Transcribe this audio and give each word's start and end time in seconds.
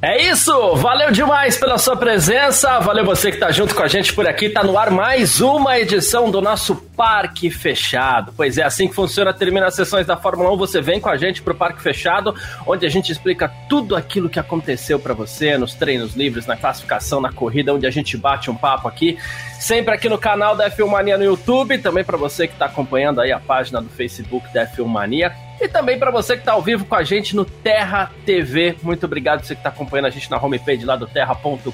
É 0.00 0.30
isso! 0.30 0.76
Valeu 0.76 1.10
demais 1.10 1.56
pela 1.56 1.76
sua 1.76 1.96
presença, 1.96 2.78
valeu 2.78 3.04
você 3.04 3.32
que 3.32 3.36
tá 3.36 3.50
junto 3.50 3.74
com 3.74 3.82
a 3.82 3.88
gente 3.88 4.12
por 4.14 4.28
aqui. 4.28 4.48
Tá 4.48 4.62
no 4.62 4.78
ar 4.78 4.92
mais 4.92 5.40
uma 5.40 5.76
edição 5.76 6.30
do 6.30 6.40
nosso 6.40 6.76
Parque 6.76 7.50
Fechado. 7.50 8.32
Pois 8.36 8.58
é, 8.58 8.62
assim 8.62 8.86
que 8.86 8.94
funciona, 8.94 9.34
termina 9.34 9.66
as 9.66 9.74
sessões 9.74 10.06
da 10.06 10.16
Fórmula 10.16 10.52
1, 10.52 10.56
você 10.56 10.80
vem 10.80 11.00
com 11.00 11.08
a 11.08 11.16
gente 11.16 11.42
pro 11.42 11.52
Parque 11.52 11.82
Fechado, 11.82 12.32
onde 12.64 12.86
a 12.86 12.88
gente 12.88 13.10
explica 13.10 13.52
tudo 13.68 13.96
aquilo 13.96 14.28
que 14.28 14.38
aconteceu 14.38 15.00
para 15.00 15.14
você 15.14 15.58
nos 15.58 15.74
treinos 15.74 16.14
livres, 16.14 16.46
na 16.46 16.56
classificação, 16.56 17.20
na 17.20 17.32
corrida, 17.32 17.74
onde 17.74 17.84
a 17.84 17.90
gente 17.90 18.16
bate 18.16 18.48
um 18.52 18.54
papo 18.54 18.86
aqui. 18.86 19.18
Sempre 19.58 19.92
aqui 19.92 20.08
no 20.08 20.16
canal 20.16 20.54
da 20.54 20.70
F1 20.70 20.86
Mania 20.86 21.18
no 21.18 21.24
YouTube, 21.24 21.76
também 21.76 22.04
para 22.04 22.16
você 22.16 22.46
que 22.46 22.54
tá 22.54 22.66
acompanhando 22.66 23.20
aí 23.20 23.32
a 23.32 23.40
página 23.40 23.82
do 23.82 23.88
Facebook 23.88 24.46
da 24.54 24.64
F1 24.64 24.86
Mania. 24.86 25.47
E 25.60 25.66
também 25.66 25.98
para 25.98 26.10
você 26.10 26.34
que 26.34 26.42
está 26.42 26.52
ao 26.52 26.62
vivo 26.62 26.84
com 26.84 26.94
a 26.94 27.02
gente 27.02 27.34
no 27.34 27.44
Terra 27.44 28.12
TV. 28.24 28.76
Muito 28.82 29.04
obrigado 29.04 29.44
você 29.44 29.54
que 29.54 29.60
está 29.60 29.70
acompanhando 29.70 30.06
a 30.06 30.10
gente 30.10 30.30
na 30.30 30.36
homepage 30.36 30.84
lá 30.84 30.94
do 30.94 31.06
terra.com.br. 31.06 31.72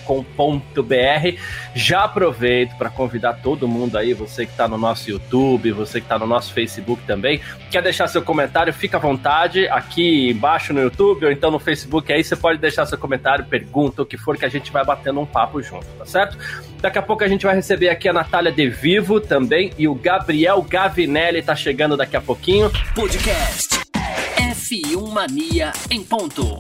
Já 1.75 2.05
aproveito 2.05 2.77
para 2.77 2.89
convidar 2.89 3.35
todo 3.35 3.69
mundo 3.69 3.99
aí, 3.99 4.15
você 4.15 4.47
que 4.47 4.53
está 4.53 4.67
no 4.67 4.79
nosso 4.79 5.11
YouTube, 5.11 5.73
você 5.73 6.01
que 6.01 6.07
está 6.07 6.19
no 6.19 6.27
nosso 6.27 6.53
Facebook 6.55 7.03
também. 7.07 7.41
Quer 7.71 7.83
deixar 7.83 8.07
seu 8.07 8.23
comentário? 8.23 8.73
Fica 8.73 8.97
à 8.97 9.01
vontade 9.01 9.69
aqui 9.69 10.31
embaixo 10.31 10.73
no 10.73 10.81
YouTube 10.81 11.27
ou 11.27 11.33
então 11.33 11.51
no 11.51 11.59
Facebook. 11.59 12.11
Aí 12.11 12.25
você 12.25 12.37
pode 12.37 12.59
deixar 12.59 12.87
seu 12.87 12.97
comentário, 12.97 13.45
pergunta, 13.45 14.03
o 14.03 14.07
que 14.07 14.17
for 14.17 14.39
que 14.39 14.47
a 14.47 14.49
gente 14.49 14.73
vai 14.73 14.85
batendo 14.85 15.21
um 15.21 15.27
papo 15.27 15.63
junto, 15.63 15.87
tá 15.99 16.07
certo? 16.07 16.39
Daqui 16.81 16.99
a 16.99 17.03
pouco 17.03 17.25
a 17.25 17.29
gente 17.29 17.45
vai 17.45 17.55
receber 17.55 17.89
aqui 17.89 18.09
a 18.09 18.13
Natália 18.13 18.53
De 18.53 18.69
Vivo 18.69 19.21
também 19.21 19.73
e 19.79 19.87
o 19.89 19.95
Gabriel 19.95 20.63
Gavinelli 20.63 21.43
tá 21.43 21.55
chegando 21.55 21.97
daqui 21.97 22.17
a 22.17 22.21
pouquinho. 22.21 22.71
Podcast 22.95 23.84
F1 24.65 25.13
Mania 25.13 25.73
em 25.91 26.03
ponto. 26.03 26.59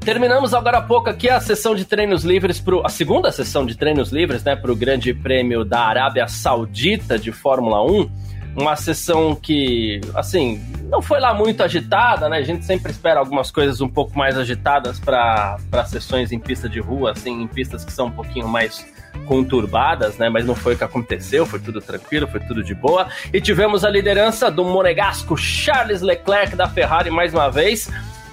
Terminamos 0.00 0.52
agora 0.52 0.78
há 0.78 0.82
pouco 0.82 1.08
aqui 1.08 1.30
a 1.30 1.40
sessão 1.40 1.76
de 1.76 1.84
treinos 1.84 2.24
livres 2.24 2.58
pro 2.58 2.84
a 2.84 2.88
segunda 2.88 3.30
sessão 3.30 3.64
de 3.64 3.76
treinos 3.76 4.10
livres, 4.10 4.42
né, 4.42 4.56
para 4.56 4.72
o 4.72 4.74
Grande 4.74 5.14
Prêmio 5.14 5.64
da 5.64 5.82
Arábia 5.82 6.26
Saudita 6.26 7.16
de 7.16 7.30
Fórmula 7.30 7.80
1. 7.84 8.10
Uma 8.56 8.74
sessão 8.74 9.36
que, 9.36 10.00
assim, 10.12 10.60
não 10.90 11.00
foi 11.00 11.20
lá 11.20 11.32
muito 11.32 11.62
agitada, 11.62 12.28
né? 12.28 12.38
A 12.38 12.42
gente 12.42 12.64
sempre 12.64 12.90
espera 12.90 13.20
algumas 13.20 13.52
coisas 13.52 13.80
um 13.80 13.88
pouco 13.88 14.18
mais 14.18 14.36
agitadas 14.36 14.98
para 14.98 15.58
sessões 15.86 16.32
em 16.32 16.40
pista 16.40 16.68
de 16.68 16.80
rua, 16.80 17.12
assim, 17.12 17.42
em 17.42 17.46
pistas 17.46 17.84
que 17.84 17.92
são 17.92 18.06
um 18.06 18.10
pouquinho 18.10 18.48
mais 18.48 18.84
conturbadas, 19.24 20.18
né? 20.18 20.28
Mas 20.28 20.44
não 20.44 20.54
foi 20.54 20.74
o 20.74 20.78
que 20.78 20.84
aconteceu, 20.84 21.46
foi 21.46 21.58
tudo 21.58 21.80
tranquilo, 21.80 22.26
foi 22.26 22.40
tudo 22.40 22.62
de 22.62 22.74
boa. 22.74 23.08
E 23.32 23.40
tivemos 23.40 23.82
a 23.84 23.90
liderança 23.90 24.50
do 24.50 24.64
monegasco 24.64 25.36
Charles 25.36 26.02
Leclerc 26.02 26.56
da 26.56 26.68
Ferrari 26.68 27.10
mais 27.10 27.32
uma 27.32 27.50
vez. 27.50 27.90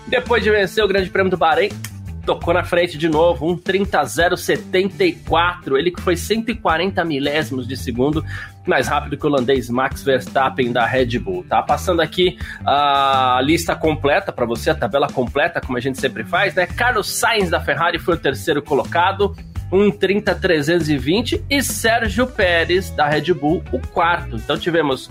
Depois 0.07 0.43
de 0.43 0.51
vencer 0.51 0.83
o 0.83 0.87
Grande 0.87 1.09
Prêmio 1.09 1.31
do 1.31 1.37
Bahrein, 1.37 1.69
tocou 2.25 2.53
na 2.53 2.63
frente 2.63 2.97
de 2.97 3.09
novo, 3.09 3.49
um 3.49 3.57
30-074. 3.57 5.77
Ele 5.77 5.91
que 5.91 6.01
foi 6.01 6.15
140 6.15 7.03
milésimos 7.05 7.67
de 7.67 7.75
segundo 7.77 8.25
mais 8.65 8.87
rápido 8.87 9.17
que 9.17 9.25
o 9.25 9.29
holandês 9.29 9.69
Max 9.69 10.01
Verstappen 10.03 10.71
da 10.71 10.85
Red 10.85 11.19
Bull, 11.19 11.43
tá? 11.43 11.61
Passando 11.61 12.01
aqui 12.01 12.37
a 12.65 13.41
lista 13.43 13.75
completa 13.75 14.31
para 14.31 14.45
você, 14.45 14.69
a 14.69 14.75
tabela 14.75 15.09
completa, 15.09 15.59
como 15.59 15.77
a 15.77 15.81
gente 15.81 15.99
sempre 15.99 16.23
faz, 16.23 16.55
né? 16.55 16.65
Carlos 16.65 17.11
Sainz 17.11 17.49
da 17.49 17.59
Ferrari 17.59 17.99
foi 17.99 18.15
o 18.15 18.17
terceiro 18.17 18.61
colocado, 18.61 19.35
um 19.73 19.91
30-320 19.91 21.41
e 21.49 21.63
Sérgio 21.63 22.27
Pérez 22.27 22.91
da 22.91 23.09
Red 23.09 23.33
Bull 23.33 23.63
o 23.71 23.79
quarto. 23.79 24.35
Então 24.35 24.57
tivemos 24.57 25.09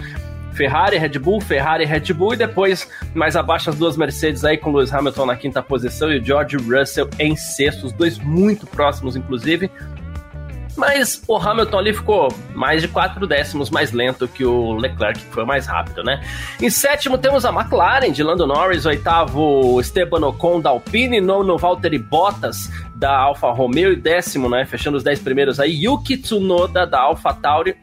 Ferrari, 0.52 0.96
Red 0.98 1.18
Bull, 1.18 1.40
Ferrari, 1.40 1.84
Red 1.84 2.12
Bull 2.12 2.34
e 2.34 2.36
depois 2.36 2.88
mais 3.12 3.34
abaixo 3.34 3.70
as 3.70 3.76
duas 3.76 3.96
Mercedes 3.96 4.44
aí 4.44 4.56
com 4.56 4.70
Lewis 4.70 4.92
Hamilton 4.92 5.26
na 5.26 5.36
quinta 5.36 5.62
posição 5.62 6.12
e 6.12 6.18
o 6.18 6.24
George 6.24 6.56
Russell 6.56 7.08
em 7.18 7.34
sexto, 7.34 7.86
os 7.86 7.92
dois 7.92 8.18
muito 8.18 8.64
próximos 8.66 9.16
inclusive. 9.16 9.68
Mas 10.76 11.22
o 11.28 11.36
Hamilton 11.36 11.78
ali 11.78 11.92
ficou 11.92 12.28
mais 12.54 12.80
de 12.80 12.88
quatro 12.88 13.26
décimos 13.26 13.70
mais 13.70 13.92
lento 13.92 14.26
que 14.26 14.44
o 14.44 14.72
Leclerc, 14.74 15.20
que 15.20 15.32
foi 15.32 15.44
mais 15.44 15.66
rápido, 15.66 16.02
né? 16.02 16.22
Em 16.60 16.70
sétimo 16.70 17.18
temos 17.18 17.44
a 17.44 17.50
McLaren 17.50 18.10
de 18.10 18.22
Lando 18.22 18.46
Norris, 18.46 18.86
oitavo 18.86 19.80
Esteban 19.80 20.26
Ocon 20.26 20.60
da 20.60 20.70
Alpine, 20.70 21.20
nono 21.20 21.58
Valtteri 21.58 21.98
Bottas 21.98 22.70
da 22.94 23.16
Alfa 23.16 23.50
Romeo 23.50 23.92
e 23.92 23.96
décimo, 23.96 24.48
né? 24.48 24.64
Fechando 24.64 24.96
os 24.96 25.04
dez 25.04 25.18
primeiros 25.18 25.60
aí, 25.60 25.84
Yuki 25.84 26.16
Tsunoda 26.16 26.86
da 26.86 27.00
Alfa 27.00 27.34
Tauri 27.34 27.76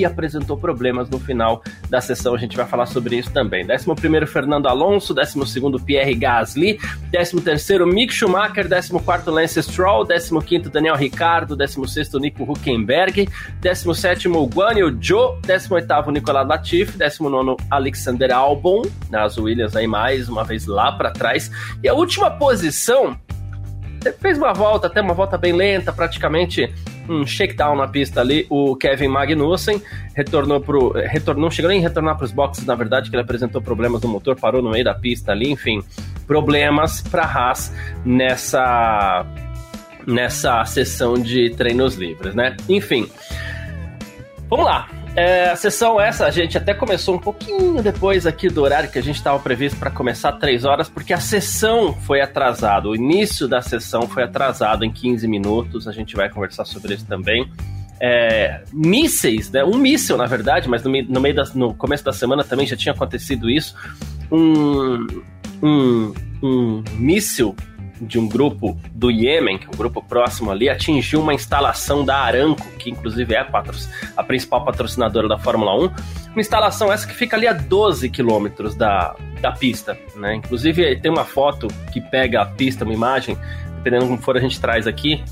que 0.00 0.04
apresentou 0.06 0.56
problemas 0.56 1.10
no 1.10 1.18
final 1.18 1.62
da 1.90 2.00
sessão. 2.00 2.34
A 2.34 2.38
gente 2.38 2.56
vai 2.56 2.66
falar 2.66 2.86
sobre 2.86 3.16
isso 3.16 3.30
também. 3.30 3.66
11 3.70 4.26
Fernando 4.26 4.66
Alonso, 4.66 5.12
12 5.12 5.38
Pierre 5.84 6.14
Gasly, 6.14 6.80
13 7.12 7.84
Mick 7.84 8.12
Schumacher, 8.12 8.66
14 8.66 9.30
Lance 9.30 9.62
Stroll, 9.62 10.06
15 10.06 10.70
Daniel 10.70 10.96
Ricciardo, 10.96 11.54
16 11.54 12.14
Nico 12.14 12.50
Huckenberg, 12.50 13.28
17 13.60 14.28
Guan 14.28 14.72
Yu 14.78 14.98
Zhou, 15.02 15.38
18 15.42 16.10
Nicolas 16.10 16.48
Latifi, 16.48 16.96
19 16.96 17.56
Alexander 17.70 18.32
Albon, 18.32 18.82
nas 19.10 19.36
Williams 19.36 19.76
aí 19.76 19.86
mais 19.86 20.30
uma 20.30 20.44
vez 20.44 20.66
lá 20.66 20.92
para 20.92 21.10
trás. 21.10 21.50
E 21.82 21.88
a 21.88 21.92
última 21.92 22.30
posição 22.30 23.18
fez 24.18 24.38
uma 24.38 24.54
volta, 24.54 24.86
até 24.86 25.02
uma 25.02 25.12
volta 25.12 25.36
bem 25.36 25.52
lenta, 25.52 25.92
praticamente 25.92 26.72
um 27.10 27.26
shakedown 27.26 27.74
na 27.74 27.88
pista 27.88 28.20
ali, 28.20 28.46
o 28.48 28.76
Kevin 28.76 29.08
Magnussen 29.08 29.82
retornou 30.14 30.60
pro. 30.60 30.92
Retornou, 30.92 31.50
chegou 31.50 31.68
nem 31.68 31.80
a 31.80 31.82
retornar 31.82 32.16
para 32.16 32.24
os 32.24 32.32
boxes, 32.32 32.64
na 32.64 32.74
verdade, 32.76 33.10
que 33.10 33.16
ele 33.16 33.22
apresentou 33.22 33.60
problemas 33.60 34.00
no 34.02 34.08
motor, 34.08 34.36
parou 34.36 34.62
no 34.62 34.70
meio 34.70 34.84
da 34.84 34.94
pista 34.94 35.32
ali, 35.32 35.50
enfim, 35.50 35.82
problemas 36.26 37.02
para 37.02 37.24
Haas 37.24 37.74
nessa 38.04 39.26
nessa 40.06 40.64
sessão 40.64 41.14
de 41.14 41.50
treinos 41.50 41.96
livres, 41.96 42.34
né? 42.34 42.56
Enfim. 42.68 43.08
Vamos 44.48 44.64
lá. 44.64 44.88
É, 45.16 45.50
a 45.50 45.56
sessão 45.56 46.00
essa, 46.00 46.24
a 46.24 46.30
gente 46.30 46.56
até 46.56 46.72
começou 46.72 47.16
um 47.16 47.18
pouquinho 47.18 47.82
depois 47.82 48.26
aqui 48.26 48.48
do 48.48 48.62
horário 48.62 48.88
que 48.90 48.98
a 48.98 49.02
gente 49.02 49.16
estava 49.16 49.38
previsto 49.40 49.78
para 49.78 49.90
começar, 49.90 50.32
3 50.32 50.64
horas, 50.64 50.88
porque 50.88 51.12
a 51.12 51.20
sessão 51.20 51.94
foi 51.94 52.20
atrasada. 52.20 52.88
O 52.88 52.94
início 52.94 53.48
da 53.48 53.60
sessão 53.60 54.02
foi 54.02 54.22
atrasado 54.22 54.84
em 54.84 54.92
15 54.92 55.26
minutos. 55.26 55.88
A 55.88 55.92
gente 55.92 56.14
vai 56.14 56.30
conversar 56.30 56.64
sobre 56.64 56.94
isso 56.94 57.06
também. 57.06 57.50
É, 58.00 58.62
mísseis, 58.72 59.50
né? 59.50 59.64
Um 59.64 59.76
míssil, 59.76 60.16
na 60.16 60.26
verdade, 60.26 60.68
mas 60.68 60.82
no, 60.82 60.90
no 60.90 61.20
meio 61.20 61.34
da, 61.34 61.44
no 61.54 61.74
começo 61.74 62.04
da 62.04 62.12
semana 62.12 62.44
também 62.44 62.66
já 62.66 62.76
tinha 62.76 62.94
acontecido 62.94 63.50
isso. 63.50 63.74
Um, 64.30 65.06
um, 65.62 66.14
um 66.42 66.84
míssil 66.94 67.54
de 68.00 68.18
um 68.18 68.28
grupo 68.28 68.78
do 68.92 69.10
Iêmen, 69.10 69.58
que 69.58 69.66
é 69.66 69.68
um 69.68 69.76
grupo 69.76 70.02
próximo 70.02 70.50
ali, 70.50 70.68
atingiu 70.68 71.20
uma 71.20 71.34
instalação 71.34 72.04
da 72.04 72.16
Aramco, 72.18 72.66
que 72.78 72.90
inclusive 72.90 73.34
é 73.34 73.40
a, 73.40 73.64
a 74.16 74.24
principal 74.24 74.64
patrocinadora 74.64 75.28
da 75.28 75.38
Fórmula 75.38 75.74
1. 75.76 75.90
Uma 76.32 76.40
instalação 76.40 76.92
essa 76.92 77.06
que 77.06 77.14
fica 77.14 77.36
ali 77.36 77.46
a 77.46 77.52
12 77.52 78.08
quilômetros 78.08 78.74
da, 78.74 79.14
da 79.40 79.52
pista, 79.52 79.98
né? 80.16 80.34
Inclusive 80.34 80.96
tem 80.96 81.10
uma 81.10 81.24
foto 81.24 81.68
que 81.92 82.00
pega 82.00 82.42
a 82.42 82.46
pista, 82.46 82.84
uma 82.84 82.94
imagem, 82.94 83.36
dependendo 83.76 84.06
como 84.06 84.18
for 84.18 84.36
a 84.36 84.40
gente 84.40 84.60
traz 84.60 84.86
aqui, 84.86 85.22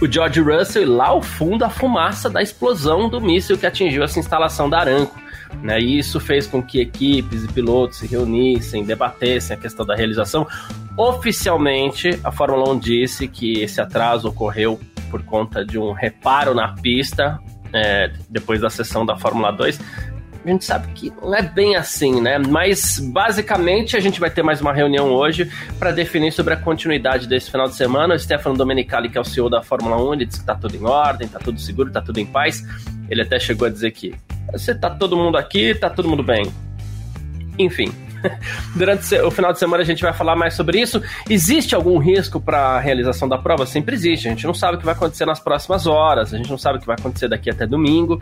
o 0.00 0.10
George 0.10 0.40
Russell 0.40 0.90
lá 0.90 1.06
ao 1.06 1.22
fundo 1.22 1.64
a 1.64 1.70
fumaça 1.70 2.28
da 2.28 2.42
explosão 2.42 3.08
do 3.08 3.20
míssil 3.20 3.56
que 3.56 3.66
atingiu 3.66 4.02
essa 4.02 4.18
instalação 4.18 4.68
da 4.68 4.80
Aramco. 4.80 5.20
Né? 5.62 5.80
E 5.80 5.98
isso 5.98 6.18
fez 6.18 6.46
com 6.46 6.62
que 6.62 6.80
equipes 6.80 7.44
e 7.44 7.48
pilotos 7.48 7.98
se 7.98 8.06
reunissem, 8.06 8.84
debatessem 8.84 9.56
a 9.56 9.60
questão 9.60 9.84
da 9.84 9.94
realização. 9.94 10.46
Oficialmente, 10.96 12.18
a 12.22 12.30
Fórmula 12.30 12.70
1 12.70 12.78
disse 12.78 13.28
que 13.28 13.60
esse 13.60 13.80
atraso 13.80 14.28
ocorreu 14.28 14.78
por 15.10 15.22
conta 15.22 15.64
de 15.64 15.78
um 15.78 15.92
reparo 15.92 16.54
na 16.54 16.74
pista 16.74 17.38
é, 17.72 18.10
depois 18.28 18.60
da 18.60 18.68
sessão 18.68 19.04
da 19.04 19.16
Fórmula 19.16 19.50
2. 19.52 19.80
A 20.44 20.48
gente 20.48 20.64
sabe 20.64 20.92
que 20.92 21.12
não 21.22 21.34
é 21.34 21.42
bem 21.42 21.76
assim, 21.76 22.20
né? 22.20 22.36
Mas 22.36 22.98
basicamente 22.98 23.96
a 23.96 24.00
gente 24.00 24.18
vai 24.18 24.28
ter 24.28 24.42
mais 24.42 24.60
uma 24.60 24.72
reunião 24.72 25.10
hoje 25.10 25.48
para 25.78 25.92
definir 25.92 26.32
sobre 26.32 26.52
a 26.52 26.56
continuidade 26.56 27.28
desse 27.28 27.50
final 27.50 27.68
de 27.68 27.76
semana. 27.76 28.14
O 28.14 28.18
Stefano 28.18 28.56
Domenicali, 28.56 29.08
que 29.08 29.16
é 29.16 29.20
o 29.20 29.24
CEO 29.24 29.48
da 29.48 29.62
Fórmula 29.62 29.96
1, 29.96 30.14
ele 30.14 30.26
disse 30.26 30.40
que 30.40 30.46
tá 30.46 30.56
tudo 30.56 30.76
em 30.76 30.84
ordem, 30.84 31.28
tá 31.28 31.38
tudo 31.38 31.60
seguro, 31.60 31.92
tá 31.92 32.02
tudo 32.02 32.18
em 32.18 32.26
paz. 32.26 32.60
Ele 33.08 33.22
até 33.22 33.38
chegou 33.38 33.68
a 33.68 33.70
dizer 33.70 33.92
que 33.92 34.14
você 34.50 34.74
tá 34.74 34.90
todo 34.90 35.16
mundo 35.16 35.38
aqui, 35.38 35.74
tá 35.76 35.88
todo 35.88 36.08
mundo 36.08 36.24
bem. 36.24 36.52
Enfim, 37.56 37.92
Durante 38.76 39.14
o 39.16 39.30
final 39.30 39.52
de 39.52 39.58
semana 39.58 39.82
a 39.82 39.86
gente 39.86 40.02
vai 40.02 40.12
falar 40.12 40.36
mais 40.36 40.54
sobre 40.54 40.80
isso. 40.80 41.02
Existe 41.28 41.74
algum 41.74 41.98
risco 41.98 42.40
para 42.40 42.76
a 42.76 42.80
realização 42.80 43.28
da 43.28 43.38
prova? 43.38 43.66
Sempre 43.66 43.94
existe. 43.94 44.28
A 44.28 44.30
gente 44.30 44.46
não 44.46 44.54
sabe 44.54 44.76
o 44.76 44.78
que 44.78 44.84
vai 44.84 44.94
acontecer 44.94 45.26
nas 45.26 45.40
próximas 45.40 45.86
horas, 45.86 46.32
a 46.32 46.36
gente 46.36 46.50
não 46.50 46.58
sabe 46.58 46.78
o 46.78 46.80
que 46.80 46.86
vai 46.86 46.96
acontecer 46.98 47.28
daqui 47.28 47.50
até 47.50 47.66
domingo. 47.66 48.20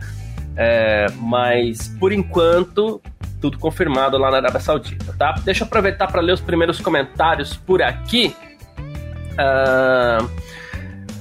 É, 0.55 1.07
mas 1.17 1.87
por 1.99 2.11
enquanto, 2.11 3.01
tudo 3.39 3.57
confirmado 3.57 4.17
lá 4.17 4.29
na 4.29 4.37
Arábia 4.37 4.59
Saudita, 4.59 5.13
tá? 5.17 5.35
Deixa 5.43 5.63
eu 5.63 5.67
aproveitar 5.67 6.07
para 6.07 6.21
ler 6.21 6.33
os 6.33 6.41
primeiros 6.41 6.79
comentários 6.79 7.55
por 7.55 7.81
aqui. 7.81 8.35
Uh, 9.31 10.29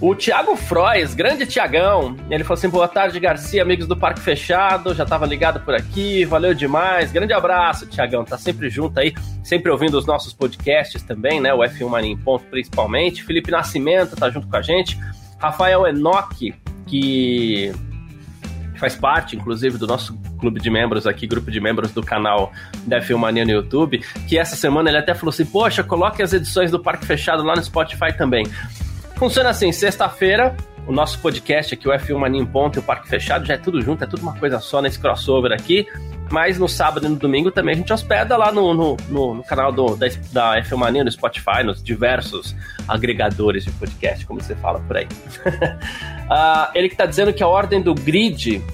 o 0.00 0.14
Thiago 0.14 0.56
Frois, 0.56 1.14
grande 1.14 1.44
Tiagão, 1.44 2.16
ele 2.30 2.42
falou 2.42 2.58
assim: 2.58 2.68
boa 2.70 2.88
tarde, 2.88 3.20
Garcia, 3.20 3.62
amigos 3.62 3.86
do 3.86 3.96
Parque 3.96 4.20
Fechado, 4.20 4.94
já 4.94 5.04
tava 5.04 5.26
ligado 5.26 5.60
por 5.60 5.74
aqui, 5.74 6.24
valeu 6.24 6.54
demais. 6.54 7.12
Grande 7.12 7.34
abraço, 7.34 7.86
Tiagão, 7.86 8.24
tá 8.24 8.38
sempre 8.38 8.70
junto 8.70 8.98
aí, 8.98 9.12
sempre 9.44 9.70
ouvindo 9.70 9.98
os 9.98 10.06
nossos 10.06 10.32
podcasts 10.32 11.02
também, 11.02 11.40
né? 11.40 11.52
O 11.52 11.58
F1 11.58 11.88
Mania 11.88 12.16
Ponto 12.24 12.46
principalmente. 12.46 13.22
Felipe 13.22 13.50
Nascimento 13.50 14.16
tá 14.16 14.30
junto 14.30 14.48
com 14.48 14.56
a 14.56 14.62
gente. 14.62 14.98
Rafael 15.38 15.86
Enoch, 15.86 16.54
que 16.86 17.72
faz 18.78 18.96
parte, 18.96 19.36
inclusive, 19.36 19.76
do 19.76 19.86
nosso 19.86 20.18
clube 20.38 20.58
de 20.58 20.70
membros 20.70 21.06
aqui, 21.06 21.26
grupo 21.26 21.50
de 21.50 21.60
membros 21.60 21.92
do 21.92 22.02
canal 22.02 22.50
da 22.86 23.02
Filmania 23.02 23.44
no 23.44 23.50
YouTube, 23.50 23.98
que 24.26 24.38
essa 24.38 24.56
semana 24.56 24.88
ele 24.88 24.96
até 24.96 25.14
falou 25.14 25.28
assim, 25.28 25.44
poxa, 25.44 25.84
coloque 25.84 26.22
as 26.22 26.32
edições 26.32 26.70
do 26.70 26.80
Parque 26.80 27.04
Fechado 27.04 27.42
lá 27.42 27.54
no 27.54 27.62
Spotify 27.62 28.16
também. 28.16 28.46
Funciona 29.20 29.50
assim, 29.50 29.70
sexta-feira, 29.70 30.56
o 30.86 30.92
nosso 30.92 31.18
podcast 31.18 31.74
aqui, 31.74 31.86
o 31.86 31.92
F1 31.92 32.16
Mania 32.16 32.40
em 32.40 32.46
Ponto 32.46 32.78
e 32.78 32.80
o 32.80 32.82
Parque 32.82 33.06
Fechado, 33.06 33.44
já 33.44 33.52
é 33.52 33.58
tudo 33.58 33.82
junto, 33.82 34.02
é 34.02 34.06
tudo 34.06 34.22
uma 34.22 34.34
coisa 34.34 34.58
só 34.60 34.80
nesse 34.80 34.98
crossover 34.98 35.52
aqui. 35.52 35.86
Mas 36.30 36.58
no 36.58 36.66
sábado 36.66 37.04
e 37.04 37.08
no 37.10 37.16
domingo 37.16 37.50
também 37.50 37.74
a 37.74 37.76
gente 37.76 37.92
hospeda 37.92 38.34
lá 38.38 38.50
no, 38.50 38.72
no, 38.72 38.96
no, 39.10 39.34
no 39.34 39.44
canal 39.44 39.70
do, 39.70 39.94
da, 39.94 40.06
da 40.32 40.62
F1 40.62 40.74
Mania, 40.74 41.04
no 41.04 41.12
Spotify, 41.12 41.62
nos 41.62 41.82
diversos 41.82 42.56
agregadores 42.88 43.66
de 43.66 43.70
podcast, 43.72 44.24
como 44.24 44.40
você 44.40 44.54
fala 44.54 44.80
por 44.80 44.96
aí. 44.96 45.04
uh, 45.04 46.72
ele 46.74 46.88
que 46.88 46.94
está 46.94 47.04
dizendo 47.04 47.30
que 47.30 47.42
a 47.42 47.46
ordem 47.46 47.82
do 47.82 47.94
grid, 47.94 48.64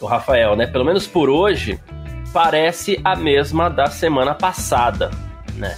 o 0.00 0.06
Rafael, 0.06 0.56
né? 0.56 0.66
Pelo 0.66 0.84
menos 0.84 1.06
por 1.06 1.30
hoje, 1.30 1.78
parece 2.32 3.00
a 3.04 3.14
mesma 3.14 3.70
da 3.70 3.86
semana 3.86 4.34
passada, 4.34 5.12
né? 5.54 5.76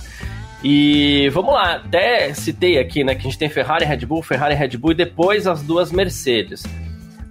E 0.62 1.30
vamos 1.30 1.54
lá, 1.54 1.76
até 1.76 2.34
citei 2.34 2.78
aqui, 2.78 3.02
né, 3.02 3.14
que 3.14 3.20
a 3.20 3.24
gente 3.24 3.38
tem 3.38 3.48
Ferrari, 3.48 3.84
Red 3.84 4.04
Bull, 4.04 4.22
Ferrari, 4.22 4.54
Red 4.54 4.76
Bull 4.76 4.92
e 4.92 4.94
depois 4.94 5.46
as 5.46 5.62
duas 5.62 5.90
Mercedes. 5.90 6.62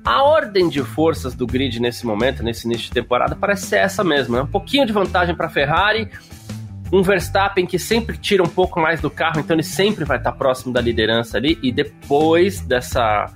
A 0.03 0.23
ordem 0.23 0.67
de 0.67 0.81
forças 0.81 1.35
do 1.35 1.45
grid 1.45 1.79
nesse 1.79 2.05
momento, 2.05 2.41
nesse 2.41 2.65
início 2.65 2.85
de 2.85 2.91
temporada, 2.91 3.35
parece 3.35 3.67
ser 3.67 3.77
essa 3.77 4.03
mesmo. 4.03 4.35
É 4.35 4.41
um 4.41 4.47
pouquinho 4.47 4.85
de 4.85 4.91
vantagem 4.91 5.35
para 5.35 5.47
Ferrari, 5.47 6.09
um 6.91 7.03
Verstappen 7.03 7.67
que 7.67 7.77
sempre 7.77 8.17
tira 8.17 8.41
um 8.41 8.47
pouco 8.47 8.79
mais 8.79 8.99
do 8.99 9.11
carro, 9.11 9.39
então 9.39 9.55
ele 9.55 9.63
sempre 9.63 10.05
vai 10.05 10.17
estar 10.17 10.31
próximo 10.31 10.73
da 10.73 10.81
liderança 10.81 11.37
ali. 11.37 11.59
E 11.61 11.71
depois 11.71 12.61
dessa, 12.61 13.27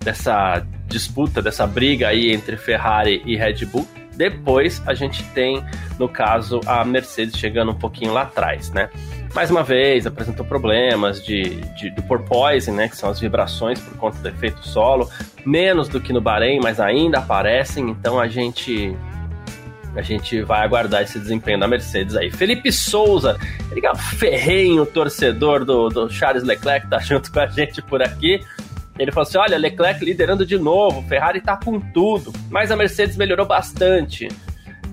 dessa 0.00 0.66
disputa, 0.88 1.40
dessa 1.40 1.66
briga 1.66 2.08
aí 2.08 2.32
entre 2.32 2.56
Ferrari 2.56 3.22
e 3.24 3.36
Red 3.36 3.64
Bull, 3.66 3.86
depois 4.16 4.82
a 4.86 4.94
gente 4.94 5.22
tem, 5.30 5.62
no 5.98 6.08
caso, 6.08 6.60
a 6.66 6.84
Mercedes 6.84 7.36
chegando 7.36 7.72
um 7.72 7.74
pouquinho 7.74 8.12
lá 8.12 8.22
atrás, 8.22 8.70
né? 8.70 8.88
Mais 9.34 9.50
uma 9.50 9.64
vez, 9.64 10.06
apresentou 10.06 10.46
problemas 10.46 11.22
de, 11.24 11.56
de, 11.76 11.90
do 11.90 12.02
porpoising, 12.02 12.70
né? 12.70 12.88
Que 12.88 12.96
são 12.96 13.10
as 13.10 13.18
vibrações 13.18 13.80
por 13.80 13.96
conta 13.96 14.18
do 14.18 14.28
efeito 14.28 14.66
solo. 14.66 15.10
Menos 15.44 15.88
do 15.88 16.00
que 16.00 16.12
no 16.12 16.20
Bahrein, 16.20 16.60
mas 16.62 16.78
ainda 16.78 17.18
aparecem. 17.18 17.90
Então 17.90 18.20
a 18.20 18.28
gente 18.28 18.96
a 19.96 20.02
gente 20.02 20.42
vai 20.42 20.64
aguardar 20.64 21.02
esse 21.02 21.18
desempenho 21.18 21.58
da 21.58 21.68
Mercedes 21.68 22.16
aí. 22.16 22.30
Felipe 22.30 22.72
Souza, 22.72 23.38
ele 23.70 23.86
é 23.86 23.92
um 23.92 23.96
ferrenho 23.96 24.84
torcedor 24.84 25.64
do, 25.64 25.88
do 25.88 26.10
Charles 26.10 26.42
Leclerc, 26.42 26.88
tá 26.88 26.98
junto 27.02 27.30
com 27.30 27.40
a 27.40 27.46
gente 27.46 27.80
por 27.80 28.02
aqui. 28.02 28.44
Ele 28.98 29.10
falou 29.10 29.26
assim: 29.26 29.38
olha, 29.38 29.58
Leclerc 29.58 30.04
liderando 30.04 30.46
de 30.46 30.58
novo, 30.58 31.02
Ferrari 31.08 31.40
tá 31.40 31.56
com 31.56 31.80
tudo, 31.80 32.32
mas 32.50 32.70
a 32.70 32.76
Mercedes 32.76 33.16
melhorou 33.16 33.46
bastante. 33.46 34.28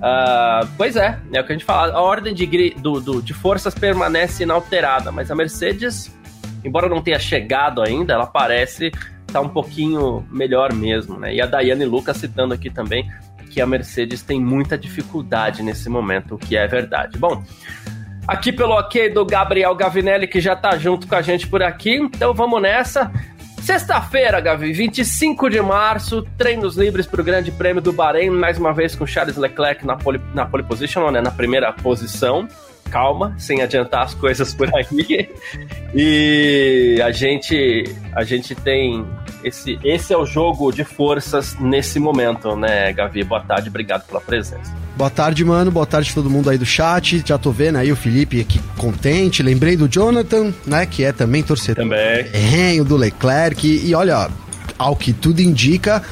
Uh, 0.02 0.68
pois 0.78 0.96
é, 0.96 1.20
é 1.32 1.40
o 1.40 1.46
que 1.46 1.52
a 1.52 1.56
gente 1.56 1.66
fala. 1.66 1.94
A 1.94 2.02
ordem 2.02 2.34
de, 2.34 2.72
do, 2.72 3.00
do, 3.00 3.22
de 3.22 3.34
forças 3.34 3.76
permanece 3.76 4.44
inalterada, 4.44 5.12
mas 5.12 5.30
a 5.30 5.36
Mercedes, 5.36 6.12
embora 6.66 6.90
não 6.90 7.02
tenha 7.02 7.20
chegado 7.20 7.84
ainda, 7.84 8.14
ela 8.14 8.26
parece 8.26 8.88
estar 8.88 9.34
tá 9.34 9.42
um 9.42 9.50
pouquinho 9.50 10.26
melhor 10.32 10.74
mesmo, 10.74 11.20
né? 11.20 11.36
E 11.36 11.42
a 11.42 11.46
Daiane 11.46 11.86
Lucas 11.86 12.18
citando 12.18 12.54
aqui 12.54 12.70
também 12.70 13.08
que 13.52 13.62
a 13.62 13.68
Mercedes 13.68 14.24
tem 14.24 14.40
muita 14.42 14.78
dificuldade 14.78 15.62
nesse 15.62 15.90
momento, 15.90 16.36
o 16.36 16.38
que 16.38 16.56
é 16.56 16.66
verdade. 16.66 17.18
Bom, 17.18 17.44
aqui 18.28 18.52
pelo 18.52 18.74
ok 18.74 19.10
do 19.10 19.26
Gabriel 19.26 19.76
Gavinelli, 19.76 20.26
que 20.26 20.40
já 20.40 20.56
tá 20.56 20.78
junto 20.78 21.06
com 21.06 21.16
a 21.16 21.22
gente 21.22 21.48
por 21.48 21.62
aqui, 21.62 21.96
então 21.98 22.34
vamos 22.34 22.62
nessa. 22.62 23.12
Sexta-feira, 23.62 24.42
Gavi, 24.42 24.74
25 24.74 25.48
de 25.48 25.62
março, 25.62 26.24
treinos 26.36 26.76
livres 26.76 27.06
para 27.06 27.22
o 27.22 27.24
Grande 27.24 27.52
Prêmio 27.52 27.82
do 27.82 27.94
Bahrein, 27.94 28.32
mais 28.32 28.58
uma 28.58 28.74
vez 28.74 28.96
com 28.96 29.06
Charles 29.06 29.38
Leclerc 29.38 29.86
na 29.86 29.96
pole, 29.96 30.20
na 30.34 30.48
pole 30.48 30.64
position, 30.64 31.12
né, 31.12 31.22
na 31.22 31.30
primeira 31.30 31.72
posição. 31.72 32.48
Calma, 32.92 33.34
sem 33.38 33.62
adiantar 33.62 34.04
as 34.04 34.14
coisas 34.14 34.54
por 34.54 34.68
aqui. 34.76 35.30
E 35.94 37.02
a 37.04 37.12
gente, 37.12 37.84
a 38.16 38.24
gente 38.24 38.56
tem 38.56 39.06
esse, 39.44 39.78
esse 39.84 40.14
é 40.14 40.18
o 40.18 40.26
jogo 40.26 40.72
de 40.72 40.86
forças 40.86 41.58
nesse 41.60 42.00
momento, 42.00 42.56
né, 42.56 42.94
Gavi? 42.94 43.26
Boa 43.26 43.42
tarde, 43.42 43.68
obrigado 43.68 44.06
pela 44.06 44.22
presença. 44.22 44.74
Boa 44.96 45.10
tarde, 45.10 45.44
mano. 45.44 45.72
Boa 45.72 45.86
tarde 45.86 46.14
todo 46.14 46.30
mundo 46.30 46.50
aí 46.50 46.58
do 46.58 46.66
chat. 46.66 47.24
Já 47.26 47.38
tô 47.38 47.52
vendo 47.52 47.78
aí 47.78 47.92
o 47.92 47.96
Felipe 47.96 48.40
aqui 48.40 48.60
contente. 48.78 49.42
Lembrei 49.42 49.76
do 49.76 49.88
Jonathan, 49.88 50.54
né? 50.66 50.86
Que 50.86 51.04
é 51.04 51.12
também 51.12 51.44
torcedor. 51.44 51.84
Também. 51.84 52.26
É, 52.34 52.80
o 52.80 52.86
do 52.86 52.96
Leclerc. 52.96 53.68
E 53.68 53.96
olha, 53.96 54.30
ao 54.78 54.96
que 54.96 55.12
tudo 55.12 55.42
indica, 55.42 56.04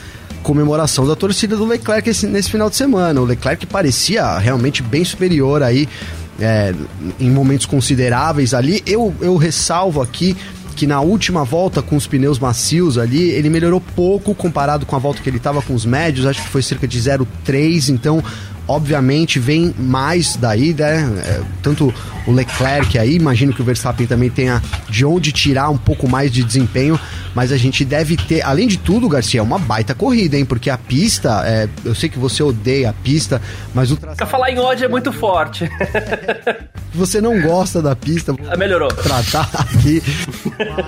comemoração 0.41 1.05
da 1.05 1.15
torcida 1.15 1.55
do 1.55 1.65
Leclerc 1.65 2.09
esse, 2.09 2.25
nesse 2.25 2.49
final 2.49 2.69
de 2.69 2.75
semana. 2.75 3.19
O 3.21 3.25
Leclerc 3.25 3.65
parecia 3.67 4.37
realmente 4.37 4.81
bem 4.81 5.03
superior 5.03 5.61
aí 5.61 5.87
é, 6.39 6.74
em 7.19 7.30
momentos 7.30 7.65
consideráveis 7.65 8.53
ali. 8.53 8.81
Eu, 8.86 9.13
eu 9.21 9.36
ressalvo 9.36 10.01
aqui 10.01 10.36
que 10.75 10.88
na 10.88 11.01
última 11.01 11.44
volta 11.44 11.81
com 11.81 11.97
os 11.97 12.07
pneus 12.07 12.39
macios 12.39 12.97
ali, 12.97 13.31
ele 13.31 13.50
melhorou 13.50 13.81
pouco 13.81 14.33
comparado 14.33 14.86
com 14.86 14.95
a 14.95 15.00
volta 15.00 15.21
que 15.21 15.30
ele 15.30 15.36
estava 15.36 15.62
com 15.62 15.74
os 15.74 15.86
médios, 15.86 16.25
acho 16.25 16.41
que 16.41 16.47
foi 16.47 16.62
cerca 16.62 16.88
de 16.88 16.97
0,3, 16.97 17.89
então 17.89 18.24
obviamente 18.69 19.39
vem 19.39 19.74
mais 19.80 20.36
daí, 20.36 20.75
né? 20.75 21.01
É, 21.25 21.42
tanto 21.63 21.92
o 22.27 22.31
Leclerc 22.31 23.00
aí, 23.00 23.16
imagino 23.16 23.51
que 23.51 23.62
o 23.62 23.66
Verstappen 23.66 24.06
também 24.06 24.30
tenha 24.30 24.62
de 24.88 25.04
onde 25.04 25.31
tirar 25.31 25.69
um 25.69 25.77
pouco 25.77 26.07
mais 26.07 26.31
de 26.31 26.44
desempenho, 26.44 27.00
mas 27.33 27.51
a 27.51 27.57
gente 27.57 27.83
deve 27.83 28.16
ter, 28.16 28.44
além 28.44 28.68
de 28.68 28.77
tudo, 28.77 29.10
Garcia, 29.10 29.42
uma 29.42 29.57
baita 29.57 29.95
corrida, 29.95 30.38
hein? 30.38 30.45
Porque 30.45 30.69
a 30.69 30.78
pista, 30.78 31.42
é, 31.47 31.68
eu 31.83 31.95
sei 31.95 32.09
que 32.09 32.19
você 32.19 32.44
odeia 32.44 32.92
a 32.92 32.94
pista, 32.94 33.42
mas 33.73 33.92
o 33.92 33.97
traçado... 33.97 34.18
Pra 34.18 34.28
falar 34.28 34.52
em 34.52 34.59
ódio 34.59 34.85
é 34.85 34.88
muito 34.88 35.11
forte. 35.11 35.68
você 36.94 37.19
não 37.19 37.42
gosta 37.42 37.81
da 37.81 37.95
pista. 37.95 38.35
Ah, 38.52 38.56
melhorou. 38.56 38.90
Tratar 38.90 39.49
aqui, 39.56 40.04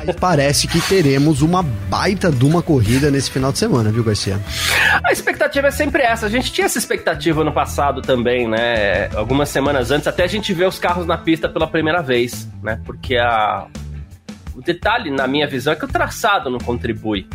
mas 0.06 0.16
parece 0.18 0.68
que 0.68 0.80
teremos 0.82 1.42
uma 1.42 1.64
baita 1.64 2.32
de 2.32 2.46
uma 2.46 2.62
corrida 2.62 3.10
nesse 3.10 3.32
final 3.32 3.52
de 3.52 3.58
semana, 3.58 3.92
viu, 3.92 4.04
Garcia? 4.04 4.40
A 5.04 5.12
expectativa 5.12 5.68
é 5.68 5.72
sempre 5.72 6.04
essa. 6.04 6.28
A 6.28 6.30
gente 6.30 6.52
tinha 6.52 6.66
essa 6.66 6.78
expectativa 6.78 7.44
no 7.44 7.52
passado 7.52 7.71
passado 7.72 8.02
também, 8.02 8.50
né? 8.50 9.08
Algumas 9.16 9.48
semanas 9.48 9.92
antes, 9.92 10.06
até 10.06 10.26
a 10.26 10.28
gente 10.28 10.54
vê 10.54 10.66
os 10.66 10.78
carros 10.78 11.06
na 11.08 11.18
pista 11.18 11.48
pela 11.48 11.66
primeira 11.66 12.02
vez, 12.02 12.50
né? 12.62 12.82
Porque 12.86 13.16
a... 13.16 13.66
o 14.54 14.62
detalhe, 14.62 15.10
na 15.10 15.26
minha 15.26 15.48
visão, 15.48 15.72
é 15.72 15.76
que 15.78 15.86
o 15.86 15.88
traçado 15.88 16.50
não 16.50 16.60
contribui. 16.60 17.26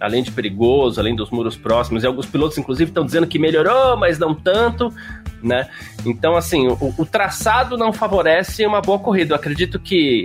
Além 0.00 0.24
de 0.24 0.32
perigoso, 0.32 0.98
além 0.98 1.14
dos 1.14 1.30
muros 1.30 1.56
próximos, 1.56 2.02
e 2.02 2.06
alguns 2.08 2.26
pilotos, 2.26 2.58
inclusive, 2.58 2.90
estão 2.90 3.06
dizendo 3.06 3.28
que 3.28 3.38
melhorou, 3.38 3.96
mas 3.96 4.18
não 4.18 4.34
tanto, 4.34 4.92
né? 5.40 5.68
Então, 6.04 6.34
assim, 6.34 6.66
o, 6.66 6.94
o 6.98 7.06
traçado 7.06 7.78
não 7.78 7.92
favorece 7.92 8.66
uma 8.66 8.80
boa 8.80 8.98
corrida. 8.98 9.34
Eu 9.34 9.36
acredito 9.36 9.78
que 9.78 10.24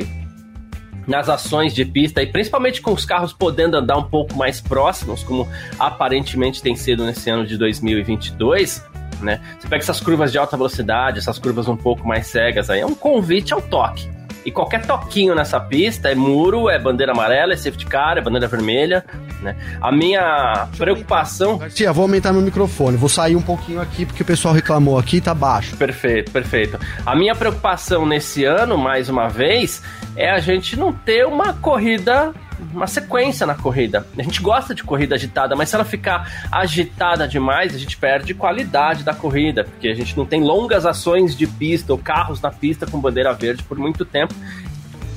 nas 1.06 1.30
ações 1.30 1.76
de 1.76 1.86
pista, 1.86 2.24
e 2.24 2.28
principalmente 2.28 2.82
com 2.82 2.92
os 2.92 3.06
carros 3.06 3.34
podendo 3.34 3.78
andar 3.78 3.98
um 3.98 4.04
pouco 4.04 4.36
mais 4.36 4.60
próximos, 4.62 5.24
como 5.24 5.48
aparentemente 5.78 6.62
tem 6.62 6.76
sido 6.76 7.06
nesse 7.06 7.30
ano 7.30 7.46
de 7.46 7.56
2022, 7.56 8.89
né? 9.22 9.40
Você 9.60 9.68
pega 9.68 9.84
essas 9.84 10.00
curvas 10.00 10.32
de 10.32 10.38
alta 10.38 10.56
velocidade, 10.58 11.20
essas 11.20 11.38
curvas 11.40 11.68
um 11.68 11.78
pouco 11.78 12.08
mais 12.08 12.28
cegas 12.28 12.70
aí, 12.70 12.80
é 12.80 12.86
um 12.86 12.96
convite 12.96 13.54
ao 13.54 13.62
toque. 13.62 14.10
E 14.46 14.52
qualquer 14.52 14.86
toquinho 14.86 15.36
nessa 15.36 15.60
pista 15.60 16.10
é 16.10 16.16
muro, 16.16 16.70
é 16.70 16.80
bandeira 16.80 17.12
amarela, 17.12 17.54
é 17.54 17.58
safety 17.58 17.86
car, 17.86 18.18
é 18.18 18.22
bandeira 18.22 18.48
vermelha, 18.48 19.04
né? 19.42 19.56
A 19.82 19.92
minha 19.92 20.68
preocupação... 20.78 21.60
Tia, 21.70 21.92
vou 21.92 22.04
aumentar 22.04 22.32
meu 22.32 22.42
microfone, 22.42 22.96
vou 22.96 23.10
sair 23.10 23.36
um 23.36 23.42
pouquinho 23.42 23.82
aqui 23.82 24.06
porque 24.06 24.24
o 24.24 24.26
pessoal 24.26 24.54
reclamou 24.54 24.98
aqui, 24.98 25.20
tá 25.20 25.34
baixo. 25.34 25.76
Perfeito, 25.76 26.32
perfeito. 26.32 26.80
A 27.06 27.16
minha 27.16 27.36
preocupação 27.36 28.06
nesse 28.06 28.46
ano, 28.46 28.78
mais 28.78 29.10
uma 29.10 29.28
vez, 29.28 29.84
é 30.16 30.30
a 30.30 30.40
gente 30.40 30.78
não 30.78 30.94
ter 30.94 31.28
uma 31.28 31.54
corrida 31.54 32.34
uma 32.74 32.88
sequência 32.88 33.46
na 33.46 33.56
corrida. 33.56 34.06
A 34.18 34.24
gente 34.24 34.42
gosta 34.42 34.76
de 34.76 34.84
corrida 34.84 35.16
agitada, 35.16 35.56
mas 35.56 35.70
se 35.70 35.76
ela 35.76 35.86
ficar 35.86 36.48
agitada 36.52 37.28
demais, 37.28 37.74
a 37.74 37.78
gente 37.78 37.98
perde 37.98 38.34
qualidade 38.34 39.04
da 39.04 39.14
corrida, 39.14 39.64
porque 39.64 39.88
a 39.88 39.94
gente 39.94 40.18
não 40.18 40.26
tem 40.26 40.42
longas 40.44 40.86
ações 40.86 41.36
de 41.36 41.48
pista 41.48 41.92
ou 41.92 41.98
carros 41.98 42.42
na 42.42 42.52
pista 42.52 42.86
com 42.86 43.00
bandeira 43.00 43.34
verde 43.34 43.64
por 43.64 43.78
muito 43.78 44.06
tempo. 44.06 44.34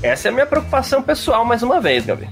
Essa 0.03 0.29
é 0.29 0.31
a 0.31 0.33
minha 0.33 0.47
preocupação 0.47 1.03
pessoal, 1.03 1.45
mais 1.45 1.63
uma 1.63 1.81
vez, 1.81 2.05
Gabi. 2.05 2.29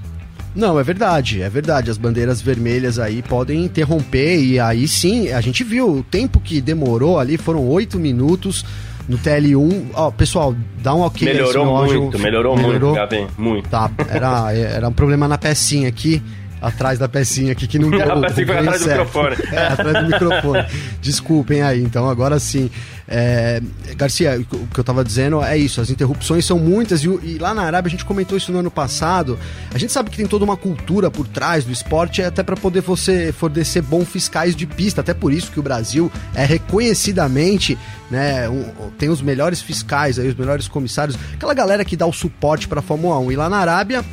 Não, 0.53 0.77
é 0.77 0.83
verdade, 0.83 1.41
é 1.41 1.49
verdade. 1.49 1.89
As 1.89 1.97
bandeiras 1.97 2.41
vermelhas 2.41 2.99
aí 2.99 3.21
podem 3.21 3.63
interromper 3.63 4.37
e 4.37 4.59
aí 4.59 4.85
sim, 4.87 5.31
a 5.31 5.39
gente 5.39 5.63
viu 5.63 5.89
o 5.89 6.03
tempo 6.03 6.41
que 6.41 6.59
demorou 6.59 7.17
ali, 7.17 7.37
foram 7.37 7.65
oito 7.67 7.97
minutos 7.97 8.65
no 9.11 9.17
TL1. 9.17 9.87
Ó, 9.93 10.11
pessoal, 10.11 10.55
dá 10.81 10.95
um 10.95 11.01
ok. 11.01 11.27
Melhorou 11.27 11.65
muito, 11.85 12.17
melhorou, 12.17 12.55
melhorou 12.55 12.89
muito, 12.89 12.95
Gabi, 12.95 13.27
muito. 13.37 13.69
Tá, 13.69 13.91
era, 14.09 14.53
era 14.53 14.87
um 14.87 14.93
problema 14.93 15.27
na 15.27 15.37
pecinha 15.37 15.89
aqui 15.89 16.21
atrás 16.61 16.99
da 16.99 17.09
pecinha 17.09 17.53
aqui 17.53 17.67
que 17.67 17.79
não 17.79 17.89
deu. 17.91 18.01
A 18.01 18.21
pecinha 18.21 18.47
foi 18.47 18.57
atrás 18.57 18.81
certo. 18.81 18.97
do 18.97 19.05
microfone. 19.05 19.35
É, 19.51 19.67
atrás 19.67 19.97
do 19.97 20.11
microfone. 20.11 20.65
Desculpem 21.01 21.61
aí, 21.61 21.81
então 21.81 22.09
agora 22.09 22.39
sim. 22.39 22.69
É, 23.07 23.61
Garcia, 23.97 24.39
o 24.39 24.67
que 24.67 24.79
eu 24.79 24.83
tava 24.83 25.03
dizendo 25.03 25.43
é 25.43 25.57
isso, 25.57 25.81
as 25.81 25.89
interrupções 25.89 26.45
são 26.45 26.57
muitas 26.57 27.03
e, 27.03 27.07
e, 27.07 27.37
lá 27.37 27.53
na 27.53 27.63
Arábia 27.63 27.89
a 27.89 27.91
gente 27.91 28.05
comentou 28.05 28.37
isso 28.37 28.53
no 28.53 28.59
ano 28.59 28.71
passado. 28.71 29.37
A 29.73 29.77
gente 29.77 29.91
sabe 29.91 30.09
que 30.09 30.15
tem 30.15 30.25
toda 30.25 30.45
uma 30.45 30.55
cultura 30.55 31.11
por 31.11 31.27
trás 31.27 31.65
do 31.65 31.71
esporte, 31.73 32.21
até 32.21 32.41
para 32.41 32.55
poder 32.55 32.81
você 32.81 33.33
fornecer 33.33 33.81
bons 33.81 34.05
fiscais 34.05 34.55
de 34.55 34.65
pista, 34.65 35.01
até 35.01 35.13
por 35.13 35.33
isso 35.33 35.51
que 35.51 35.59
o 35.59 35.63
Brasil 35.63 36.09
é 36.33 36.45
reconhecidamente, 36.45 37.77
né, 38.09 38.47
um, 38.47 38.63
tem 38.97 39.09
os 39.09 39.21
melhores 39.21 39.61
fiscais 39.61 40.17
aí, 40.17 40.29
os 40.29 40.35
melhores 40.35 40.69
comissários, 40.69 41.17
aquela 41.33 41.53
galera 41.53 41.83
que 41.83 41.97
dá 41.97 42.05
o 42.05 42.13
suporte 42.13 42.65
para 42.67 42.79
a 42.79 42.83
Fórmula 42.83 43.19
1. 43.19 43.31
E 43.33 43.35
lá 43.35 43.49
na 43.49 43.57
Arábia 43.57 44.05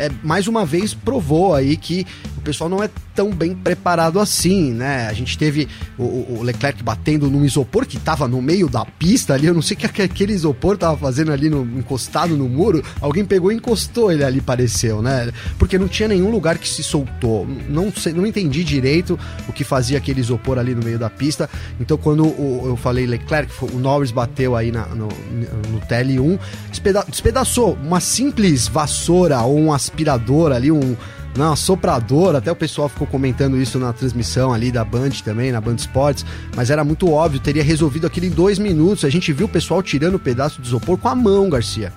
é, 0.00 0.10
mais 0.22 0.48
uma 0.48 0.64
vez 0.64 0.94
provou 0.94 1.54
aí 1.54 1.76
que 1.76 2.06
o 2.38 2.40
pessoal 2.40 2.70
não 2.70 2.82
é 2.82 2.88
tão 3.14 3.30
bem 3.30 3.54
preparado 3.54 4.20
assim, 4.20 4.72
né? 4.72 5.08
A 5.08 5.12
gente 5.12 5.36
teve 5.36 5.68
o, 5.98 6.38
o 6.38 6.42
Leclerc 6.42 6.82
batendo 6.82 7.28
num 7.28 7.44
isopor 7.44 7.86
que 7.86 7.98
tava 7.98 8.26
no 8.26 8.40
meio 8.40 8.68
da 8.68 8.84
pista 8.84 9.34
ali, 9.34 9.46
eu 9.46 9.54
não 9.54 9.62
sei 9.62 9.76
o 9.76 9.80
que 9.80 10.02
aquele 10.02 10.32
isopor 10.32 10.76
tava 10.76 10.96
fazendo 10.96 11.32
ali 11.32 11.50
no, 11.50 11.62
encostado 11.78 12.36
no 12.36 12.48
muro, 12.48 12.82
alguém 13.00 13.24
pegou 13.24 13.52
e 13.52 13.56
encostou 13.56 14.10
ele 14.10 14.24
ali, 14.24 14.40
pareceu, 14.40 15.02
né? 15.02 15.30
Porque 15.58 15.78
não 15.78 15.88
tinha 15.88 16.08
nenhum 16.08 16.30
lugar 16.30 16.58
que 16.58 16.68
se 16.68 16.82
soltou. 16.82 17.46
Não 17.68 17.92
sei, 17.92 18.12
não 18.12 18.26
entendi 18.26 18.64
direito 18.64 19.18
o 19.48 19.52
que 19.52 19.64
fazia 19.64 19.98
aquele 19.98 20.20
isopor 20.20 20.58
ali 20.58 20.74
no 20.74 20.82
meio 20.82 20.98
da 20.98 21.10
pista. 21.10 21.48
Então, 21.78 21.96
quando 21.96 22.24
o, 22.24 22.62
eu 22.66 22.76
falei 22.76 23.06
Leclerc, 23.06 23.52
o 23.62 23.78
Norris 23.78 24.10
bateu 24.10 24.56
aí 24.56 24.70
na, 24.70 24.86
no, 24.86 25.08
no 25.08 25.80
TL1, 25.88 26.38
despeda 26.70 27.04
despedaçou 27.08 27.78
uma 27.82 28.00
simples 28.00 28.68
vassoura 28.68 29.40
ou 29.42 29.58
um 29.58 29.72
aspirador 29.72 30.52
ali, 30.52 30.70
um 30.70 30.96
não, 31.36 31.54
soprador, 31.54 32.34
até 32.34 32.50
o 32.50 32.56
pessoal 32.56 32.88
ficou 32.88 33.06
comentando 33.06 33.56
isso 33.56 33.78
na 33.78 33.92
transmissão 33.92 34.52
ali 34.52 34.72
da 34.72 34.84
Band 34.84 35.10
também, 35.24 35.52
na 35.52 35.60
Band 35.60 35.76
Sports, 35.76 36.24
mas 36.56 36.70
era 36.70 36.84
muito 36.84 37.10
óbvio, 37.10 37.40
teria 37.40 37.62
resolvido 37.62 38.06
aquilo 38.06 38.26
em 38.26 38.30
dois 38.30 38.58
minutos. 38.58 39.04
A 39.04 39.10
gente 39.10 39.32
viu 39.32 39.46
o 39.46 39.48
pessoal 39.48 39.82
tirando 39.82 40.16
o 40.16 40.18
pedaço 40.18 40.60
de 40.60 40.66
isopor 40.66 40.98
com 40.98 41.08
a 41.08 41.14
mão, 41.14 41.48
Garcia. 41.48 41.92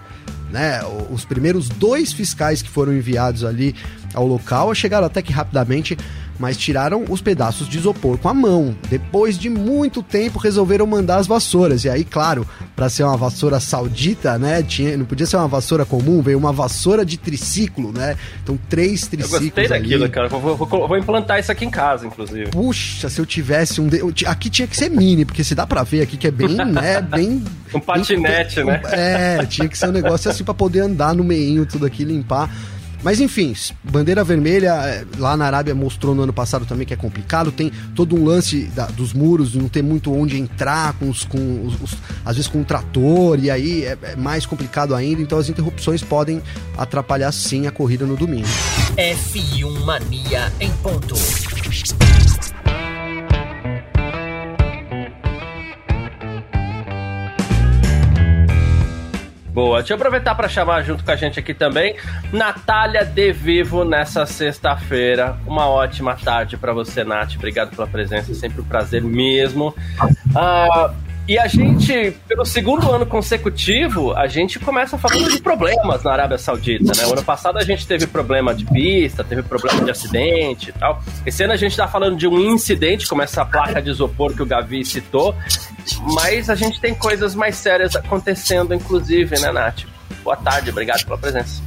Né, 0.52 0.82
os 1.10 1.26
primeiros 1.26 1.68
dois 1.68 2.14
fiscais 2.14 2.62
que 2.62 2.70
foram 2.70 2.94
enviados 2.94 3.44
ali 3.44 3.76
ao 4.14 4.28
local 4.28 4.74
chegaram 4.76 5.08
até 5.08 5.20
que 5.20 5.34
rapidamente 5.34 5.98
mas 6.40 6.58
tiraram 6.58 7.06
os 7.10 7.22
pedaços 7.22 7.68
de 7.68 7.78
isopor 7.78 8.18
com 8.18 8.30
a 8.30 8.34
mão. 8.34 8.76
Depois 8.90 9.38
de 9.38 9.50
muito 9.50 10.02
tempo, 10.02 10.40
resolveram 10.40 10.86
mandar 10.86 11.18
as 11.18 11.28
vassouras. 11.28 11.84
E 11.84 11.90
aí, 11.90 12.04
claro, 12.04 12.48
para 12.76 12.90
ser 12.90 13.04
uma 13.04 13.18
vassoura 13.18 13.60
saudita, 13.60 14.38
né? 14.38 14.64
Tinha, 14.64 14.98
não 14.98 15.06
podia 15.06 15.26
ser 15.26 15.38
uma 15.38 15.48
vassoura 15.48 15.86
comum, 15.86 16.22
veio 16.22 16.38
uma 16.38 16.52
vassoura 16.52 17.06
de 17.06 17.18
triciclo, 17.18 17.92
né? 17.92 18.16
Então, 18.44 18.58
três 18.70 19.08
triciclos. 19.08 19.42
Eu 19.42 19.48
gostei 19.48 19.68
daquilo, 19.68 20.10
cara. 20.10 20.28
Vou, 20.28 20.58
vou, 20.58 20.88
vou, 20.88 20.98
implantar 20.98 21.40
isso 21.40 21.52
aqui 21.52 21.66
em 21.66 21.70
casa, 21.70 22.06
inclusive. 22.08 22.48
Puxa, 22.48 23.10
se 23.10 23.20
eu 23.20 23.26
tivesse 23.26 23.80
um. 23.80 23.88
De... 23.88 24.26
Aqui 24.26 24.50
tinha 24.50 24.68
que 24.68 24.76
ser 24.76 24.90
mini, 24.90 25.26
porque 25.26 25.44
se 25.44 25.56
dá 25.56 25.66
pra 25.68 25.84
ver 25.84 26.02
aqui 26.02 26.18
que 26.18 26.28
é 26.28 26.32
bem, 26.32 26.56
né? 26.66 27.02
Bem. 27.02 27.44
Um 27.74 27.80
patinete, 27.80 28.58
bem, 28.58 28.66
né? 28.66 28.82
É, 28.92 29.46
tinha 29.46 29.68
que 29.68 29.78
ser 29.78 29.90
um 29.90 29.92
negócio 29.92 30.30
assim 30.30 30.44
para 30.44 30.54
poder 30.54 30.82
andar 30.82 31.14
no 31.14 31.24
meinho, 31.24 31.66
tudo 31.66 31.86
aqui, 31.86 32.04
limpar. 32.04 32.50
Mas 33.04 33.20
enfim, 33.20 33.54
bandeira 33.84 34.24
vermelha, 34.24 34.74
é, 34.86 35.06
lá 35.18 35.36
na 35.36 35.46
Arábia 35.46 35.76
mostrou 35.76 36.16
no 36.16 36.24
ano 36.24 36.34
passado 36.34 36.66
também 36.66 36.88
que 36.88 36.94
é 36.94 36.98
complicado. 36.98 37.52
Tem 37.52 37.72
todo 37.94 38.16
um 38.16 38.24
lance 38.24 38.64
da, 38.68 38.86
dos 38.86 39.14
muros, 39.14 39.54
não 39.54 39.68
tem 39.68 39.84
muito 39.84 40.14
onde 40.14 40.40
entrar, 40.40 40.94
com 40.94 41.10
os, 41.10 41.26
com 41.26 41.66
os, 41.66 41.82
os 41.82 41.98
às 42.26 42.38
vezes 42.38 42.50
com 42.50 42.60
um 42.60 42.64
trator, 42.64 43.38
e 43.40 43.52
aí 43.52 43.84
é, 43.84 43.98
é 44.02 44.16
mais 44.16 44.46
complicado 44.46 44.96
ainda. 44.96 45.22
Então 45.22 45.38
as 45.38 45.50
interrupções 45.50 46.02
podem 46.02 46.42
atrapalhar 46.78 47.32
sim 47.32 47.68
a 47.68 47.72
corrida 47.72 48.06
no 48.06 48.16
domingo. 48.16 48.48
F1 48.98 49.84
Mania 49.84 50.52
em 50.60 50.72
ponto. 50.78 51.16
Boa. 59.54 59.80
Deixa 59.80 59.94
eu 59.94 59.98
aproveitar 59.98 60.34
para 60.34 60.50
chamar 60.50 60.82
junto 60.82 61.06
com 61.06 61.12
a 61.12 61.16
gente 61.16 61.40
aqui 61.40 61.54
também 61.54 61.96
Natália 62.32 63.06
De 63.06 63.32
Vivo 63.32 63.86
nessa 63.86 64.26
sexta-feira. 64.26 65.38
Uma 65.46 65.68
ótima 65.68 66.16
tarde 66.16 66.58
para 66.58 66.74
você, 66.74 67.04
Nath. 67.04 67.36
Obrigado 67.36 67.76
pela 67.76 67.86
presença, 67.86 68.34
sempre 68.34 68.62
um 68.62 68.66
prazer 68.66 69.04
mesmo. 69.04 69.68
Uh, 70.02 71.14
e 71.26 71.40
a 71.40 71.48
gente, 71.48 72.12
pelo 72.28 72.44
segundo 72.44 72.92
ano 72.92 73.06
consecutivo, 73.06 74.14
a 74.14 74.28
gente 74.28 74.60
começa 74.60 74.98
falando 74.98 75.32
de 75.32 75.40
problemas 75.40 76.04
na 76.04 76.12
Arábia 76.12 76.38
Saudita, 76.38 76.92
né? 76.98 77.06
O 77.06 77.14
ano 77.14 77.24
passado 77.24 77.58
a 77.58 77.64
gente 77.64 77.88
teve 77.88 78.06
problema 78.06 78.54
de 78.54 78.66
pista, 78.66 79.24
teve 79.24 79.42
problema 79.42 79.86
de 79.86 79.92
acidente 79.92 80.72
e 80.72 80.74
tal. 80.74 81.02
Esse 81.26 81.44
ano 81.44 81.54
a 81.54 81.56
gente 81.56 81.78
tá 81.78 81.88
falando 81.88 82.18
de 82.18 82.28
um 82.28 82.38
incidente, 82.54 83.08
como 83.08 83.22
essa 83.22 83.46
placa 83.46 83.82
de 83.82 83.90
isopor 83.90 84.34
que 84.34 84.42
o 84.42 84.46
Gavi 84.46 84.84
citou, 84.84 85.34
mas 86.14 86.50
a 86.50 86.56
gente 86.56 86.80
tem 86.80 86.94
coisas 86.94 87.36
mais 87.36 87.56
sérias 87.56 87.96
acontecendo, 87.96 88.74
inclusive, 88.74 89.40
né, 89.40 89.52
Nath? 89.52 89.84
Boa 90.24 90.38
tarde, 90.38 90.70
obrigado 90.70 91.04
pela 91.06 91.18
presença. 91.18 91.62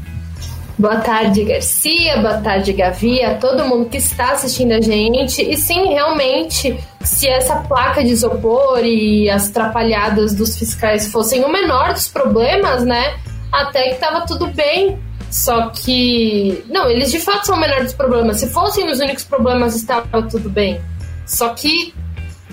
Boa 0.78 0.96
tarde, 0.96 1.42
Garcia. 1.42 2.18
Boa 2.18 2.38
tarde, 2.42 2.74
Gavi, 2.74 3.22
a 3.22 3.36
todo 3.36 3.64
mundo 3.64 3.88
que 3.88 3.96
está 3.96 4.32
assistindo 4.32 4.72
a 4.72 4.80
gente. 4.80 5.40
E 5.40 5.56
sim, 5.56 5.88
realmente, 5.88 6.78
se 7.02 7.26
essa 7.26 7.56
placa 7.56 8.04
de 8.04 8.10
isopor 8.10 8.84
e 8.84 9.30
as 9.30 9.48
trapalhadas 9.48 10.34
dos 10.34 10.58
fiscais 10.58 11.10
fossem 11.10 11.42
o 11.44 11.48
menor 11.50 11.94
dos 11.94 12.08
problemas, 12.08 12.84
né? 12.84 13.18
Até 13.50 13.94
que 13.94 14.00
tava 14.00 14.26
tudo 14.26 14.48
bem. 14.48 14.98
Só 15.30 15.70
que. 15.70 16.62
Não, 16.68 16.90
eles 16.90 17.10
de 17.10 17.20
fato 17.20 17.46
são 17.46 17.56
o 17.56 17.60
menor 17.60 17.82
dos 17.82 17.94
problemas. 17.94 18.38
Se 18.38 18.48
fossem 18.50 18.90
os 18.90 19.00
únicos 19.00 19.24
problemas, 19.24 19.74
estava 19.74 20.22
tudo 20.24 20.50
bem. 20.50 20.78
Só 21.24 21.54
que, 21.54 21.94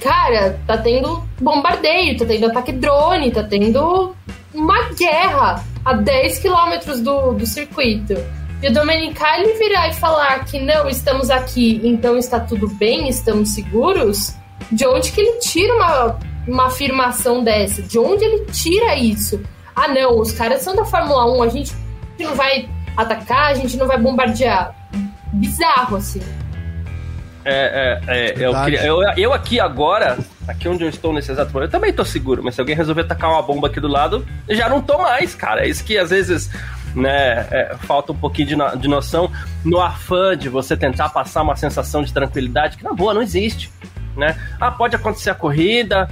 cara, 0.03 0.59
tá 0.67 0.77
tendo 0.77 1.23
bombardeio, 1.39 2.17
tá 2.17 2.25
tendo 2.25 2.47
ataque 2.47 2.73
drone, 2.73 3.31
tá 3.31 3.41
tendo 3.41 4.13
uma 4.53 4.89
guerra 4.89 5.63
a 5.85 5.93
10 5.93 6.39
quilômetros 6.39 6.99
do, 6.99 7.31
do 7.31 7.45
circuito. 7.45 8.13
E 8.61 8.67
o 8.67 8.73
Domenicali 8.73 9.53
virar 9.53 9.87
e 9.87 9.93
falar 9.93 10.43
que 10.45 10.59
não, 10.59 10.89
estamos 10.89 11.29
aqui, 11.29 11.81
então 11.83 12.17
está 12.17 12.39
tudo 12.39 12.67
bem, 12.67 13.07
estamos 13.07 13.49
seguros, 13.49 14.35
de 14.71 14.85
onde 14.85 15.11
que 15.11 15.21
ele 15.21 15.39
tira 15.39 15.73
uma, 15.73 16.19
uma 16.47 16.67
afirmação 16.67 17.43
dessa? 17.43 17.81
De 17.81 17.97
onde 17.97 18.23
ele 18.25 18.45
tira 18.51 18.95
isso? 18.95 19.41
Ah, 19.75 19.87
não, 19.87 20.19
os 20.19 20.33
caras 20.33 20.61
são 20.61 20.75
da 20.75 20.85
Fórmula 20.85 21.33
1, 21.37 21.43
a 21.43 21.47
gente 21.47 21.73
não 22.19 22.35
vai 22.35 22.69
atacar, 22.95 23.51
a 23.51 23.53
gente 23.53 23.75
não 23.77 23.87
vai 23.87 23.97
bombardear. 23.97 24.75
Bizarro, 25.33 25.97
assim. 25.97 26.21
É, 27.45 27.99
é, 28.07 28.15
é 28.15 28.45
eu, 28.45 28.53
queria, 28.63 28.85
eu, 28.85 29.01
eu 29.17 29.33
aqui 29.33 29.59
agora, 29.59 30.17
aqui 30.47 30.67
onde 30.67 30.83
eu 30.83 30.89
estou 30.89 31.11
nesse 31.13 31.31
exato 31.31 31.53
momento, 31.53 31.69
eu 31.69 31.71
também 31.71 31.91
tô 31.91 32.05
seguro, 32.05 32.41
mas 32.43 32.55
se 32.55 32.61
alguém 32.61 32.75
resolver 32.75 33.03
tacar 33.03 33.31
uma 33.31 33.41
bomba 33.41 33.67
aqui 33.67 33.79
do 33.79 33.87
lado, 33.87 34.25
eu 34.47 34.55
já 34.55 34.69
não 34.69 34.81
tô 34.81 34.97
mais, 34.97 35.35
cara. 35.35 35.65
É 35.65 35.69
isso 35.69 35.83
que 35.83 35.97
às 35.97 36.09
vezes 36.09 36.49
né, 36.95 37.47
é, 37.51 37.75
falta 37.81 38.11
um 38.11 38.15
pouquinho 38.15 38.47
de, 38.47 38.55
no, 38.55 38.77
de 38.77 38.87
noção 38.87 39.31
no 39.63 39.81
afã 39.81 40.37
de 40.37 40.49
você 40.49 40.77
tentar 40.77 41.09
passar 41.09 41.41
uma 41.41 41.55
sensação 41.55 42.03
de 42.03 42.13
tranquilidade 42.13 42.77
que 42.77 42.83
na 42.83 42.93
boa 42.93 43.13
não 43.13 43.21
existe, 43.21 43.71
né? 44.15 44.37
Ah, 44.59 44.71
pode 44.71 44.95
acontecer 44.95 45.31
a 45.31 45.35
corrida, 45.35 46.07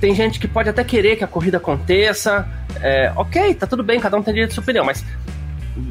tem 0.00 0.14
gente 0.14 0.38
que 0.38 0.48
pode 0.48 0.68
até 0.68 0.84
querer 0.84 1.16
que 1.16 1.24
a 1.24 1.28
corrida 1.28 1.56
aconteça, 1.56 2.46
é, 2.82 3.12
ok, 3.16 3.54
tá 3.54 3.66
tudo 3.66 3.82
bem, 3.82 4.00
cada 4.00 4.16
um 4.16 4.22
tem 4.22 4.34
direito 4.34 4.50
de 4.50 4.54
sua 4.54 4.62
opinião, 4.62 4.84
mas 4.84 5.04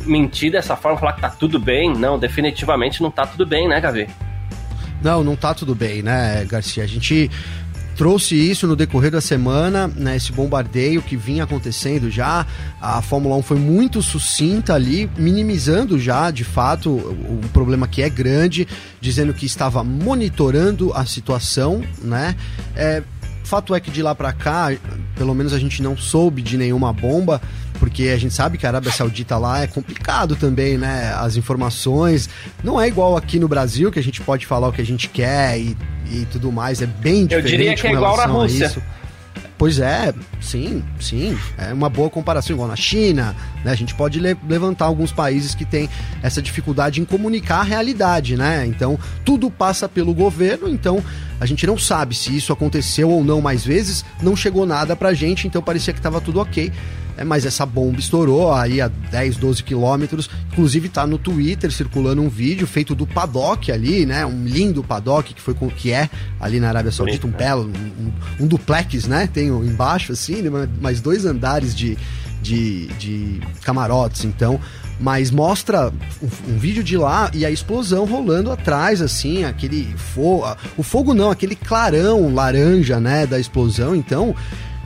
mentir 0.05 0.51
dessa 0.51 0.75
forma, 0.75 0.97
falar 0.97 1.13
que 1.13 1.21
tá 1.21 1.29
tudo 1.29 1.59
bem, 1.59 1.93
não, 1.93 2.19
definitivamente 2.19 3.01
não 3.01 3.09
tá 3.09 3.25
tudo 3.25 3.45
bem, 3.45 3.67
né, 3.67 3.79
Gavi? 3.79 4.07
Não, 5.01 5.23
não 5.23 5.35
tá 5.35 5.53
tudo 5.53 5.75
bem, 5.75 6.01
né, 6.01 6.45
Garcia? 6.45 6.83
A 6.83 6.87
gente 6.87 7.29
trouxe 7.97 8.35
isso 8.35 8.67
no 8.67 8.75
decorrer 8.75 9.09
da 9.09 9.19
semana, 9.19 9.87
né, 9.87 10.15
esse 10.15 10.31
bombardeio 10.31 11.01
que 11.01 11.17
vinha 11.17 11.43
acontecendo 11.43 12.11
já. 12.11 12.45
A 12.79 13.01
Fórmula 13.01 13.35
1 13.37 13.41
foi 13.41 13.57
muito 13.57 14.03
sucinta 14.03 14.75
ali, 14.75 15.09
minimizando 15.17 15.99
já, 15.99 16.29
de 16.29 16.43
fato, 16.43 16.91
o, 16.91 17.41
problema 17.51 17.87
que 17.87 18.03
é 18.03 18.09
grande, 18.09 18.67
dizendo 19.01 19.33
que 19.33 19.47
estava 19.47 19.83
monitorando 19.83 20.93
a 20.93 21.05
situação, 21.05 21.83
né? 22.03 22.35
É, 22.75 23.01
fato 23.47 23.73
é 23.73 23.79
que 23.79 23.89
de 23.89 24.03
lá 24.03 24.13
para 24.13 24.31
cá, 24.33 24.71
pelo 25.15 25.33
menos 25.33 25.53
a 25.53 25.59
gente 25.59 25.81
não 25.81 25.95
soube 25.97 26.41
de 26.41 26.57
nenhuma 26.57 26.91
bomba, 26.91 27.41
porque 27.79 28.09
a 28.09 28.17
gente 28.17 28.33
sabe 28.33 28.57
que 28.57 28.65
a 28.65 28.69
Arábia 28.69 28.91
Saudita 28.91 29.37
lá 29.37 29.63
é 29.63 29.67
complicado 29.67 30.35
também, 30.35 30.77
né? 30.77 31.13
As 31.15 31.35
informações. 31.35 32.29
Não 32.63 32.79
é 32.79 32.87
igual 32.87 33.15
aqui 33.15 33.39
no 33.39 33.47
Brasil, 33.47 33.91
que 33.91 33.99
a 33.99 34.03
gente 34.03 34.21
pode 34.21 34.45
falar 34.45 34.67
o 34.67 34.73
que 34.73 34.81
a 34.81 34.85
gente 34.85 35.07
quer 35.07 35.59
e, 35.59 35.77
e 36.11 36.27
tudo 36.31 36.51
mais. 36.51 36.81
É 36.81 36.85
bem 36.85 37.25
diferente. 37.25 37.33
Eu 37.33 37.41
diria 37.41 37.75
que 37.75 37.87
é 37.87 37.93
igual 37.93 38.17
na 38.17 38.25
Rússia. 38.25 38.83
Pois 39.57 39.79
é, 39.79 40.13
sim, 40.39 40.83
sim. 40.99 41.35
É 41.57 41.73
uma 41.73 41.89
boa 41.89 42.11
comparação, 42.11 42.55
igual 42.55 42.67
na 42.67 42.75
China. 42.75 43.35
Né? 43.65 43.71
A 43.71 43.75
gente 43.75 43.95
pode 43.95 44.19
le 44.19 44.37
levantar 44.47 44.85
alguns 44.85 45.11
países 45.11 45.55
que 45.55 45.65
têm 45.65 45.89
essa 46.21 46.41
dificuldade 46.41 47.01
em 47.01 47.05
comunicar 47.05 47.61
a 47.61 47.63
realidade, 47.63 48.37
né? 48.37 48.65
Então, 48.67 48.99
tudo 49.25 49.49
passa 49.49 49.89
pelo 49.89 50.13
governo, 50.13 50.69
então 50.69 51.03
a 51.39 51.45
gente 51.45 51.65
não 51.65 51.77
sabe 51.77 52.13
se 52.13 52.35
isso 52.35 52.53
aconteceu 52.53 53.09
ou 53.09 53.23
não 53.23 53.41
mais 53.41 53.65
vezes, 53.65 54.05
não 54.21 54.35
chegou 54.35 54.65
nada 54.65 54.95
pra 54.95 55.13
gente, 55.13 55.47
então 55.47 55.61
parecia 55.61 55.93
que 55.93 55.99
estava 55.99 56.21
tudo 56.21 56.39
ok. 56.39 56.71
É, 57.17 57.23
mas 57.23 57.45
essa 57.45 57.65
bomba 57.65 57.99
estourou 57.99 58.53
aí 58.53 58.79
a 58.79 58.87
10, 58.87 59.37
12 59.37 59.63
quilômetros. 59.63 60.29
Inclusive 60.51 60.87
tá 60.87 61.07
no 61.07 61.17
Twitter 61.17 61.71
circulando 61.71 62.21
um 62.21 62.29
vídeo 62.29 62.67
feito 62.67 62.93
do 62.93 63.07
paddock 63.07 63.71
ali, 63.71 64.05
né? 64.05 64.23
Um 64.25 64.45
lindo 64.45 64.83
paddock 64.83 65.33
que 65.33 65.41
foi 65.41 65.55
com 65.55 65.67
que 65.67 65.91
é 65.91 66.09
ali 66.39 66.59
na 66.59 66.69
Arábia 66.69 66.91
Saudita, 66.91 67.25
um 67.25 67.31
belo, 67.31 67.63
um, 67.63 68.43
um, 68.43 68.47
duplex, 68.47 69.07
né? 69.07 69.27
Tem 69.31 69.47
embaixo 69.47 70.11
assim, 70.11 70.43
né? 70.43 70.69
mais 70.79 71.01
dois 71.01 71.25
andares 71.25 71.75
de, 71.75 71.97
de, 72.39 72.85
de 72.99 73.41
camarotes. 73.63 74.23
Então, 74.23 74.59
mas 74.99 75.31
mostra 75.31 75.91
um, 76.21 76.53
um, 76.53 76.57
vídeo 76.57 76.83
de 76.83 76.97
lá 76.97 77.29
e 77.33 77.45
a 77.45 77.51
explosão 77.51 78.05
rolando 78.05 78.51
atrás, 78.51 79.01
assim, 79.01 79.43
aquele 79.43 79.85
fogo. 79.95 80.45
O 80.75 80.83
fogo 80.83 81.13
não, 81.13 81.31
aquele 81.31 81.55
clarão 81.55 82.33
laranja, 82.33 82.99
né, 82.99 83.25
da 83.25 83.39
explosão. 83.39 83.95
Então, 83.95 84.35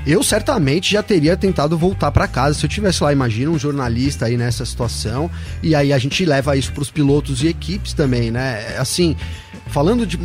eu 0.05 0.23
certamente 0.23 0.91
já 0.91 1.03
teria 1.03 1.37
tentado 1.37 1.77
voltar 1.77 2.11
para 2.11 2.27
casa 2.27 2.57
se 2.57 2.65
eu 2.65 2.69
tivesse 2.69 3.03
lá, 3.03 3.11
imagina 3.11 3.51
um 3.51 3.59
jornalista 3.59 4.25
aí 4.25 4.37
nessa 4.37 4.65
situação, 4.65 5.29
e 5.61 5.75
aí 5.75 5.93
a 5.93 5.97
gente 5.97 6.25
leva 6.25 6.55
isso 6.57 6.71
para 6.71 6.81
os 6.81 6.89
pilotos 6.89 7.43
e 7.43 7.47
equipes 7.47 7.93
também, 7.93 8.31
né? 8.31 8.75
Assim, 8.77 9.15
falando 9.71 10.05
de, 10.05 10.19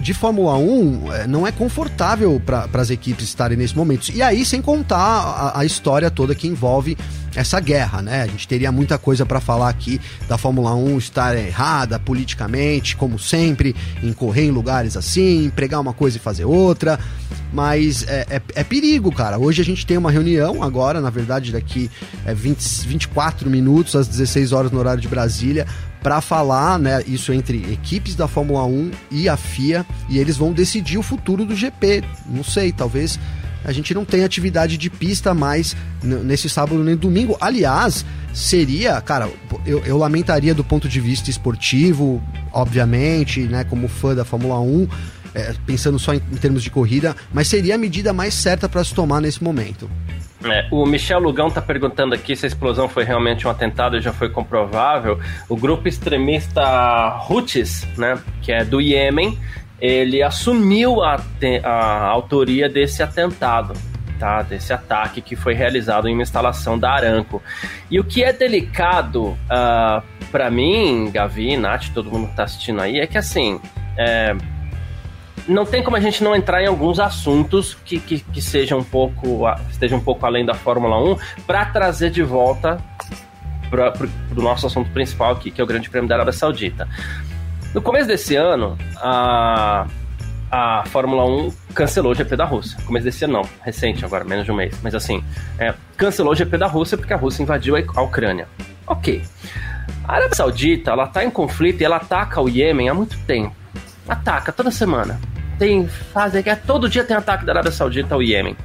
de 0.00 0.12
Fórmula 0.12 0.56
1, 0.56 1.12
é, 1.12 1.26
não 1.26 1.46
é 1.46 1.52
confortável 1.52 2.40
para 2.44 2.68
as 2.74 2.90
equipes 2.90 3.24
estarem 3.24 3.56
nesse 3.56 3.76
momento. 3.76 4.10
E 4.10 4.20
aí, 4.20 4.44
sem 4.44 4.60
contar 4.60 4.98
a, 4.98 5.60
a, 5.60 5.64
história 5.64 6.10
toda 6.10 6.34
que 6.34 6.48
envolve 6.48 6.98
essa 7.34 7.60
guerra, 7.60 8.02
né? 8.02 8.22
A 8.22 8.26
gente 8.26 8.48
teria 8.48 8.72
muita 8.72 8.98
coisa 8.98 9.24
para 9.24 9.40
falar 9.40 9.68
aqui 9.68 10.00
da 10.28 10.36
Fórmula 10.36 10.74
1 10.74 10.98
estar 10.98 11.36
errada 11.36 11.98
politicamente, 11.98 12.96
como 12.96 13.18
sempre, 13.18 13.74
em 14.02 14.12
correr 14.12 14.46
em 14.46 14.50
lugares 14.50 14.96
assim, 14.96 15.50
pregar 15.54 15.80
uma 15.80 15.92
coisa 15.92 16.16
e 16.16 16.20
fazer 16.20 16.44
outra. 16.44 16.98
Mas 17.52 18.02
é, 18.08 18.26
é, 18.28 18.42
é 18.56 18.64
perigo, 18.64 19.12
cara. 19.12 19.38
Hoje 19.38 19.62
a 19.62 19.64
gente 19.64 19.86
tem 19.86 19.96
uma 19.96 20.10
reunião, 20.10 20.62
agora, 20.62 21.00
na 21.00 21.10
verdade, 21.10 21.52
daqui 21.52 21.88
é 22.26 22.34
20, 22.34 22.86
24 22.86 23.48
minutos, 23.48 23.94
às 23.94 24.08
16 24.08 24.52
horas 24.52 24.72
no 24.72 24.78
horário 24.78 25.00
de 25.00 25.08
Brasília, 25.08 25.66
para 26.02 26.20
falar, 26.20 26.78
né, 26.78 27.02
isso 27.06 27.32
entre 27.32 27.72
equipes 27.72 28.14
da 28.14 28.28
Fórmula 28.28 28.64
1 28.64 28.90
e 29.10 29.28
a 29.28 29.36
FIA, 29.36 29.84
e 30.08 30.18
eles 30.18 30.36
vão 30.36 30.52
decidir 30.52 30.98
o 30.98 31.02
futuro 31.02 31.44
do 31.44 31.54
GP. 31.54 32.04
Não 32.26 32.44
sei, 32.44 32.72
talvez 32.72 33.18
a 33.64 33.72
gente 33.72 33.92
não 33.92 34.04
tenha 34.04 34.24
atividade 34.24 34.78
de 34.78 34.88
pista 34.88 35.34
mais 35.34 35.76
nesse 36.02 36.48
sábado 36.48 36.82
nem 36.82 36.96
domingo. 36.96 37.36
Aliás, 37.40 38.04
seria, 38.32 39.00
cara, 39.00 39.28
eu, 39.66 39.80
eu 39.84 39.98
lamentaria 39.98 40.54
do 40.54 40.64
ponto 40.64 40.88
de 40.88 41.00
vista 41.00 41.28
esportivo, 41.28 42.22
obviamente, 42.52 43.40
né, 43.40 43.64
como 43.64 43.88
fã 43.88 44.14
da 44.14 44.24
Fórmula 44.24 44.60
1, 44.60 44.88
é, 45.34 45.54
pensando 45.66 45.98
só 45.98 46.14
em, 46.14 46.22
em 46.32 46.36
termos 46.36 46.62
de 46.62 46.70
corrida, 46.70 47.16
mas 47.32 47.48
seria 47.48 47.74
a 47.74 47.78
medida 47.78 48.12
mais 48.12 48.34
certa 48.34 48.68
para 48.68 48.82
se 48.84 48.94
tomar 48.94 49.20
nesse 49.20 49.42
momento. 49.42 49.90
É, 50.44 50.68
o 50.70 50.86
Michel 50.86 51.18
Lugão 51.18 51.48
está 51.48 51.60
perguntando 51.60 52.14
aqui 52.14 52.36
se 52.36 52.46
a 52.46 52.48
explosão 52.48 52.88
foi 52.88 53.02
realmente 53.02 53.46
um 53.46 53.50
atentado 53.50 53.96
e 53.96 54.00
já 54.00 54.12
foi 54.12 54.28
comprovável. 54.28 55.18
O 55.48 55.56
grupo 55.56 55.88
extremista 55.88 56.62
Houthis, 57.28 57.86
né, 57.96 58.18
que 58.40 58.52
é 58.52 58.64
do 58.64 58.80
Iêmen, 58.80 59.38
ele 59.80 60.22
assumiu 60.22 61.02
a, 61.02 61.20
a 61.64 62.06
autoria 62.06 62.68
desse 62.68 63.02
atentado. 63.02 63.74
Tá, 64.18 64.42
desse 64.42 64.72
ataque 64.72 65.20
que 65.20 65.36
foi 65.36 65.54
realizado 65.54 66.08
em 66.08 66.12
uma 66.12 66.24
instalação 66.24 66.76
da 66.76 66.90
Aranco. 66.90 67.40
E 67.88 68.00
o 68.00 68.04
que 68.04 68.24
é 68.24 68.32
delicado 68.32 69.26
uh, 69.26 69.38
ah, 69.48 70.02
para 70.32 70.50
mim, 70.50 71.08
Gavi, 71.12 71.56
Nath, 71.56 71.90
todo 71.94 72.10
mundo 72.10 72.26
que 72.26 72.34
tá 72.34 72.42
assistindo 72.42 72.80
aí, 72.80 72.98
é 72.98 73.06
que 73.06 73.16
assim, 73.16 73.60
é, 73.96 74.34
não 75.48 75.64
tem 75.64 75.82
como 75.82 75.96
a 75.96 76.00
gente 76.00 76.22
não 76.22 76.36
entrar 76.36 76.62
em 76.62 76.66
alguns 76.66 77.00
assuntos 77.00 77.74
que, 77.84 77.98
que, 77.98 78.20
que 78.20 78.42
sejam 78.42 78.80
um 78.80 78.84
pouco, 78.84 79.44
estejam 79.70 79.98
um 79.98 80.00
pouco 80.00 80.24
além 80.26 80.44
da 80.44 80.52
Fórmula 80.52 81.02
1 81.12 81.16
para 81.46 81.64
trazer 81.64 82.10
de 82.10 82.22
volta 82.22 82.78
para 83.70 83.92
o 84.36 84.42
nosso 84.42 84.66
assunto 84.66 84.90
principal 84.90 85.32
aqui, 85.32 85.50
que 85.50 85.60
é 85.60 85.64
o 85.64 85.66
Grande 85.66 85.88
Prêmio 85.88 86.08
da 86.08 86.16
Arábia 86.16 86.32
Saudita. 86.32 86.86
No 87.74 87.80
começo 87.80 88.06
desse 88.06 88.36
ano, 88.36 88.76
a, 88.96 89.86
a 90.50 90.84
Fórmula 90.86 91.24
1 91.24 91.52
cancelou 91.74 92.12
o 92.12 92.14
GP 92.14 92.36
da 92.36 92.44
Rússia. 92.44 92.78
Começo 92.86 93.04
desse 93.04 93.24
ano, 93.24 93.34
não, 93.34 93.48
recente 93.62 94.04
agora, 94.04 94.24
menos 94.24 94.44
de 94.44 94.52
um 94.52 94.54
mês. 94.54 94.78
Mas 94.82 94.94
assim, 94.94 95.24
é, 95.58 95.74
cancelou 95.96 96.32
o 96.32 96.36
GP 96.36 96.58
da 96.58 96.66
Rússia 96.66 96.96
porque 96.96 97.12
a 97.12 97.16
Rússia 97.16 97.42
invadiu 97.42 97.74
a 97.76 98.02
Ucrânia. 98.02 98.46
Ok. 98.86 99.22
A 100.04 100.14
Arábia 100.14 100.34
Saudita, 100.34 100.90
ela 100.90 101.06
tá 101.06 101.24
em 101.24 101.30
conflito 101.30 101.80
e 101.80 101.84
ela 101.84 101.96
ataca 101.96 102.40
o 102.40 102.48
Iêmen 102.48 102.88
há 102.88 102.94
muito 102.94 103.18
tempo. 103.20 103.54
Ataca 104.06 104.52
toda 104.52 104.70
semana 104.70 105.18
tem 105.58 105.88
que 106.42 106.50
é 106.50 106.54
todo 106.54 106.88
dia 106.88 107.04
tem 107.04 107.16
ataque 107.16 107.44
da 107.44 107.52
Arábia 107.52 107.72
Saudita 107.72 108.14
ao 108.14 108.22
Iêmen. 108.22 108.56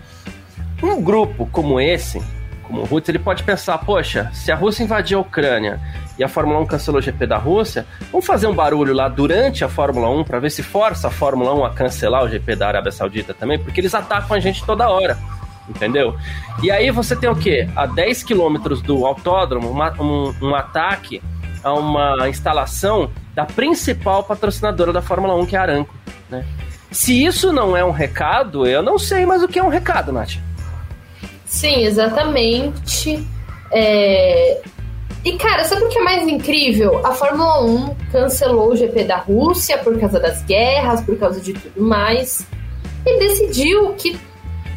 Um 0.82 1.02
grupo 1.02 1.48
como 1.52 1.80
esse, 1.80 2.22
como 2.64 2.82
o 2.82 2.88
Houthi, 2.90 3.12
ele 3.12 3.20
pode 3.20 3.44
pensar, 3.44 3.78
poxa, 3.80 4.30
se 4.34 4.52
a 4.52 4.56
Rússia 4.56 4.84
invadir 4.84 5.16
a 5.16 5.20
Ucrânia 5.20 5.80
e 6.18 6.24
a 6.24 6.28
Fórmula 6.28 6.60
1 6.60 6.66
cancelou 6.66 7.00
o 7.00 7.02
GP 7.02 7.26
da 7.26 7.38
Rússia, 7.38 7.86
vamos 8.12 8.26
fazer 8.26 8.48
um 8.48 8.54
barulho 8.54 8.94
lá 8.94 9.08
durante 9.08 9.64
a 9.64 9.70
Fórmula 9.70 10.10
1 10.10 10.24
para 10.24 10.40
ver 10.40 10.52
se 10.52 10.62
força 10.62 11.08
a 11.08 11.12
Fórmula 11.12 11.54
1 11.54 11.66
a 11.66 11.70
cancelar 11.72 12.24
o 12.24 12.30
GP 12.30 12.56
da 12.56 12.68
Arábia 12.68 12.92
Saudita 12.92 13.34
também, 13.34 13.58
porque 13.58 13.80
eles 13.80 13.96
atacam 13.96 14.36
a 14.36 14.40
gente 14.40 14.64
toda 14.66 14.90
hora. 14.90 15.18
Entendeu? 15.68 16.18
E 16.62 16.70
aí 16.70 16.92
você 16.92 17.16
tem 17.16 17.30
o 17.30 17.36
quê? 17.36 17.70
A 17.74 17.86
10 17.86 18.24
quilômetros 18.24 18.82
do 18.82 19.06
autódromo, 19.06 19.70
uma, 19.70 19.94
um, 20.02 20.36
um 20.42 20.54
ataque 20.54 21.22
a 21.64 21.74
uma 21.74 22.28
instalação 22.28 23.10
da 23.34 23.46
principal 23.46 24.24
patrocinadora 24.24 24.92
da 24.92 25.02
Fórmula 25.02 25.34
1, 25.36 25.46
que 25.46 25.56
é 25.56 25.60
a 25.60 25.62
Aranco. 25.62 25.96
Né? 26.30 26.46
Se 26.94 27.26
isso 27.26 27.52
não 27.52 27.76
é 27.76 27.84
um 27.84 27.92
recado, 27.92 28.68
eu 28.68 28.84
não 28.84 29.00
sei 29.00 29.26
mais 29.26 29.42
o 29.42 29.48
que 29.48 29.58
é 29.58 29.64
um 29.64 29.68
recado, 29.68 30.12
Nath. 30.12 30.36
Sim, 31.46 31.84
exatamente. 31.84 33.28
É... 33.72 34.62
E, 35.26 35.34
cara, 35.38 35.64
sabe 35.64 35.84
o 35.86 35.90
que 35.90 35.98
é 35.98 36.04
mais 36.04 36.28
incrível? 36.28 37.06
A 37.06 37.12
Fórmula 37.12 37.64
1 37.64 37.96
cancelou 38.12 38.72
o 38.72 38.76
GP 38.76 39.06
da 39.06 39.18
Rússia 39.18 39.78
por 39.80 40.00
causa 40.00 40.20
das 40.20 40.44
guerras, 40.44 41.02
por 41.02 41.18
causa 41.18 41.42
de 41.42 41.54
tudo 41.54 41.82
mais. 41.82 42.46
E 43.06 43.20
decidiu 43.20 43.94
que 43.94 44.20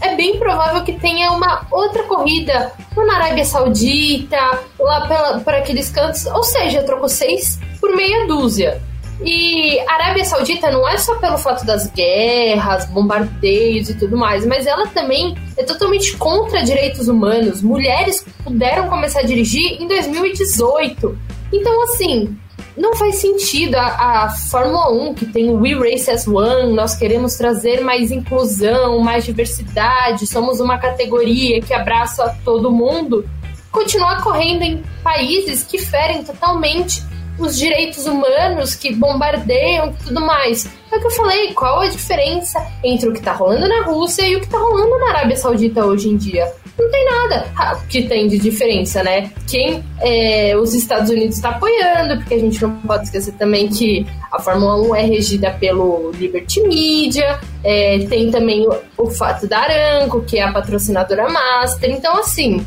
é 0.01 0.15
bem 0.15 0.39
provável 0.39 0.85
que 0.85 0.93
tenha 0.93 1.33
uma 1.33 1.67
outra 1.71 2.03
corrida 2.05 2.73
na 2.97 3.17
Arábia 3.17 3.45
Saudita, 3.45 4.39
lá 4.79 5.41
por 5.45 5.55
aqueles 5.55 5.91
cantos. 5.91 6.25
Ou 6.27 6.43
seja, 6.43 6.83
trocou 6.83 7.09
seis 7.09 7.59
por 7.81 7.95
meia 7.95 8.27
dúzia. 8.27 8.81
E 9.27 9.81
a 9.81 9.95
Arábia 9.95 10.25
Saudita 10.25 10.71
não 10.71 10.89
é 10.89 10.97
só 10.99 11.17
pelo 11.17 11.37
fato 11.37 11.67
das 11.67 11.91
guerras, 11.91 12.85
bombardeios 12.87 13.91
e 13.91 13.95
tudo 13.95 14.17
mais, 14.17 14.47
mas 14.47 14.67
ela 14.67 14.87
também 14.87 15.37
é 15.57 15.65
totalmente 15.65 16.17
contra 16.17 16.63
direitos 16.63 17.09
humanos. 17.09 17.61
Mulheres 17.61 18.25
puderam 18.45 18.89
começar 18.89 19.21
a 19.21 19.25
dirigir 19.25 19.83
em 19.83 19.89
2018. 19.89 21.19
Então, 21.53 21.83
assim, 21.83 22.39
não 22.77 22.95
faz 22.95 23.17
sentido 23.17 23.75
a, 23.75 23.87
a, 24.27 24.31
Fórmula 24.31 24.93
1, 24.93 25.15
que 25.15 25.27
tem 25.27 25.51
o 25.51 25.61
We 25.61 25.75
Race 25.75 26.09
as 26.09 26.29
One, 26.29 26.73
nós 26.73 26.95
queremos 26.95 27.35
trazer 27.35 27.81
mais 27.81 28.13
inclusão, 28.13 29.01
mais 29.01 29.25
diversidade, 29.25 30.25
somos 30.29 30.61
uma 30.61 30.79
categoria 30.79 31.61
que 31.61 31.75
abraça 31.75 32.37
todo 32.45 32.71
mundo, 32.71 33.29
continuar 33.73 34.23
correndo 34.23 34.63
em 34.63 34.85
países 35.03 35.65
que 35.65 35.79
ferem 35.79 36.23
totalmente 36.23 37.03
os 37.39 37.59
direitos 37.59 38.07
humanos 38.07 38.75
que 38.75 38.95
bombardeiam 38.95 39.91
e 39.91 40.05
tudo 40.05 40.21
mais. 40.21 40.69
É 40.91 40.97
o 40.97 41.01
que 41.01 41.07
eu 41.07 41.11
falei, 41.11 41.53
qual 41.53 41.81
a 41.81 41.89
diferença 41.89 42.65
entre 42.83 43.09
o 43.09 43.13
que 43.13 43.21
tá 43.21 43.33
rolando 43.33 43.69
na 43.69 43.83
Rússia 43.83 44.27
e 44.27 44.37
o 44.37 44.41
que 44.41 44.49
tá 44.49 44.59
rolando 44.59 44.99
na 44.99 45.11
Arábia 45.11 45.37
Saudita 45.37 45.85
hoje 45.85 46.09
em 46.09 46.17
dia? 46.17 46.53
Não 46.79 46.91
tem 46.91 47.05
nada 47.07 47.47
que 47.89 48.03
tem 48.03 48.29
de 48.29 48.39
diferença, 48.39 49.03
né? 49.03 49.31
Quem 49.49 49.83
é, 50.01 50.55
os 50.57 50.75
Estados 50.75 51.11
Unidos 51.11 51.37
está 51.37 51.51
apoiando, 51.51 52.19
porque 52.19 52.35
a 52.35 52.39
gente 52.39 52.61
não 52.61 52.77
pode 52.81 53.05
esquecer 53.05 53.33
também 53.33 53.69
que 53.69 54.07
a 54.31 54.39
Fórmula 54.39 54.77
1 54.91 54.95
é 54.95 55.03
regida 55.03 55.51
pelo 55.53 56.11
Liberty 56.13 56.61
Media, 56.61 57.41
é, 57.65 58.01
tem 58.11 58.31
também 58.31 58.69
o, 58.69 58.77
o 58.99 59.11
fato 59.11 59.47
da 59.47 59.61
Aranco, 59.61 60.23
que 60.23 60.39
é 60.39 60.43
a 60.43 60.53
patrocinadora 60.53 61.29
master. 61.31 61.91
Então, 61.91 62.19
assim, 62.19 62.65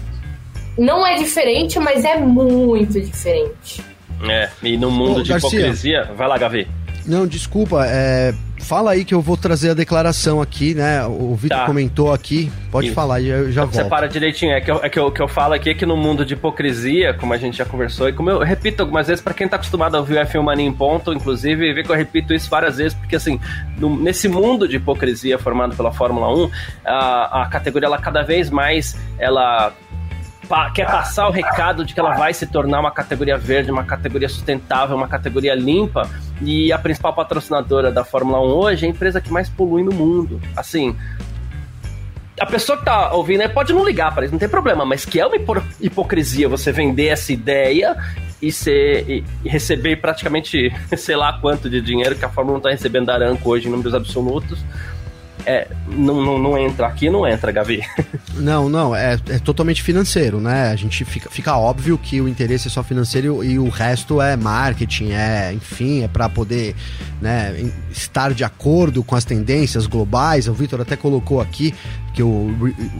não 0.75 1.05
é 1.05 1.15
diferente, 1.15 1.77
mas 1.77 2.03
é 2.03 2.17
muito 2.17 2.99
diferente. 2.99 3.83
É, 4.27 4.49
e 4.63 4.77
no 4.77 4.91
mundo 4.91 5.19
Ô, 5.19 5.23
de 5.23 5.29
Garcia, 5.29 5.59
hipocrisia. 5.59 6.11
Vai 6.15 6.27
lá, 6.27 6.37
Gavi. 6.37 6.67
Não, 7.05 7.25
desculpa, 7.25 7.85
é, 7.87 8.33
fala 8.59 8.91
aí 8.91 9.03
que 9.03 9.13
eu 9.15 9.21
vou 9.21 9.35
trazer 9.35 9.71
a 9.71 9.73
declaração 9.73 10.41
aqui, 10.41 10.75
né? 10.75 11.03
O 11.05 11.33
Vitor 11.33 11.57
tá. 11.57 11.65
comentou 11.65 12.13
aqui, 12.13 12.51
pode 12.71 12.87
Isso. 12.87 12.95
falar, 12.95 13.21
eu 13.21 13.51
já 13.51 13.63
volto. 13.63 13.83
Separa 13.83 14.07
direitinho, 14.07 14.51
é 14.51 14.61
que, 14.61 14.69
eu, 14.69 14.79
é 14.83 14.89
que 14.89 14.99
eu, 14.99 15.11
que 15.11 15.19
eu 15.19 15.27
falo 15.27 15.53
aqui 15.53 15.71
é 15.71 15.73
que 15.73 15.85
no 15.85 15.97
mundo 15.97 16.23
de 16.23 16.33
hipocrisia, 16.33 17.13
como 17.15 17.33
a 17.33 17.37
gente 17.37 17.57
já 17.57 17.65
conversou, 17.65 18.09
e 18.09 18.13
como 18.13 18.29
eu 18.29 18.39
repito 18.39 18.83
algumas 18.83 19.07
vezes, 19.07 19.23
para 19.23 19.33
quem 19.33 19.47
tá 19.47 19.55
acostumado 19.55 19.95
a 19.95 19.99
ouvir 19.99 20.17
o 20.17 20.21
F1 20.21 20.43
Mania 20.43 20.67
em 20.67 20.73
ponto, 20.73 21.11
inclusive, 21.13 21.73
vê 21.73 21.83
que 21.83 21.89
eu 21.89 21.95
repito 21.95 22.33
isso 22.33 22.49
várias 22.49 22.77
vezes, 22.77 22.93
porque 22.93 23.15
assim, 23.15 23.39
no, 23.77 23.97
nesse 23.99 24.27
mundo 24.27 24.67
de 24.67 24.75
hipocrisia 24.75 25.39
formado 25.39 25.75
pela 25.75 25.91
Fórmula 25.91 26.31
1, 26.31 26.51
a, 26.85 27.43
a 27.43 27.45
categoria, 27.47 27.87
ela 27.87 27.97
cada 27.97 28.21
vez 28.21 28.51
mais, 28.51 28.95
ela 29.17 29.73
pa 30.49 30.71
quer 30.71 30.87
passar 30.87 31.27
o 31.27 31.31
recado 31.31 31.85
de 31.85 31.93
que 31.93 31.99
ela 31.99 32.15
vai 32.15 32.33
se 32.33 32.47
tornar 32.47 32.79
uma 32.79 32.91
categoria 32.91 33.37
verde, 33.37 33.71
uma 33.71 33.83
categoria 33.83 34.27
sustentável, 34.27 34.97
uma 34.97 35.07
categoria 35.07 35.53
limpa. 35.53 36.09
E 36.41 36.73
a 36.73 36.79
principal 36.79 37.13
patrocinadora 37.13 37.91
da 37.91 38.03
Fórmula 38.03 38.41
1 38.41 38.43
hoje 38.43 38.85
é 38.85 38.87
a 38.87 38.91
empresa 38.91 39.21
que 39.21 39.31
mais 39.31 39.47
polui 39.47 39.83
no 39.83 39.93
mundo. 39.93 40.41
Assim, 40.55 40.97
a 42.39 42.45
pessoa 42.45 42.77
que 42.79 42.85
tá 42.85 43.13
ouvindo 43.13 43.47
pode 43.49 43.71
não 43.71 43.85
ligar 43.85 44.13
para 44.13 44.25
isso, 44.25 44.33
não 44.33 44.39
tem 44.39 44.49
problema, 44.49 44.83
mas 44.85 45.05
que 45.05 45.19
é 45.19 45.25
uma 45.25 45.35
hipocrisia 45.79 46.49
você 46.49 46.71
vender 46.71 47.07
essa 47.07 47.31
ideia 47.31 47.95
e, 48.41 48.51
ser, 48.51 49.07
e, 49.09 49.23
receber 49.47 49.97
praticamente 49.97 50.73
sei 50.97 51.15
lá 51.15 51.33
quanto 51.33 51.69
de 51.69 51.81
dinheiro 51.81 52.15
que 52.15 52.25
a 52.25 52.29
Fórmula 52.29 52.57
1 52.57 52.61
tá 52.61 52.69
recebendo 52.69 53.05
da 53.07 53.13
Aranco 53.13 53.49
hoje 53.49 53.67
em 53.67 53.71
números 53.71 53.93
absolutos 53.93 54.63
é, 55.45 55.67
não, 55.87 56.21
não, 56.21 56.37
não, 56.37 56.57
entra 56.57 56.87
aqui, 56.87 57.09
não 57.09 57.27
entra, 57.27 57.51
Gavi. 57.51 57.81
Não, 58.35 58.69
não, 58.69 58.95
é, 58.95 59.19
é 59.27 59.39
totalmente 59.39 59.83
financeiro, 59.83 60.39
né? 60.39 60.71
A 60.71 60.75
gente 60.77 61.03
fica, 61.03 61.29
fica 61.29 61.57
óbvio 61.57 61.97
que 61.97 62.21
o 62.21 62.27
interesse 62.27 62.69
é 62.69 62.71
só 62.71 62.81
financeiro 62.81 63.43
e 63.43 63.59
o 63.59 63.67
resto 63.67 64.21
é 64.21 64.37
marketing, 64.37 65.11
é, 65.11 65.51
enfim, 65.51 66.03
é 66.03 66.07
para 66.07 66.29
poder 66.29 66.73
né, 67.21 67.69
estar 67.91 68.33
de 68.33 68.45
acordo 68.45 69.03
com 69.03 69.13
as 69.13 69.25
tendências 69.25 69.87
globais. 69.87 70.47
O 70.47 70.53
Vitor 70.53 70.79
até 70.79 70.95
colocou 70.95 71.41
aqui 71.41 71.73
que 72.19 72.23
o, 72.23 72.27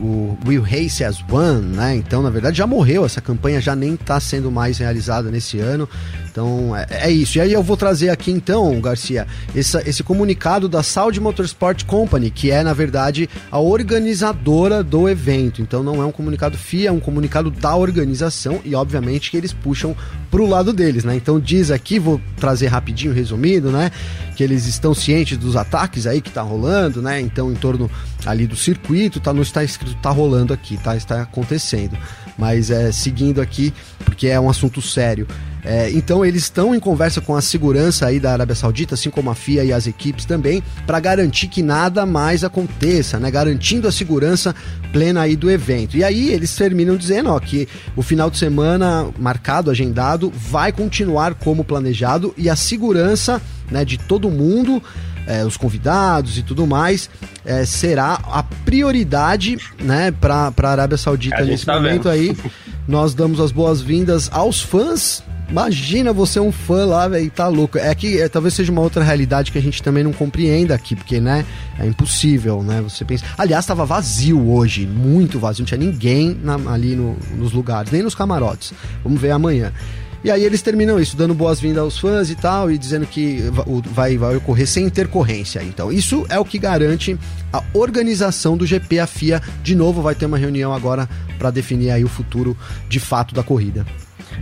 o 0.01 0.37
Will 0.47 0.61
Race 0.61 1.03
as 1.03 1.21
One, 1.29 1.75
né? 1.75 1.93
Então, 1.93 2.23
na 2.23 2.29
verdade, 2.29 2.57
já 2.57 2.65
morreu. 2.65 3.05
Essa 3.05 3.19
campanha 3.19 3.59
já 3.59 3.75
nem 3.75 3.95
está 3.95 4.17
sendo 4.17 4.49
mais 4.49 4.77
realizada 4.77 5.29
nesse 5.29 5.59
ano. 5.59 5.89
Então, 6.31 6.73
é, 6.73 6.87
é, 6.89 7.11
isso. 7.11 7.37
E 7.37 7.41
aí 7.41 7.51
eu 7.51 7.61
vou 7.61 7.75
trazer 7.75 8.11
aqui, 8.11 8.31
então, 8.31 8.79
Garcia, 8.79 9.27
essa, 9.53 9.83
esse 9.85 10.03
comunicado 10.03 10.69
da 10.69 10.81
Saudi 10.81 11.19
Motorsport 11.19 11.83
Company, 11.83 12.31
que 12.31 12.49
é, 12.49 12.63
na 12.63 12.71
verdade, 12.71 13.29
a 13.51 13.59
organizadora 13.59 14.81
do 14.81 15.09
evento. 15.09 15.61
Então, 15.61 15.83
não 15.83 16.01
é 16.01 16.05
um 16.05 16.13
comunicado 16.13 16.57
FIA, 16.57 16.87
é 16.87 16.91
um 16.91 16.99
comunicado 17.01 17.51
da 17.51 17.75
organização 17.75 18.61
e, 18.63 18.73
obviamente, 18.73 19.31
que 19.31 19.35
eles 19.35 19.51
puxam 19.51 19.93
pro 20.31 20.45
lado 20.45 20.71
deles, 20.71 21.03
né? 21.03 21.13
Então, 21.17 21.41
diz 21.41 21.71
aqui, 21.71 21.99
vou 21.99 22.21
trazer 22.37 22.67
rapidinho, 22.67 23.13
resumido, 23.13 23.69
né? 23.69 23.91
Que 24.37 24.45
eles 24.45 24.65
estão 24.65 24.93
cientes 24.93 25.37
dos 25.37 25.57
ataques 25.57 26.07
aí 26.07 26.21
que 26.21 26.31
tá 26.31 26.41
rolando, 26.41 27.01
né? 27.01 27.19
Então, 27.19 27.51
em 27.51 27.55
torno 27.55 27.91
ali 28.25 28.45
do 28.45 28.55
circuito, 28.55 29.19
tá, 29.19 29.33
não 29.33 29.41
está 29.41 29.63
escrito 29.63 29.95
tá 29.95 30.09
rolando 30.09 30.53
aqui, 30.53 30.77
tá? 30.77 30.95
Está 30.95 31.21
acontecendo. 31.21 31.97
Mas 32.37 32.71
é 32.71 32.91
seguindo 32.91 33.41
aqui, 33.41 33.73
porque 34.05 34.27
é 34.27 34.39
um 34.39 34.49
assunto 34.49 34.81
sério. 34.81 35.27
É, 35.63 35.91
então 35.91 36.25
eles 36.25 36.43
estão 36.43 36.73
em 36.73 36.79
conversa 36.79 37.19
com 37.19 37.35
a 37.35 37.41
segurança 37.41 38.05
aí 38.05 38.19
da 38.19 38.31
Arábia 38.31 38.55
Saudita, 38.55 38.95
assim 38.95 39.09
como 39.09 39.29
a 39.29 39.35
FIA 39.35 39.63
e 39.65 39.73
as 39.73 39.87
equipes 39.87 40.25
também, 40.25 40.63
para 40.87 40.99
garantir 40.99 41.47
que 41.47 41.61
nada 41.61 42.05
mais 42.05 42.43
aconteça, 42.43 43.19
né? 43.19 43.29
Garantindo 43.29 43.87
a 43.87 43.91
segurança 43.91 44.55
plena 44.93 45.21
aí 45.21 45.35
do 45.35 45.51
evento. 45.51 45.97
E 45.97 46.03
aí 46.03 46.31
eles 46.31 46.55
terminam 46.55 46.95
dizendo, 46.95 47.29
ó, 47.29 47.39
que 47.39 47.67
o 47.95 48.01
final 48.01 48.29
de 48.29 48.37
semana 48.37 49.09
marcado, 49.17 49.69
agendado, 49.69 50.31
vai 50.33 50.71
continuar 50.71 51.33
como 51.35 51.63
planejado 51.63 52.33
e 52.37 52.49
a 52.49 52.55
segurança, 52.55 53.41
né, 53.69 53.83
de 53.83 53.97
todo 53.97 54.31
mundo 54.31 54.81
é, 55.29 55.45
os 55.45 55.55
convidados 55.55 56.37
e 56.37 56.43
tudo 56.43 56.65
mais, 56.65 57.09
é, 57.45 57.63
será 57.63 58.19
a 58.25 58.41
prioridade 58.43 59.57
né, 59.79 60.11
para 60.11 60.51
a 60.57 60.69
Arábia 60.69 60.97
Saudita 60.97 61.45
nesse 61.45 61.65
tá 61.65 61.75
momento 61.75 62.09
vendo. 62.09 62.09
aí. 62.09 62.37
Nós 62.87 63.13
damos 63.13 63.39
as 63.39 63.51
boas-vindas 63.51 64.29
aos 64.33 64.61
fãs 64.61 65.23
Imagina 65.49 66.13
você 66.13 66.37
é 66.37 66.41
um 66.41 66.51
fã 66.51 66.85
lá, 66.85 67.07
velho, 67.07 67.29
tá 67.31 67.47
louco. 67.47 67.77
É 67.77 67.93
que 67.95 68.21
é, 68.21 68.29
talvez 68.29 68.53
seja 68.53 68.71
uma 68.71 68.81
outra 68.81 69.03
realidade 69.03 69.51
que 69.51 69.57
a 69.57 69.61
gente 69.61 69.81
também 69.81 70.03
não 70.03 70.13
compreenda 70.13 70.75
aqui, 70.75 70.95
porque, 70.95 71.19
né, 71.19 71.43
é 71.79 71.87
impossível, 71.87 72.61
né? 72.61 72.81
Você 72.81 73.03
pensa. 73.03 73.25
Aliás, 73.35 73.65
tava 73.65 73.83
vazio 73.83 74.51
hoje, 74.51 74.85
muito 74.85 75.39
vazio, 75.39 75.63
não 75.63 75.67
tinha 75.67 75.79
ninguém 75.79 76.37
na, 76.43 76.53
ali 76.71 76.95
no, 76.95 77.17
nos 77.35 77.51
lugares, 77.51 77.91
nem 77.91 78.03
nos 78.03 78.13
camarotes. 78.13 78.73
Vamos 79.03 79.19
ver 79.19 79.31
amanhã. 79.31 79.73
E 80.23 80.29
aí 80.29 80.43
eles 80.43 80.61
terminam 80.61 80.99
isso, 80.99 81.15
dando 81.15 81.33
boas-vindas 81.33 81.81
aos 81.81 81.97
fãs 81.97 82.29
e 82.29 82.35
tal, 82.35 82.69
e 82.69 82.77
dizendo 82.77 83.05
que 83.05 83.41
vai, 83.85 84.17
vai 84.17 84.35
ocorrer 84.35 84.67
sem 84.67 84.85
intercorrência. 84.85 85.63
Então, 85.63 85.91
isso 85.91 86.25
é 86.29 86.37
o 86.37 86.43
que 86.43 86.59
garante 86.59 87.17
a 87.53 87.63
organização 87.73 88.57
do 88.57 88.65
GP. 88.65 88.99
A 88.99 89.07
FIA, 89.07 89.41
de 89.63 89.75
novo, 89.75 90.01
vai 90.01 90.15
ter 90.15 90.25
uma 90.25 90.37
reunião 90.37 90.73
agora 90.73 91.07
para 91.37 91.49
definir 91.51 91.91
aí 91.91 92.03
o 92.03 92.09
futuro 92.09 92.55
de 92.89 92.99
fato 92.99 93.33
da 93.33 93.43
corrida. 93.43 93.85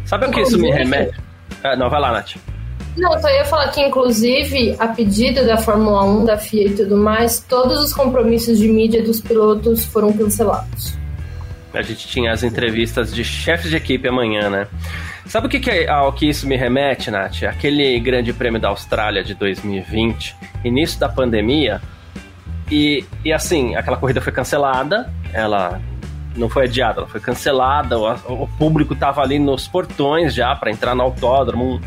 Sabe 0.05 0.25
o 0.25 0.31
que 0.31 0.41
isso 0.41 0.57
me 0.57 0.71
remete? 0.71 1.15
Ah, 1.63 1.75
não, 1.75 1.89
vai 1.89 2.01
lá, 2.01 2.11
Nath. 2.11 2.35
Não, 2.97 3.19
só 3.21 3.29
ia 3.29 3.45
falar 3.45 3.69
que, 3.69 3.79
inclusive, 3.79 4.75
a 4.79 4.87
pedido 4.87 5.45
da 5.45 5.57
Fórmula 5.57 6.03
1, 6.03 6.25
da 6.25 6.37
FIA 6.37 6.67
e 6.67 6.73
tudo 6.73 6.97
mais, 6.97 7.39
todos 7.47 7.79
os 7.79 7.93
compromissos 7.93 8.57
de 8.57 8.67
mídia 8.67 9.03
dos 9.03 9.21
pilotos 9.21 9.85
foram 9.85 10.11
cancelados. 10.11 10.97
A 11.73 11.81
gente 11.83 12.07
tinha 12.07 12.31
as 12.31 12.41
entrevistas 12.41 13.13
de 13.13 13.23
chefes 13.23 13.69
de 13.69 13.75
equipe 13.75 14.07
amanhã, 14.07 14.49
né? 14.49 14.67
Sabe 15.27 15.47
o 15.47 15.49
que, 15.49 15.59
que 15.59 15.69
é, 15.69 15.89
ao 15.89 16.13
que 16.13 16.29
isso 16.29 16.47
me 16.47 16.55
remete, 16.55 17.11
Nath? 17.11 17.43
Aquele 17.43 17.99
grande 17.99 18.31
prêmio 18.31 18.61
da 18.61 18.69
Austrália 18.69 19.21
de 19.21 19.33
2020, 19.33 20.35
início 20.63 20.97
da 20.97 21.09
pandemia, 21.09 21.81
e, 22.71 23.03
e 23.25 23.33
assim, 23.33 23.75
aquela 23.75 23.97
corrida 23.97 24.21
foi 24.21 24.31
cancelada, 24.31 25.11
ela 25.33 25.81
não 26.35 26.47
foi 26.47 26.63
adiada, 26.63 27.01
ela 27.01 27.07
foi 27.07 27.19
cancelada, 27.19 27.99
o, 27.99 28.43
o 28.43 28.47
público 28.57 28.93
estava 28.93 29.21
ali 29.21 29.37
nos 29.37 29.67
portões 29.67 30.33
já 30.33 30.55
para 30.55 30.71
entrar 30.71 30.95
no 30.95 31.03
autódromo. 31.03 31.81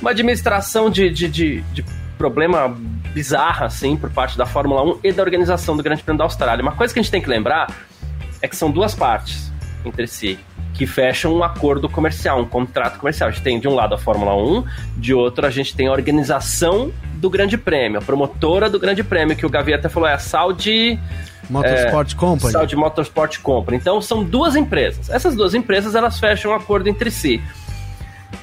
Uma 0.00 0.10
administração 0.10 0.90
de, 0.90 1.10
de, 1.10 1.28
de, 1.28 1.60
de 1.72 1.84
problema 2.18 2.68
bizarra, 3.12 3.66
assim, 3.66 3.96
por 3.96 4.10
parte 4.10 4.36
da 4.36 4.46
Fórmula 4.46 4.82
1 4.82 5.00
e 5.04 5.12
da 5.12 5.22
organização 5.22 5.76
do 5.76 5.82
Grande 5.82 6.02
Prêmio 6.02 6.18
da 6.18 6.24
Austrália. 6.24 6.60
Uma 6.60 6.72
coisa 6.72 6.92
que 6.92 6.98
a 6.98 7.02
gente 7.02 7.12
tem 7.12 7.22
que 7.22 7.28
lembrar 7.28 7.72
é 8.42 8.48
que 8.48 8.56
são 8.56 8.68
duas 8.68 8.96
partes 8.96 9.52
entre 9.84 10.08
si 10.08 10.40
que 10.74 10.86
fecham 10.86 11.32
um 11.32 11.44
acordo 11.44 11.88
comercial, 11.88 12.40
um 12.40 12.44
contrato 12.44 12.98
comercial. 12.98 13.28
A 13.28 13.32
gente 13.32 13.42
tem 13.42 13.60
de 13.60 13.68
um 13.68 13.74
lado 13.74 13.94
a 13.94 13.98
Fórmula 13.98 14.36
1, 14.36 14.64
de 14.96 15.14
outro 15.14 15.46
a 15.46 15.50
gente 15.50 15.74
tem 15.74 15.86
a 15.86 15.92
organização 15.92 16.92
do 17.14 17.30
Grande 17.30 17.56
Prêmio, 17.56 17.98
a 17.98 18.02
promotora 18.02 18.68
do 18.68 18.78
Grande 18.78 19.02
Prêmio, 19.04 19.36
que 19.36 19.46
o 19.46 19.48
Gavi 19.48 19.72
até 19.72 19.88
falou, 19.88 20.08
é 20.08 20.14
a 20.14 20.18
Saudi... 20.18 20.98
Motorsport 21.48 22.12
é, 22.12 22.16
Company. 22.16 22.52
Saudi 22.52 22.76
Motorsport 22.76 23.38
Company. 23.40 23.76
Então 23.76 24.00
são 24.00 24.24
duas 24.24 24.56
empresas. 24.56 25.10
Essas 25.10 25.36
duas 25.36 25.54
empresas 25.54 25.94
elas 25.94 26.18
fecham 26.18 26.52
um 26.52 26.54
acordo 26.54 26.88
entre 26.88 27.10
si. 27.10 27.42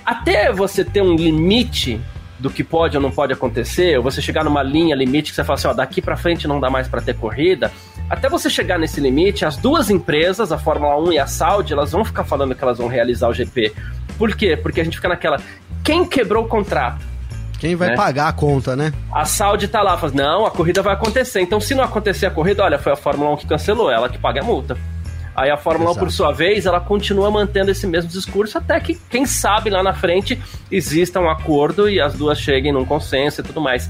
Até 0.06 0.52
você 0.52 0.86
ter 0.86 1.02
um 1.02 1.16
limite 1.16 2.00
do 2.42 2.50
que 2.50 2.64
pode 2.64 2.98
ou 2.98 3.04
não 3.04 3.12
pode 3.12 3.32
acontecer, 3.32 3.98
ou 3.98 4.04
você 4.04 4.22
chegar 4.22 4.44
numa 4.44 4.64
linha 4.64 4.96
limite 4.96 5.30
que 5.30 5.36
você 5.36 5.44
fala 5.44 5.58
assim, 5.58 5.68
ó, 5.68 5.74
daqui 5.74 6.02
para 6.02 6.18
frente 6.18 6.48
não 6.48 6.60
dá 6.60 6.70
mais 6.70 6.88
para 6.88 7.02
ter 7.02 7.16
corrida, 7.16 7.72
até 8.10 8.28
você 8.28 8.50
chegar 8.50 8.78
nesse 8.78 9.00
limite, 9.00 9.46
as 9.46 9.56
duas 9.56 9.90
empresas, 9.90 10.52
a 10.52 10.58
Fórmula 10.58 11.00
1 11.00 11.14
e 11.14 11.20
a 11.20 11.28
Saudi, 11.28 11.72
elas 11.72 11.92
vão 11.92 12.04
ficar 12.04 12.24
falando 12.24 12.56
que 12.56 12.64
elas 12.64 12.78
vão 12.78 12.88
realizar 12.88 13.30
o 13.30 13.34
GP. 13.34 13.74
Por 14.18 14.36
quê? 14.36 14.58
Porque 14.58 14.82
a 14.82 14.84
gente 14.84 14.98
fica 14.98 15.08
naquela. 15.08 15.40
Quem 15.84 16.06
quebrou 16.06 16.44
o 16.44 16.48
contrato? 16.48 17.12
Quem 17.58 17.76
vai 17.76 17.90
né? 17.90 17.96
pagar 17.96 18.28
a 18.28 18.34
conta, 18.34 18.76
né? 18.76 18.92
A 19.14 19.24
Saudi 19.24 19.68
tá 19.68 19.84
lá, 19.84 19.96
fala, 19.96 20.12
não, 20.16 20.46
a 20.48 20.52
corrida 20.52 20.82
vai 20.82 20.94
acontecer. 20.94 21.42
Então, 21.42 21.62
se 21.62 21.76
não 21.76 21.84
acontecer 21.84 22.26
a 22.26 22.32
corrida, 22.32 22.64
olha, 22.64 22.80
foi 22.80 22.92
a 22.92 22.96
Fórmula 22.96 23.32
1 23.34 23.38
que 23.38 23.48
cancelou, 23.48 23.92
ela 23.92 24.10
que 24.10 24.18
paga 24.18 24.42
a 24.42 24.44
multa. 24.44 24.76
Aí 25.42 25.50
a 25.50 25.58
Fórmula 25.58 25.90
Exato. 25.90 26.06
1, 26.06 26.08
por 26.08 26.12
sua 26.12 26.32
vez, 26.32 26.68
ela 26.68 26.80
continua 26.80 27.32
mantendo 27.32 27.72
esse 27.72 27.88
mesmo 27.88 28.12
discurso 28.12 28.60
até 28.60 28.80
que, 28.80 28.94
quem 29.10 29.26
sabe, 29.26 29.72
lá 29.72 29.82
na 29.82 29.92
frente 29.92 30.40
exista 30.72 31.20
um 31.20 31.28
acordo 31.28 31.90
e 31.90 32.00
as 32.00 32.14
duas 32.14 32.40
cheguem 32.40 32.72
num 32.72 32.86
consenso 32.86 33.42
e 33.42 33.44
tudo 33.44 33.60
mais. 33.60 33.90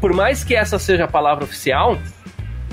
Por 0.00 0.14
mais 0.14 0.42
que 0.42 0.54
essa 0.54 0.78
seja 0.78 1.04
a 1.04 1.08
palavra 1.08 1.44
oficial, 1.44 1.98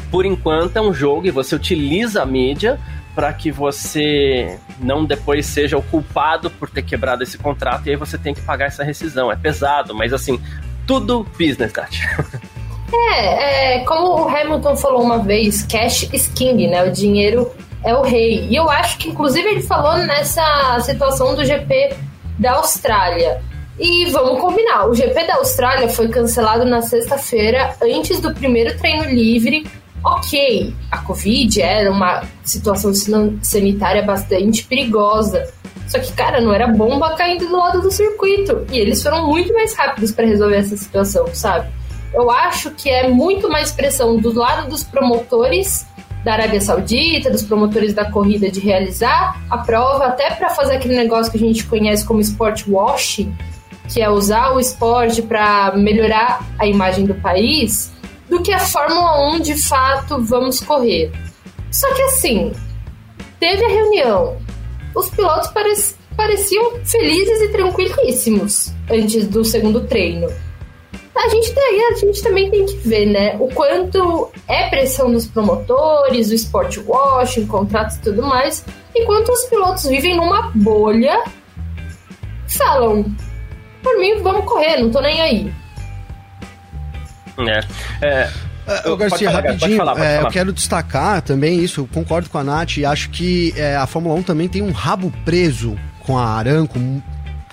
por 0.10 0.26
enquanto 0.26 0.78
é 0.78 0.82
um 0.82 0.94
jogo 0.94 1.28
e 1.28 1.32
você 1.32 1.54
utiliza 1.54 2.24
a 2.24 2.26
mídia 2.26 2.80
para 3.14 3.34
que 3.34 3.52
você 3.52 4.58
não 4.80 5.04
depois 5.04 5.46
seja 5.46 5.78
o 5.78 5.84
culpado 5.84 6.50
por 6.50 6.70
ter 6.70 6.84
quebrado 6.84 7.24
esse 7.24 7.38
contrato 7.38 7.88
e 7.88 7.90
aí 7.90 7.98
você 7.98 8.18
tem 8.18 8.34
que 8.34 8.40
pagar 8.40 8.68
essa 8.68 8.86
rescisão. 8.86 9.30
É 9.30 9.36
pesado, 9.36 9.94
mas 9.94 10.14
assim, 10.14 10.40
tudo 10.86 11.28
business, 11.38 11.74
Tati. 11.74 12.04
É, 13.12 13.80
é, 13.80 13.80
como 13.84 14.24
o 14.24 14.30
Hamilton 14.30 14.78
falou 14.78 15.04
uma 15.04 15.20
vez, 15.20 15.62
cash 15.64 16.04
is 16.14 16.28
king, 16.28 16.68
né? 16.68 16.86
O 16.86 16.90
dinheiro 16.90 17.52
é 17.84 17.94
o 17.94 18.02
rei. 18.02 18.48
E 18.50 18.56
eu 18.56 18.70
acho 18.70 18.98
que, 18.98 19.10
inclusive, 19.10 19.48
ele 19.48 19.62
falou 19.62 19.98
nessa 19.98 20.80
situação 20.82 21.36
do 21.36 21.46
GP 21.46 21.96
da 22.38 22.54
Austrália. 22.54 23.42
E 23.80 24.06
vamos 24.10 24.42
combinar, 24.42 24.88
o 24.88 24.96
GP 24.96 25.28
da 25.28 25.36
Austrália 25.36 25.88
foi 25.88 26.08
cancelado 26.08 26.66
na 26.66 26.82
sexta-feira, 26.82 27.76
antes 27.82 28.20
do 28.20 28.34
primeiro 28.34 28.76
treino 28.76 29.06
livre 29.06 29.66
ok, 30.04 30.74
a 30.92 31.00
Covid 31.00 31.62
era 31.62 31.92
uma 31.92 32.24
situação 32.44 32.92
sanitária 33.42 34.02
bastante 34.02 34.64
perigosa. 34.64 35.52
Só 35.88 36.00
que, 36.00 36.12
cara, 36.14 36.42
não 36.42 36.54
era 36.54 36.68
bomba 36.68 37.16
caindo 37.16 37.48
do 37.48 37.58
lado 37.58 37.82
do 37.82 37.92
circuito. 37.92 38.66
E 38.72 38.78
eles 38.78 39.02
foram 39.02 39.28
muito 39.28 39.54
mais 39.54 39.74
rápidos 39.74 40.12
para 40.12 40.26
resolver 40.26 40.58
essa 40.58 40.76
situação, 40.76 41.28
sabe? 41.34 41.70
Eu 42.14 42.30
acho 42.30 42.72
que 42.72 42.90
é 42.90 43.08
muito 43.08 43.50
mais 43.50 43.72
pressão 43.72 44.18
do 44.18 44.34
lado 44.34 44.70
dos 44.70 44.84
promotores 44.84 45.86
da 46.28 46.34
Arábia 46.34 46.60
Saudita, 46.60 47.32
dos 47.32 47.42
promotores 47.42 47.94
da 47.94 48.12
corrida 48.12 48.52
de 48.52 48.60
realizar 48.60 49.42
a 49.50 49.60
prova, 49.60 50.08
até 50.08 50.30
para 50.32 50.50
fazer 50.50 50.76
aquele 50.76 50.98
negócio 50.98 51.32
que 51.32 51.38
a 51.38 51.40
gente 51.40 51.64
conhece 51.64 52.06
como 52.06 52.20
sport 52.20 52.66
washing, 52.68 53.34
que 53.88 54.02
é 54.02 54.10
usar 54.10 54.54
o 54.54 54.60
esporte 54.60 55.22
para 55.22 55.74
melhorar 55.78 56.46
a 56.60 56.68
imagem 56.68 57.06
do 57.06 57.16
país, 57.16 57.94
do 58.30 58.42
que 58.42 58.52
a 58.52 58.60
Fórmula 58.60 59.36
1 59.36 59.40
de 59.40 59.64
fato 59.70 60.22
vamos 60.22 60.60
correr. 60.60 61.14
Só 61.72 61.94
que 61.94 62.02
assim, 62.02 62.52
teve 63.40 63.64
a 63.64 63.70
reunião, 63.70 64.36
os 64.94 65.10
pilotos 65.10 65.50
pareciam 66.18 66.74
felizes 66.84 67.42
e 67.44 67.48
tranquilíssimos 67.54 68.74
antes 68.92 69.30
do 69.30 69.46
segundo 69.46 69.88
treino. 69.88 70.28
A 71.18 71.30
gente, 71.30 71.54
a 71.60 71.96
gente 71.96 72.22
também 72.22 72.52
tem 72.52 72.66
que 72.66 72.78
ver, 72.88 73.08
né, 73.08 73.36
o 73.40 73.48
quanto 73.48 74.32
é 74.48 74.70
pressão 74.70 75.12
dos 75.12 75.26
promotores, 75.26 76.30
o 76.30 76.36
sport 76.36 76.78
washing, 76.86 77.48
contratos 77.48 77.96
e 77.98 78.02
tudo 78.02 78.22
mais, 78.22 78.64
enquanto 78.96 79.30
os 79.30 79.46
pilotos 79.46 79.86
vivem 79.86 80.16
numa 80.16 80.52
bolha, 80.54 81.24
falam, 82.48 83.04
por 83.82 83.98
mim, 83.98 84.22
vamos 84.22 84.46
correr, 84.46 84.78
não 84.78 84.92
tô 84.92 85.02
nem 85.02 85.20
aí. 85.22 85.54
É. 87.40 88.06
é... 88.06 88.48
É, 88.68 88.96
Garcia, 88.98 89.32
falar, 89.32 89.44
rapidinho, 89.44 89.78
falar, 89.78 90.06
é, 90.06 90.22
eu 90.22 90.28
quero 90.28 90.52
destacar 90.52 91.22
também 91.22 91.64
isso, 91.64 91.80
eu 91.80 91.88
concordo 91.88 92.30
com 92.30 92.38
a 92.38 92.44
Nath 92.44 92.76
e 92.76 92.86
acho 92.86 93.10
que 93.12 93.54
é, 93.56 93.78
a 93.78 93.88
Fórmula 93.88 94.14
1 94.16 94.24
também 94.24 94.50
tem 94.50 94.62
um 94.62 94.74
rabo 94.74 95.10
preso 95.24 95.78
com 96.02 96.18
a 96.18 96.26
Aranco 96.26 96.78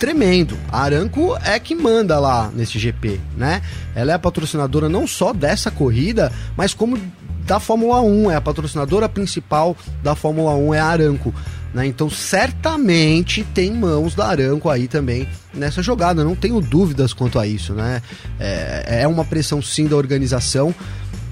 tremendo. 0.04 0.58
A 0.70 0.82
Aranco 0.82 1.34
é 1.42 1.58
que 1.58 1.74
manda 1.74 2.20
lá 2.20 2.50
nesse 2.54 2.78
GP, 2.78 3.18
né? 3.38 3.62
Ela 3.94 4.12
é 4.12 4.14
a 4.14 4.18
patrocinadora 4.18 4.86
não 4.86 5.06
só 5.06 5.32
dessa 5.32 5.70
corrida, 5.70 6.30
mas 6.54 6.74
como 6.74 7.00
da 7.46 7.58
Fórmula 7.58 8.02
1, 8.02 8.30
é 8.30 8.36
a 8.36 8.40
patrocinadora 8.40 9.08
principal 9.08 9.74
da 10.02 10.14
Fórmula 10.14 10.54
1 10.56 10.74
é 10.74 10.78
a 10.78 10.84
Aranco. 10.84 11.34
Né? 11.72 11.86
Então, 11.86 12.10
certamente 12.10 13.42
tem 13.54 13.72
mãos 13.72 14.14
da 14.14 14.26
Aranco 14.26 14.68
aí 14.68 14.88
também 14.88 15.26
nessa 15.54 15.82
jogada, 15.82 16.22
não 16.22 16.36
tenho 16.36 16.60
dúvidas 16.60 17.14
quanto 17.14 17.38
a 17.38 17.46
isso. 17.46 17.72
Né? 17.72 18.02
É, 18.38 19.00
é 19.02 19.08
uma 19.08 19.24
pressão 19.24 19.62
sim 19.62 19.86
da 19.86 19.96
organização. 19.96 20.74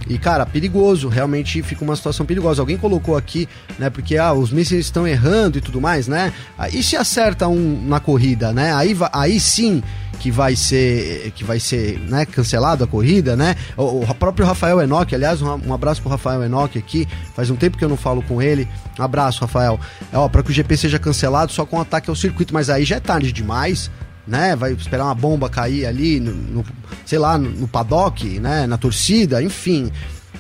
E, 0.09 0.19
cara, 0.19 0.45
perigoso, 0.45 1.09
realmente 1.09 1.63
fica 1.63 1.85
uma 1.85 1.97
situação 1.97 2.27
perigosa. 2.27 2.63
Alguém 2.63 2.77
colocou 2.77 3.17
aqui, 3.17 3.49
né? 3.79 3.91
Porque 3.91 4.17
ah, 4.17 4.33
os 4.33 4.51
mísseis 4.51 4.87
estão 4.87 5.07
errando 5.07 5.59
e 5.59 5.61
tudo 5.61 5.81
mais, 5.81 6.09
né? 6.09 6.33
E 6.73 6.83
se 6.83 6.97
acerta 6.97 7.49
um 7.49 7.83
na 7.87 8.01
corrida, 8.01 8.53
né? 8.53 8.75
Aí, 8.75 8.97
aí 9.13 9.41
sim 9.41 9.83
que 10.19 10.31
vai 10.31 10.55
ser 10.55 11.33
que 11.35 11.43
vai 11.43 11.59
ser 11.59 11.99
né, 11.99 12.25
cancelado 12.25 12.85
a 12.85 12.87
corrida, 12.87 13.37
né? 13.37 13.57
O, 13.77 14.03
o 14.03 14.15
próprio 14.15 14.47
Rafael 14.47 14.81
Enoch, 14.81 15.13
aliás, 15.15 15.43
um, 15.43 15.49
um 15.67 15.75
abraço 15.75 16.01
pro 16.01 16.11
Rafael 16.11 16.43
Enoch 16.45 16.79
aqui. 16.79 17.09
Faz 17.35 17.51
um 17.51 17.57
tempo 17.57 17.77
que 17.77 17.85
eu 17.85 17.89
não 17.89 17.97
falo 17.97 18.23
com 18.23 18.41
ele. 18.41 18.69
Um 18.99 19.03
abraço, 19.03 19.41
Rafael. 19.41 19.81
É, 20.13 20.19
ó, 20.19 20.29
para 20.29 20.43
que 20.43 20.51
o 20.51 20.55
GP 20.55 20.77
seja 20.77 20.99
cancelado 20.99 21.53
só 21.53 21.65
com 21.65 21.81
ataque 21.81 22.11
ao 22.11 22.17
circuito, 22.17 22.55
mas 22.55 22.71
aí 22.71 22.85
já 22.85 22.97
é 22.97 23.01
tarde 23.01 23.33
demais 23.33 23.91
né? 24.27 24.55
Vai 24.57 24.73
esperar 24.73 25.05
uma 25.05 25.15
bomba 25.15 25.49
cair 25.49 25.87
ali, 25.87 26.21
no, 26.21 26.33
no 26.33 26.65
sei 27.05 27.19
lá, 27.19 27.37
no, 27.37 27.51
no, 27.51 27.69
paddock, 27.69 28.39
né? 28.39 28.67
Na 28.67 28.77
torcida, 28.77 29.43
enfim. 29.43 29.91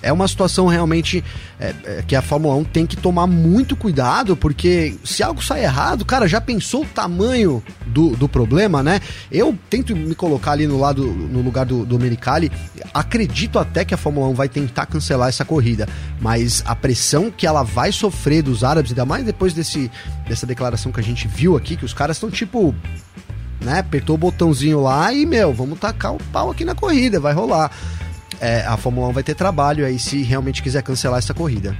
É 0.00 0.12
uma 0.12 0.26
situação 0.26 0.66
realmente 0.66 1.22
é, 1.60 1.74
é, 1.84 2.04
que 2.04 2.16
a 2.16 2.22
Fórmula 2.22 2.56
1 2.56 2.64
tem 2.64 2.86
que 2.86 2.96
tomar 2.96 3.28
muito 3.28 3.76
cuidado, 3.76 4.36
porque 4.36 4.96
se 5.04 5.22
algo 5.22 5.42
sai 5.42 5.62
errado, 5.62 6.04
cara, 6.04 6.26
já 6.26 6.40
pensou 6.40 6.82
o 6.82 6.86
tamanho 6.86 7.62
do, 7.86 8.16
do 8.16 8.28
problema, 8.28 8.82
né? 8.82 9.00
Eu 9.30 9.56
tento 9.70 9.94
me 9.94 10.14
colocar 10.16 10.52
ali 10.52 10.66
no, 10.66 10.78
lado, 10.78 11.04
no 11.04 11.40
lugar 11.40 11.64
do, 11.64 11.86
do 11.86 12.00
Menicali, 12.00 12.50
acredito 12.92 13.60
até 13.60 13.84
que 13.84 13.94
a 13.94 13.96
Fórmula 13.96 14.26
1 14.28 14.34
vai 14.34 14.48
tentar 14.48 14.86
cancelar 14.86 15.28
essa 15.28 15.44
corrida, 15.44 15.88
mas 16.20 16.64
a 16.66 16.74
pressão 16.74 17.30
que 17.30 17.46
ela 17.46 17.62
vai 17.62 17.92
sofrer 17.92 18.42
dos 18.42 18.64
árabes, 18.64 18.90
ainda 18.90 19.06
mais 19.06 19.24
depois 19.24 19.54
desse, 19.54 19.88
dessa 20.26 20.46
declaração 20.46 20.90
que 20.90 20.98
a 20.98 21.04
gente 21.04 21.28
viu 21.28 21.56
aqui, 21.56 21.76
que 21.76 21.84
os 21.84 21.94
caras 21.94 22.16
estão 22.16 22.28
tipo 22.28 22.74
né? 23.62 23.80
Apertou 23.80 24.14
o 24.14 24.18
botãozinho 24.18 24.80
lá 24.80 25.12
e, 25.12 25.24
meu, 25.24 25.52
vamos 25.52 25.78
tacar 25.78 26.14
o 26.14 26.18
pau 26.32 26.50
aqui 26.50 26.64
na 26.64 26.74
corrida, 26.74 27.20
vai 27.20 27.32
rolar. 27.32 27.70
É, 28.40 28.64
a 28.66 28.76
Fórmula 28.76 29.08
1 29.08 29.12
vai 29.12 29.22
ter 29.22 29.34
trabalho 29.34 29.86
aí 29.86 29.98
se 29.98 30.22
realmente 30.22 30.62
quiser 30.62 30.82
cancelar 30.82 31.18
essa 31.18 31.32
corrida. 31.32 31.76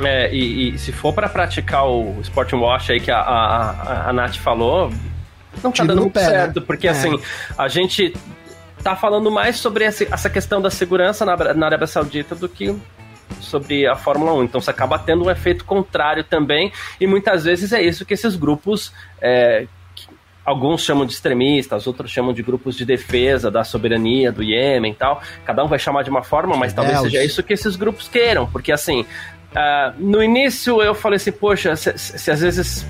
É, 0.00 0.32
e, 0.34 0.74
e 0.74 0.78
se 0.78 0.92
for 0.92 1.12
para 1.12 1.28
praticar 1.28 1.86
o 1.86 2.20
Sport 2.22 2.52
Wash 2.52 2.90
aí 2.90 3.00
que 3.00 3.10
a, 3.10 3.18
a, 3.18 4.10
a 4.10 4.12
Nath 4.12 4.36
falou, 4.36 4.90
não 5.62 5.70
tá 5.70 5.72
Tiro 5.72 5.88
dando 5.88 6.00
muito 6.02 6.12
pé, 6.12 6.22
né? 6.22 6.28
certo, 6.28 6.60
né? 6.60 6.66
porque 6.66 6.86
é. 6.86 6.90
assim, 6.90 7.18
a 7.56 7.68
gente 7.68 8.14
tá 8.82 8.94
falando 8.94 9.30
mais 9.30 9.56
sobre 9.56 9.84
essa 9.84 10.30
questão 10.30 10.60
da 10.60 10.70
segurança 10.70 11.24
na, 11.24 11.54
na 11.54 11.66
Arábia 11.66 11.86
Saudita 11.86 12.34
do 12.34 12.48
que 12.48 12.74
sobre 13.40 13.86
a 13.86 13.96
Fórmula 13.96 14.32
1. 14.34 14.44
Então 14.44 14.60
você 14.60 14.70
acaba 14.70 14.98
tendo 14.98 15.24
um 15.24 15.30
efeito 15.30 15.64
contrário 15.64 16.22
também, 16.24 16.72
e 17.00 17.06
muitas 17.06 17.44
vezes 17.44 17.72
é 17.72 17.82
isso 17.82 18.04
que 18.04 18.14
esses 18.14 18.36
grupos 18.36 18.92
é, 19.20 19.66
alguns 20.46 20.82
chamam 20.84 21.04
de 21.04 21.12
extremistas, 21.12 21.88
outros 21.88 22.10
chamam 22.10 22.32
de 22.32 22.40
grupos 22.40 22.76
de 22.76 22.84
defesa 22.84 23.50
da 23.50 23.64
soberania 23.64 24.30
do 24.30 24.44
Iêmen 24.44 24.92
e 24.92 24.94
tal. 24.94 25.20
Cada 25.44 25.64
um 25.64 25.66
vai 25.66 25.78
chamar 25.78 26.04
de 26.04 26.10
uma 26.10 26.22
forma, 26.22 26.56
mas 26.56 26.72
talvez 26.72 27.00
seja 27.00 27.24
isso 27.24 27.42
que 27.42 27.52
esses 27.52 27.74
grupos 27.74 28.06
queiram, 28.06 28.46
porque 28.46 28.70
assim, 28.70 29.00
uh, 29.00 29.92
no 29.98 30.22
início 30.22 30.80
eu 30.80 30.94
falei 30.94 31.16
assim, 31.16 31.32
poxa, 31.32 31.74
se, 31.74 31.98
se, 31.98 32.30
às 32.30 32.40
vezes 32.40 32.86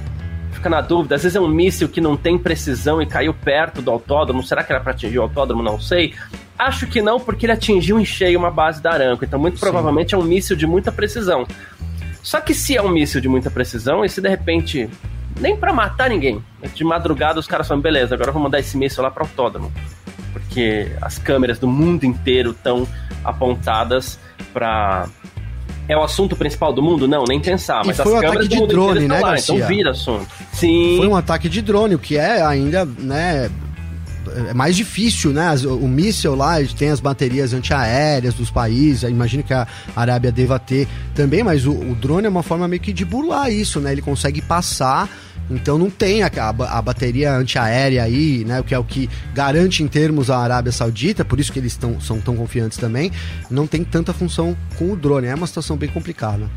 fica 0.52 0.68
na 0.68 0.82
dúvida, 0.82 1.14
às 1.14 1.22
vezes 1.22 1.34
é 1.34 1.40
um 1.40 1.48
míssil 1.48 1.88
que 1.88 2.00
não 2.00 2.14
tem 2.14 2.36
precisão 2.36 3.00
e 3.00 3.06
caiu 3.06 3.32
perto 3.32 3.80
do 3.80 3.90
autódromo, 3.90 4.42
será 4.42 4.62
que 4.62 4.70
era 4.70 4.80
para 4.80 4.92
atingir 4.92 5.18
o 5.18 5.22
autódromo? 5.22 5.62
Não 5.62 5.80
sei. 5.80 6.14
Acho 6.58 6.86
que 6.86 7.00
não, 7.00 7.18
porque 7.18 7.46
ele 7.46 7.52
atingiu 7.52 7.98
em 7.98 8.04
cheio 8.04 8.38
uma 8.38 8.50
base 8.50 8.82
da 8.82 8.92
Aranco, 8.92 9.24
então 9.24 9.38
muito 9.38 9.56
Sim. 9.56 9.60
provavelmente 9.60 10.14
é 10.14 10.18
um 10.18 10.22
míssil 10.22 10.56
de 10.56 10.66
muita 10.66 10.92
precisão. 10.92 11.46
Só 12.22 12.40
que 12.40 12.52
se 12.52 12.76
é 12.76 12.82
um 12.82 12.88
míssil 12.88 13.20
de 13.20 13.28
muita 13.28 13.50
precisão, 13.50 14.04
e 14.04 14.08
se 14.08 14.20
de 14.20 14.28
repente 14.28 14.90
nem 15.40 15.56
para 15.56 15.72
matar 15.72 16.08
ninguém. 16.08 16.42
De 16.74 16.84
madrugada 16.84 17.38
os 17.38 17.46
caras 17.46 17.68
falam, 17.68 17.82
beleza, 17.82 18.14
agora 18.14 18.32
vou 18.32 18.42
mandar 18.42 18.58
esse 18.58 18.76
míssil 18.76 19.02
lá 19.02 19.10
para 19.10 19.24
autódromo. 19.24 19.72
Porque 20.32 20.92
as 21.00 21.18
câmeras 21.18 21.58
do 21.58 21.66
mundo 21.66 22.04
inteiro 22.04 22.50
estão 22.50 22.86
apontadas 23.24 24.18
para 24.52 25.08
é 25.88 25.96
o 25.96 26.02
assunto 26.02 26.34
principal 26.34 26.72
do 26.72 26.82
mundo? 26.82 27.06
Não, 27.06 27.24
nem 27.28 27.40
pensar. 27.40 27.84
Mas 27.84 27.98
e 27.98 28.02
foi 28.02 28.16
as 28.16 28.22
um 28.22 28.28
ataque 28.28 28.48
de 28.48 28.66
drone, 28.66 29.06
né, 29.06 29.20
lá, 29.20 29.30
Garcia? 29.30 29.54
Então 29.54 29.68
vira 29.68 29.90
assunto. 29.92 30.26
Sim. 30.52 30.96
Foi 30.98 31.06
um 31.06 31.14
ataque 31.14 31.48
de 31.48 31.62
drone, 31.62 31.94
o 31.94 31.98
que 31.98 32.16
é 32.16 32.42
ainda, 32.42 32.84
né, 32.84 33.48
é 34.50 34.54
mais 34.54 34.76
difícil, 34.76 35.32
né? 35.32 35.54
O 35.64 35.88
míssil 35.88 36.34
lá 36.34 36.56
tem 36.78 36.90
as 36.90 37.00
baterias 37.00 37.52
antiaéreas 37.52 38.34
dos 38.34 38.50
países. 38.50 39.08
Imagino 39.08 39.42
que 39.42 39.54
a 39.54 39.66
Arábia 39.94 40.30
deva 40.30 40.58
ter 40.58 40.86
também, 41.14 41.42
mas 41.42 41.66
o, 41.66 41.72
o 41.72 41.94
drone 41.94 42.26
é 42.26 42.28
uma 42.28 42.42
forma 42.42 42.68
meio 42.68 42.80
que 42.80 42.92
de 42.92 43.04
burlar 43.04 43.50
isso, 43.50 43.80
né? 43.80 43.92
Ele 43.92 44.02
consegue 44.02 44.42
passar 44.42 45.08
então 45.50 45.78
não 45.78 45.88
tem 45.88 46.22
a, 46.22 46.26
a, 46.26 46.78
a, 46.78 46.82
bateria 46.82 47.32
antiaérea 47.32 48.02
aí, 48.02 48.44
né? 48.44 48.60
O 48.60 48.64
que 48.64 48.74
é 48.74 48.78
o 48.78 48.84
que 48.84 49.08
garante 49.32 49.82
em 49.82 49.88
termos 49.88 50.30
a 50.30 50.38
Arábia 50.38 50.72
Saudita, 50.72 51.24
por 51.24 51.38
isso 51.38 51.52
que 51.52 51.58
eles 51.58 51.76
tão, 51.76 52.00
são 52.00 52.20
tão 52.20 52.36
confiantes 52.36 52.78
também. 52.78 53.12
Não 53.50 53.66
tem 53.66 53.84
tanta 53.84 54.12
função 54.12 54.56
com 54.76 54.92
o 54.92 54.96
drone. 54.96 55.28
É 55.28 55.34
uma 55.34 55.46
situação 55.46 55.76
bem 55.76 55.88
complicada. 55.88 56.48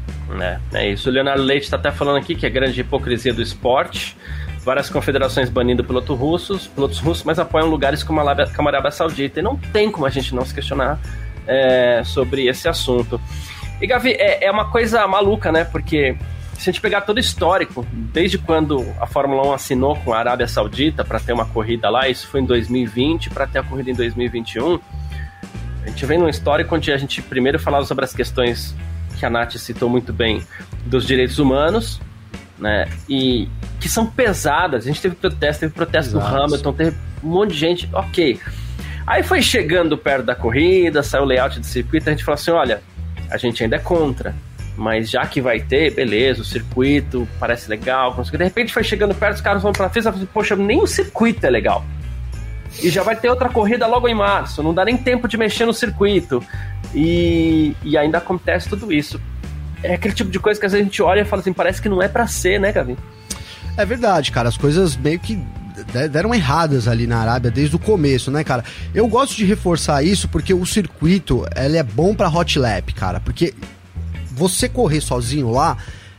É, 0.42 0.60
é 0.74 0.92
isso. 0.92 1.10
O 1.10 1.12
Leonardo 1.12 1.44
Leite 1.44 1.63
está 1.63 1.78
até 1.78 1.92
falando 1.92 2.18
aqui 2.18 2.36
que 2.36 2.46
é 2.46 2.50
grande 2.50 2.82
hipocrisia 2.82 3.34
do 3.34 3.42
esporte. 3.42 4.18
Várias 4.63 4.89
confederações 4.89 5.50
banindo 5.50 5.84
pilotos 5.84 6.17
russos, 6.17 6.67
pilotos 6.67 7.00
russos, 7.00 7.24
mas 7.24 7.39
apoiam 7.39 7.67
lugares 7.67 8.04
como 8.04 8.19
a 8.19 8.24
Arábia, 8.24 8.91
Saudita. 8.91 9.39
E 9.39 9.43
não 9.43 9.56
tem 9.56 9.91
como 9.91 10.06
a 10.06 10.10
gente 10.10 10.36
não 10.36 10.45
se 10.45 10.54
questionar 10.54 11.00
é, 11.48 12.02
sobre 12.04 12.48
esse 12.48 12.67
assunto. 12.67 13.19
E 13.82 13.88
Gavi, 13.88 14.12
é, 14.12 14.45
é 14.45 14.52
uma 14.52 14.69
coisa 14.69 15.08
maluca, 15.08 15.52
né? 15.52 15.63
Porque 15.63 16.17
se 16.60 16.69
a 16.69 16.74
gente 16.74 16.82
pegar 16.82 17.02
todo 17.02 17.17
o 17.17 17.19
histórico, 17.22 17.86
desde 17.91 18.38
quando 18.38 18.86
a 19.00 19.08
Fórmula 19.08 19.48
1 19.48 19.54
assinou 19.54 19.95
com 19.95 20.13
a 20.13 20.19
Arábia 20.19 20.45
Saudita 20.45 21.06
para 21.06 21.17
ter 21.17 21.32
uma 21.32 21.45
corrida 21.45 21.89
lá, 21.89 22.10
isso 22.10 22.28
foi 22.28 22.41
em 22.41 22.45
2020, 22.45 23.30
para 23.30 23.48
ter 23.48 23.60
a 23.60 23.63
corrida 23.63 23.91
em 23.91 23.95
2021, 23.95 24.78
a 25.84 25.88
gente 25.88 26.06
vem 26.06 26.17
num 26.17 26.28
histórico 26.28 26.76
onde 26.76 26.91
a 26.91 26.98
gente 26.98 27.22
primeiro 27.22 27.58
falava 27.58 27.86
sobre 27.86 28.04
as 28.04 28.13
questões 28.13 28.76
que 29.17 29.26
a 29.26 29.30
Nath 29.30 29.54
citou 29.54 29.89
muito 29.89 30.12
bem 30.12 30.45
dos 30.86 31.08
direitos 31.08 31.39
humanos, 31.39 32.02
né? 32.60 32.88
E 33.08 33.48
que 33.80 33.88
são 33.88 34.06
pesadas. 34.06 34.84
A 34.84 34.88
gente 34.88 35.02
teve 35.02 35.15
protesto, 35.15 35.62
teve 35.62 35.74
protesto 35.74 36.17
Exato. 36.17 36.32
do 36.32 36.41
Hamilton, 36.43 36.74
teve 36.74 36.98
um 37.24 37.30
monte 37.30 37.52
de 37.52 37.58
gente, 37.58 37.89
ok. 37.93 38.39
Aí 39.08 39.24
foi 39.24 39.41
chegando 39.41 39.98
perto 39.98 40.26
da 40.26 40.36
corrida, 40.36 41.02
saiu 41.02 41.24
o 41.24 41.26
layout 41.26 41.60
do 41.60 41.65
circuito, 41.65 42.10
a 42.10 42.12
gente 42.12 42.24
falou 42.24 42.36
assim: 42.36 42.52
olha, 42.52 42.82
a 43.30 43.38
gente 43.38 43.63
ainda 43.63 43.78
é 43.78 43.80
contra. 43.80 44.36
Mas 44.78 45.10
já 45.10 45.26
que 45.26 45.41
vai 45.41 45.60
ter, 45.60 45.93
beleza, 45.93 46.41
o 46.41 46.45
circuito 46.45 47.28
parece 47.38 47.69
legal. 47.69 48.15
De 48.24 48.38
repente 48.38 48.72
foi 48.72 48.84
chegando 48.84 49.13
perto, 49.13 49.36
os 49.36 49.41
caras 49.41 49.62
vão 49.62 49.74
pra 49.74 49.89
frente 49.89 50.08
e 50.08 50.12
falam, 50.12 50.28
poxa, 50.34 50.56
nem 50.56 50.82
o 50.82 50.88
circuito 50.88 51.45
é 51.45 51.50
legal. 51.50 51.84
E 52.82 52.89
já 52.89 53.04
vai 53.04 53.15
ter 53.15 53.30
outra 53.30 53.50
corrida 53.50 53.86
logo 53.88 54.08
em 54.08 54.13
março, 54.13 54.63
não 54.63 54.74
dá 54.74 54.86
nem 54.86 54.95
tempo 54.95 55.28
de 55.28 55.38
mexer 55.38 55.65
no 55.65 55.74
circuito. 55.74 56.41
E, 56.95 57.76
e 57.84 57.98
ainda 57.98 58.19
acontece 58.19 58.69
tudo 58.69 58.93
isso. 58.93 59.19
É 59.84 59.96
aquele 59.96 60.13
tipo 60.13 60.30
de 60.30 60.39
coisa 60.39 60.60
que 60.60 60.65
às 60.65 60.72
vezes 60.72 60.86
a 60.86 60.89
gente 60.89 61.02
olha 61.02 61.22
e 61.22 61.26
fala 61.26 61.42
assim, 61.42 61.54
parece 61.54 61.82
que 61.82 61.89
não 61.89 62.02
é 62.02 62.08
para 62.08 62.28
ser, 62.28 62.60
né, 62.60 62.72
Gavin? 62.72 62.98
É 63.78 63.86
verdade, 63.86 64.32
cara. 64.32 64.50
As 64.50 64.58
coisas 64.58 64.98
meio 64.98 65.20
que 65.20 65.39
deram 66.12 66.34
erradas 66.34 66.88
ali 66.88 67.08
na 67.08 67.20
Arábia 67.20 67.50
desde 67.50 67.76
o 67.76 67.80
começo, 67.80 68.30
né, 68.30 68.44
cara? 68.44 68.63
Eu 68.94 69.08
gosto 69.08 69.36
de 69.36 69.46
reforçar 69.46 70.04
isso 70.04 70.28
porque 70.28 70.54
o 70.54 70.65
circuito, 70.65 71.46
ele 71.56 71.78
é 71.78 71.84
bom 71.84 72.13
para 72.13 72.30
hot 72.30 72.60
lap, 72.60 72.94
cara, 72.94 73.20
porque 73.20 73.54
você 74.32 74.68
correr 74.68 75.02
sozinho 75.02 75.50
lá 75.50 75.78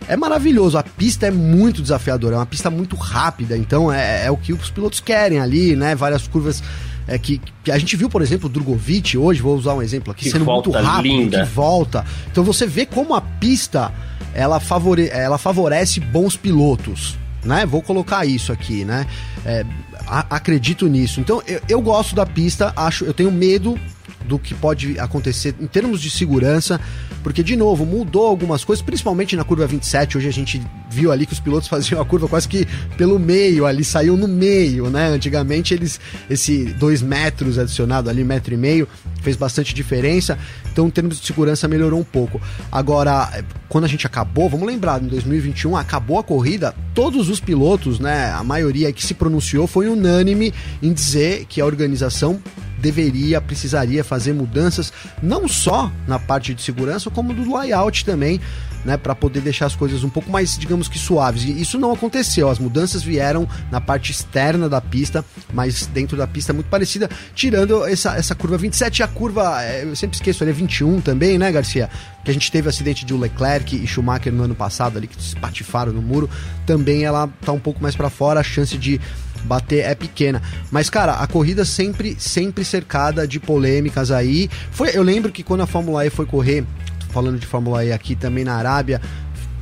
é 0.09 0.16
maravilhoso. 0.16 0.79
A 0.79 0.83
pista 0.83 1.27
é 1.27 1.31
muito 1.31 1.83
desafiadora, 1.83 2.37
é 2.37 2.38
uma 2.38 2.46
pista 2.46 2.70
muito 2.70 2.96
rápida, 2.96 3.57
então 3.57 3.92
é, 3.92 4.27
é 4.27 4.31
o 4.31 4.37
que 4.37 4.53
os 4.53 4.70
pilotos 4.70 5.01
querem 5.01 5.38
ali, 5.38 5.77
né? 5.77 5.94
Várias 5.94 6.27
curvas 6.27 6.62
é 7.11 7.18
que, 7.18 7.40
que, 7.64 7.73
a 7.73 7.77
gente 7.77 7.96
viu, 7.96 8.09
por 8.09 8.23
exemplo, 8.23 8.46
o 8.46 8.49
Drogovic 8.49 9.18
hoje, 9.18 9.42
vou 9.42 9.57
usar 9.57 9.75
um 9.75 9.83
exemplo 9.83 10.12
aqui, 10.12 10.25
que 10.25 10.31
sendo 10.31 10.44
muito 10.44 10.70
rápido, 10.70 11.03
linda. 11.03 11.44
que 11.44 11.53
volta. 11.53 12.05
Então 12.31 12.44
você 12.44 12.68
vê 12.68 12.87
como 12.87 13.14
a 13.14 13.20
pista 13.20 13.92
ela, 14.33 14.61
favore, 14.61 15.09
ela 15.09 15.37
favorece 15.37 15.99
bons 15.99 16.37
pilotos. 16.37 17.18
Né? 17.44 17.66
Vou 17.66 17.83
colocar 17.83 18.25
isso 18.25 18.53
aqui, 18.53 18.85
né? 18.85 19.07
É, 19.44 19.64
a, 20.07 20.37
acredito 20.37 20.87
nisso. 20.87 21.20
Então 21.20 21.42
eu, 21.49 21.61
eu 21.68 21.83
gosto 21.83 22.14
da 22.14 22.25
pista, 22.25 22.73
acho, 22.77 23.05
eu 23.05 23.12
tenho 23.12 23.33
medo 23.33 23.77
do 24.24 24.38
que 24.38 24.54
pode 24.54 24.98
acontecer 24.98 25.54
em 25.61 25.66
termos 25.66 26.00
de 26.00 26.11
segurança, 26.11 26.80
porque, 27.22 27.42
de 27.42 27.56
novo, 27.56 27.85
mudou 27.85 28.26
algumas 28.26 28.64
coisas, 28.64 28.83
principalmente 28.83 29.37
na 29.37 29.44
curva 29.44 29.66
27. 29.66 30.18
Hoje 30.18 30.28
a 30.28 30.33
gente 30.33 30.62
viu 30.88 31.12
ali 31.12 31.26
que 31.26 31.33
os 31.33 31.40
pilotos 31.40 31.68
faziam 31.68 32.00
a 32.00 32.04
curva 32.04 32.28
quase 32.28 32.48
que 32.48 32.66
pelo 32.96 33.18
meio, 33.18 33.66
ali 33.66 33.85
saiu 33.85 34.16
no 34.16 34.28
meio, 34.28 34.88
né? 34.88 35.09
Antigamente 35.09 35.74
eles, 35.74 36.00
esse 36.28 36.64
dois 36.64 37.02
metros 37.02 37.59
adicionado 37.59 38.09
ali, 38.09 38.24
metro 38.24 38.54
e 38.54 38.56
meio, 38.56 38.88
fez 39.20 39.37
bastante 39.37 39.74
diferença. 39.74 40.38
Então, 40.72 40.87
em 40.87 40.90
termos 40.90 41.20
de 41.20 41.26
segurança, 41.26 41.66
melhorou 41.68 42.00
um 42.00 42.04
pouco. 42.04 42.40
Agora, 42.70 43.44
quando 43.68 43.85
a 43.85 43.88
gente 43.88 44.06
acabou, 44.06 44.48
vamos 44.48 44.66
lembrar, 44.66 45.02
em 45.02 45.06
2021 45.06 45.76
acabou 45.76 46.18
a 46.18 46.24
corrida, 46.24 46.74
todos 46.94 47.28
os 47.28 47.40
pilotos, 47.40 47.98
né? 47.98 48.30
A 48.33 48.44
maioria 48.44 48.92
que 48.92 49.04
se 49.04 49.14
pronunciou 49.14 49.66
foi 49.66 49.88
unânime 49.88 50.52
em 50.83 50.92
dizer 50.92 51.46
que 51.48 51.61
a 51.61 51.66
organização 51.66 52.40
deveria, 52.80 53.40
precisaria 53.40 54.02
fazer 54.02 54.32
mudanças, 54.32 54.92
não 55.22 55.46
só 55.46 55.92
na 56.06 56.18
parte 56.18 56.54
de 56.54 56.62
segurança, 56.62 57.10
como 57.10 57.32
do 57.32 57.54
layout 57.54 58.04
também, 58.04 58.40
né, 58.84 58.96
para 58.96 59.14
poder 59.14 59.40
deixar 59.40 59.66
as 59.66 59.76
coisas 59.76 60.02
um 60.04 60.08
pouco 60.08 60.30
mais, 60.30 60.56
digamos 60.58 60.88
que 60.88 60.98
suaves. 60.98 61.44
E 61.44 61.60
isso 61.60 61.78
não 61.78 61.92
aconteceu. 61.92 62.48
As 62.48 62.58
mudanças 62.58 63.02
vieram 63.02 63.48
na 63.70 63.80
parte 63.80 64.10
externa 64.10 64.68
da 64.68 64.80
pista, 64.80 65.24
mas 65.52 65.86
dentro 65.86 66.16
da 66.16 66.26
pista 66.26 66.52
muito 66.52 66.68
parecida, 66.68 67.08
tirando 67.34 67.84
essa, 67.84 68.16
essa 68.16 68.34
curva 68.34 68.56
27 68.56 68.98
e 68.98 69.02
a 69.02 69.08
curva, 69.08 69.62
é, 69.62 69.84
eu 69.84 69.94
sempre 69.94 70.16
esqueço, 70.16 70.42
ali 70.42 70.50
é 70.50 70.54
21 70.54 71.00
também, 71.00 71.38
né, 71.38 71.52
Garcia? 71.52 71.90
Que 72.24 72.30
a 72.30 72.34
gente 72.34 72.50
teve 72.50 72.66
o 72.66 72.70
acidente 72.70 73.04
de 73.04 73.14
Leclerc 73.14 73.76
e 73.76 73.86
Schumacher 73.86 74.32
no 74.32 74.44
ano 74.44 74.54
passado 74.54 74.96
ali 74.96 75.06
que 75.06 75.22
se 75.22 75.36
patifaram 75.36 75.92
no 75.92 76.02
muro, 76.02 76.28
também 76.66 77.04
ela 77.04 77.28
tá 77.44 77.52
um 77.52 77.58
pouco 77.58 77.82
mais 77.82 77.94
para 77.94 78.10
fora, 78.10 78.40
a 78.40 78.42
chance 78.42 78.76
de 78.76 79.00
bater 79.44 79.85
é 79.85 79.94
pequena. 79.94 80.42
Mas, 80.70 80.90
cara, 80.90 81.14
a 81.14 81.26
corrida 81.26 81.64
sempre, 81.64 82.16
sempre 82.18 82.64
cercada 82.64 83.26
de 83.26 83.38
polêmicas 83.40 84.11
aí. 84.11 84.48
Foi, 84.70 84.90
eu 84.94 85.03
lembro 85.03 85.33
que 85.33 85.42
quando 85.42 85.62
a 85.62 85.66
Fórmula 85.66 86.07
E 86.07 86.11
foi 86.11 86.26
correr, 86.26 86.64
falando 87.11 87.38
de 87.38 87.46
Fórmula 87.46 87.85
E 87.85 87.92
aqui 87.92 88.14
também 88.14 88.44
na 88.44 88.55
Arábia, 88.55 89.00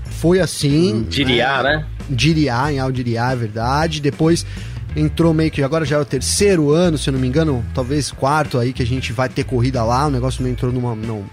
foi 0.05 0.41
assim. 0.41 1.07
Diriá, 1.09 1.63
né? 1.63 1.77
né? 1.77 1.87
Diriá, 2.11 2.73
em 2.73 2.79
Aldiriá, 2.79 3.33
é 3.33 3.37
verdade. 3.37 4.01
Depois 4.01 4.45
entrou 4.97 5.33
meio 5.33 5.51
que 5.51 5.63
agora 5.63 5.85
já 5.85 5.97
é 5.97 6.01
o 6.01 6.05
terceiro 6.05 6.71
ano, 6.73 6.99
se 6.99 7.09
eu 7.09 7.13
não 7.13 7.21
me 7.21 7.29
engano, 7.29 7.65
talvez 7.75 8.11
quarto 8.11 8.59
aí 8.59 8.73
que 8.73 8.83
a 8.83 8.87
gente 8.87 9.13
vai 9.13 9.29
ter 9.29 9.45
corrida 9.45 9.83
lá. 9.85 10.07
O 10.07 10.11
negócio 10.11 10.43
não 10.43 10.51
entrou 10.51 10.73
numa. 10.73 10.95
Não, 10.95 11.25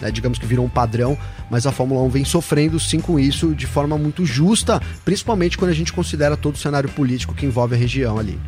né, 0.00 0.10
digamos 0.10 0.38
que 0.38 0.46
virou 0.46 0.64
um 0.64 0.68
padrão, 0.68 1.16
mas 1.50 1.66
a 1.66 1.72
Fórmula 1.72 2.02
1 2.02 2.08
vem 2.08 2.24
sofrendo 2.24 2.78
sim 2.78 3.00
com 3.00 3.18
isso 3.18 3.54
de 3.54 3.66
forma 3.66 3.96
muito 3.98 4.24
justa, 4.24 4.80
principalmente 5.04 5.56
quando 5.56 5.70
a 5.70 5.74
gente 5.74 5.92
considera 5.92 6.36
todo 6.36 6.54
o 6.54 6.58
cenário 6.58 6.88
político 6.88 7.34
que 7.34 7.46
envolve 7.46 7.74
a 7.74 7.78
região 7.78 8.18
ali. 8.18 8.38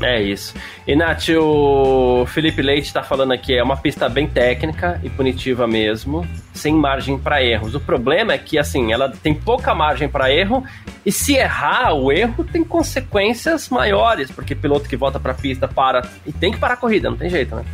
É 0.00 0.22
isso. 0.22 0.54
Nath, 0.96 1.28
o 1.30 2.24
Felipe 2.26 2.62
Leite 2.62 2.86
está 2.86 3.02
falando 3.02 3.32
aqui, 3.32 3.56
é 3.56 3.62
uma 3.62 3.76
pista 3.76 4.08
bem 4.08 4.28
técnica 4.28 5.00
e 5.02 5.10
punitiva 5.10 5.66
mesmo, 5.66 6.26
sem 6.54 6.72
margem 6.72 7.18
para 7.18 7.42
erros. 7.42 7.74
O 7.74 7.80
problema 7.80 8.32
é 8.32 8.38
que, 8.38 8.58
assim, 8.58 8.92
ela 8.92 9.10
tem 9.10 9.34
pouca 9.34 9.74
margem 9.74 10.08
para 10.08 10.32
erro 10.32 10.64
e 11.04 11.10
se 11.10 11.34
errar 11.34 11.94
o 11.94 12.12
erro 12.12 12.44
tem 12.44 12.62
consequências 12.62 13.68
maiores, 13.68 14.30
porque 14.30 14.54
piloto 14.54 14.88
que 14.88 14.96
volta 14.96 15.18
para 15.18 15.32
a 15.32 15.34
pista 15.34 15.66
para 15.66 16.08
e 16.24 16.32
tem 16.32 16.52
que 16.52 16.58
parar 16.58 16.74
a 16.74 16.78
corrida, 16.78 17.10
não 17.10 17.16
tem 17.16 17.28
jeito, 17.28 17.56
né? 17.56 17.64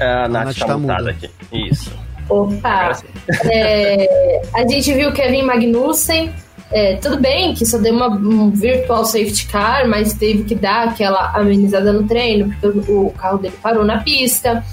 A, 0.00 0.24
a 0.24 0.28
Nath, 0.28 0.46
Nath 0.46 0.58
tá, 0.58 0.66
tá 0.66 0.78
mutada 0.78 1.10
aqui. 1.10 1.30
Isso. 1.52 1.92
Opa! 2.28 2.98
É, 3.44 4.42
a 4.54 4.66
gente 4.66 4.92
viu 4.92 5.12
Kevin 5.12 5.42
Magnussen. 5.42 6.32
É, 6.72 6.96
tudo 6.96 7.20
bem 7.20 7.54
que 7.54 7.64
só 7.64 7.78
deu 7.78 7.94
uma, 7.94 8.08
um 8.08 8.50
virtual 8.50 9.04
safety 9.04 9.46
car, 9.46 9.86
mas 9.88 10.14
teve 10.14 10.42
que 10.42 10.54
dar 10.54 10.88
aquela 10.88 11.30
amenizada 11.32 11.92
no 11.92 12.08
treino, 12.08 12.52
porque 12.52 12.90
o, 12.90 13.06
o 13.06 13.10
carro 13.12 13.38
dele 13.38 13.54
parou 13.62 13.84
na 13.84 13.98
pista. 13.98 14.64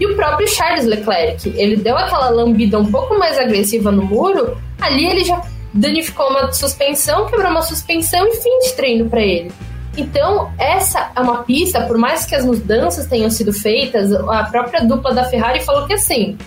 E 0.00 0.06
o 0.06 0.16
próprio 0.16 0.48
Charles 0.48 0.86
Leclerc, 0.86 1.52
ele 1.54 1.76
deu 1.76 1.96
aquela 1.96 2.30
lambida 2.30 2.78
um 2.78 2.90
pouco 2.90 3.18
mais 3.18 3.38
agressiva 3.38 3.92
no 3.92 4.02
muro, 4.02 4.56
ali 4.80 5.06
ele 5.06 5.24
já 5.24 5.42
danificou 5.74 6.28
uma 6.30 6.50
suspensão, 6.50 7.26
quebrou 7.26 7.50
uma 7.50 7.62
suspensão 7.62 8.26
e 8.26 8.36
fim 8.36 8.58
de 8.60 8.72
treino 8.72 9.08
para 9.08 9.20
ele. 9.20 9.52
Então, 9.96 10.50
essa 10.58 11.12
é 11.14 11.20
uma 11.20 11.42
pista, 11.42 11.82
por 11.82 11.98
mais 11.98 12.24
que 12.24 12.34
as 12.34 12.44
mudanças 12.44 13.06
tenham 13.06 13.28
sido 13.28 13.52
feitas, 13.52 14.12
a 14.12 14.44
própria 14.44 14.84
dupla 14.84 15.12
da 15.12 15.24
Ferrari 15.24 15.60
falou 15.60 15.86
que 15.86 15.92
assim, 15.92 16.38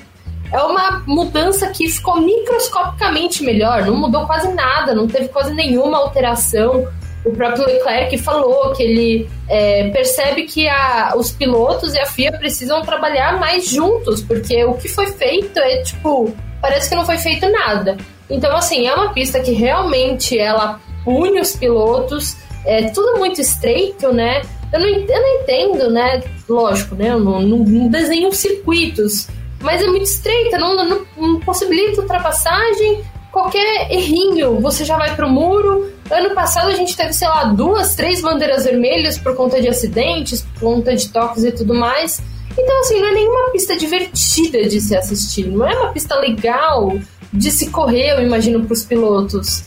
é 0.51 0.61
uma 0.61 1.03
mudança 1.05 1.67
que 1.69 1.89
ficou 1.89 2.19
microscopicamente 2.21 3.43
melhor, 3.43 3.85
não 3.85 3.95
mudou 3.95 4.25
quase 4.25 4.51
nada, 4.53 4.95
não 4.95 5.07
teve 5.07 5.27
quase 5.27 5.53
nenhuma 5.53 5.97
alteração. 5.97 6.87
O 7.23 7.31
próprio 7.31 7.65
Leclerc 7.65 8.17
falou 8.19 8.71
que 8.73 8.83
ele 8.83 9.29
é, 9.49 9.89
percebe 9.89 10.43
que 10.43 10.67
a, 10.67 11.13
os 11.15 11.31
pilotos 11.31 11.95
e 11.95 11.99
a 11.99 12.05
FIA 12.05 12.31
precisam 12.33 12.81
trabalhar 12.83 13.39
mais 13.39 13.67
juntos, 13.67 14.21
porque 14.21 14.63
o 14.63 14.75
que 14.75 14.87
foi 14.87 15.07
feito 15.07 15.59
é 15.59 15.81
tipo, 15.81 16.33
parece 16.61 16.89
que 16.89 16.95
não 16.95 17.05
foi 17.05 17.17
feito 17.17 17.49
nada. 17.51 17.97
Então, 18.29 18.55
assim, 18.55 18.87
é 18.87 18.93
uma 18.93 19.11
pista 19.11 19.39
que 19.39 19.51
realmente 19.51 20.37
ela 20.37 20.79
pune 21.03 21.39
os 21.39 21.55
pilotos 21.55 22.37
é 22.65 22.89
tudo 22.89 23.17
muito 23.17 23.39
estreito, 23.39 24.11
né? 24.11 24.41
Eu 24.73 24.79
não, 24.79 24.87
eu 24.87 25.21
não 25.21 25.41
entendo, 25.41 25.89
né? 25.89 26.23
Lógico, 26.49 26.95
né? 26.95 27.09
Eu 27.09 27.19
não, 27.19 27.41
não, 27.41 27.57
não 27.59 27.87
desenho 27.87 28.31
circuitos, 28.33 29.27
mas 29.61 29.81
é 29.81 29.87
muito 29.87 30.03
estreita, 30.03 30.57
não, 30.57 30.75
não, 30.75 31.05
não 31.17 31.39
possibilita 31.39 32.01
ultrapassagem. 32.01 33.03
Qualquer 33.31 33.91
errinho, 33.91 34.59
você 34.61 34.85
já 34.85 34.97
vai 34.97 35.15
pro 35.15 35.29
muro. 35.29 35.91
Ano 36.09 36.33
passado 36.33 36.69
a 36.69 36.73
gente 36.73 36.95
teve, 36.95 37.13
sei 37.13 37.27
lá, 37.27 37.45
duas, 37.45 37.95
três 37.95 38.21
bandeiras 38.21 38.63
vermelhas 38.63 39.17
por 39.17 39.35
conta 39.35 39.61
de 39.61 39.67
acidentes, 39.67 40.41
por 40.41 40.61
conta 40.61 40.95
de 40.95 41.09
toques 41.09 41.43
e 41.43 41.51
tudo 41.51 41.73
mais. 41.73 42.21
Então, 42.57 42.79
assim, 42.79 42.99
não 42.99 43.09
é 43.09 43.11
nenhuma 43.11 43.51
pista 43.51 43.75
divertida 43.75 44.63
de 44.63 44.79
se 44.79 44.95
assistir, 44.95 45.47
não 45.47 45.67
é 45.67 45.77
uma 45.77 45.91
pista 45.91 46.15
legal 46.15 46.97
de 47.33 47.51
se 47.51 47.69
correr, 47.69 48.11
eu 48.11 48.21
imagino, 48.21 48.63
para 48.63 48.73
os 48.73 48.85
pilotos. 48.85 49.63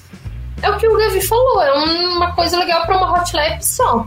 É 0.62 0.71
o 0.71 0.77
que 0.77 0.88
o 0.88 0.97
Gavi 0.97 1.21
falou, 1.27 1.62
é 1.62 1.73
uma 1.73 2.33
coisa 2.33 2.59
legal 2.59 2.85
para 2.87 2.97
uma 2.97 3.12
hot 3.12 3.35
lap 3.35 3.62
só. 3.62 4.07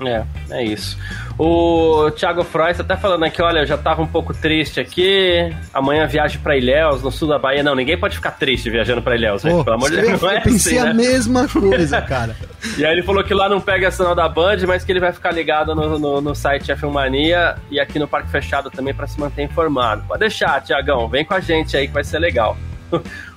É, 0.00 0.24
é 0.50 0.64
isso. 0.64 0.98
O 1.38 2.10
Thiago 2.12 2.42
Frois 2.42 2.76
tá 2.76 2.82
até 2.82 2.96
falando 2.96 3.24
aqui, 3.24 3.42
olha, 3.42 3.60
eu 3.60 3.66
já 3.66 3.76
tava 3.76 4.02
um 4.02 4.06
pouco 4.06 4.32
triste 4.34 4.80
aqui. 4.80 5.54
Amanhã 5.72 6.06
viagem 6.06 6.40
para 6.40 6.56
Ilhéus, 6.56 7.02
no 7.02 7.10
sul 7.10 7.28
da 7.28 7.38
Bahia. 7.38 7.62
Não, 7.62 7.74
ninguém 7.74 7.98
pode 7.98 8.16
ficar 8.16 8.32
triste 8.32 8.70
viajando 8.70 9.02
para 9.02 9.16
Ilhéus, 9.16 9.42
Pô, 9.42 9.62
pelo 9.62 9.76
amor 9.76 9.90
de 9.90 9.96
Deus. 9.96 10.22
É 10.22 10.36
eu 10.36 10.42
pensei 10.42 10.78
assim, 10.78 10.88
a 10.88 10.92
né? 10.92 10.94
mesma 10.94 11.46
coisa, 11.48 12.00
cara. 12.02 12.34
e 12.78 12.84
aí 12.84 12.92
ele 12.92 13.02
falou 13.02 13.22
que 13.22 13.34
lá 13.34 13.48
não 13.48 13.60
pega 13.60 13.90
sinal 13.90 14.14
da 14.14 14.28
Band, 14.28 14.58
mas 14.66 14.82
que 14.82 14.92
ele 14.92 15.00
vai 15.00 15.12
ficar 15.12 15.30
ligado 15.30 15.74
no, 15.74 15.98
no, 15.98 16.20
no 16.20 16.34
site 16.34 16.72
F1 16.72 16.90
Mania 16.90 17.56
e 17.70 17.78
aqui 17.78 17.98
no 17.98 18.08
Parque 18.08 18.30
Fechado 18.30 18.70
também 18.70 18.94
para 18.94 19.06
se 19.06 19.20
manter 19.20 19.42
informado. 19.42 20.04
Pode 20.08 20.20
deixar, 20.20 20.60
Tiagão, 20.62 21.08
vem 21.08 21.24
com 21.24 21.34
a 21.34 21.40
gente 21.40 21.76
aí 21.76 21.86
que 21.86 21.94
vai 21.94 22.04
ser 22.04 22.18
legal. 22.18 22.56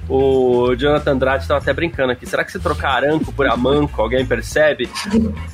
O 0.10 0.76
Jonathan 0.76 1.12
Andrade 1.12 1.43
estava 1.43 1.60
até 1.60 1.72
brincando 1.72 2.12
aqui. 2.12 2.26
Será 2.26 2.43
que 2.43 2.52
se 2.52 2.60
trocar 2.60 3.04
Aranco 3.04 3.32
por 3.32 3.48
Amanco, 3.48 4.02
alguém 4.02 4.26
percebe? 4.26 4.89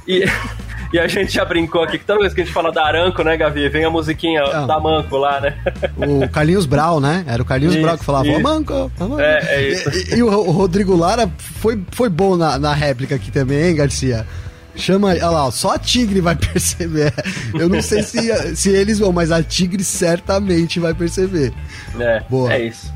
E, 0.07 0.23
e 0.93 0.97
a 0.97 1.07
gente 1.07 1.33
já 1.33 1.43
brincou 1.43 1.83
aqui 1.83 1.99
que 1.99 2.05
toda 2.05 2.21
vez 2.21 2.33
que 2.33 2.39
a 2.39 2.45
gente 2.45 2.53
fala 2.53 2.71
da 2.71 2.85
Aranco, 2.85 3.21
né, 3.21 3.35
Gavi? 3.35 3.67
Vem 3.67 3.83
a 3.83 3.89
musiquinha 3.89 4.41
ah, 4.43 4.65
da 4.65 4.79
Manco 4.79 5.17
lá, 5.17 5.41
né? 5.41 5.57
O 5.97 6.29
Carlinhos 6.29 6.65
Brau, 6.65 7.01
né? 7.01 7.25
Era 7.27 7.41
o 7.41 7.45
Carlinhos 7.45 7.75
isso, 7.75 7.83
Brau 7.83 7.97
que 7.97 8.05
falava 8.05 8.33
Amanco, 8.33 8.89
Amanco. 8.97 9.19
É, 9.19 9.39
é 9.45 9.69
isso. 9.69 9.89
E, 9.89 10.19
e, 10.19 10.23
o 10.23 10.51
Rodrigo 10.51 10.95
Lara 10.95 11.29
foi, 11.37 11.81
foi 11.91 12.07
bom 12.07 12.37
na, 12.37 12.57
na 12.57 12.73
réplica 12.73 13.15
aqui 13.15 13.31
também, 13.31 13.61
hein, 13.61 13.75
Garcia? 13.75 14.25
Chama, 14.73 15.09
olha 15.09 15.29
lá, 15.29 15.51
só 15.51 15.75
a 15.75 15.79
Tigre 15.79 16.21
vai 16.21 16.35
perceber. 16.39 17.13
Eu 17.53 17.67
não 17.67 17.81
sei 17.81 18.03
se, 18.03 18.55
se 18.55 18.69
eles 18.69 18.99
vão, 18.99 19.11
mas 19.11 19.31
a 19.31 19.43
Tigre 19.43 19.83
certamente 19.83 20.79
vai 20.79 20.93
perceber. 20.93 21.53
É, 21.99 22.23
Boa. 22.29 22.53
é 22.53 22.67
isso. 22.67 22.94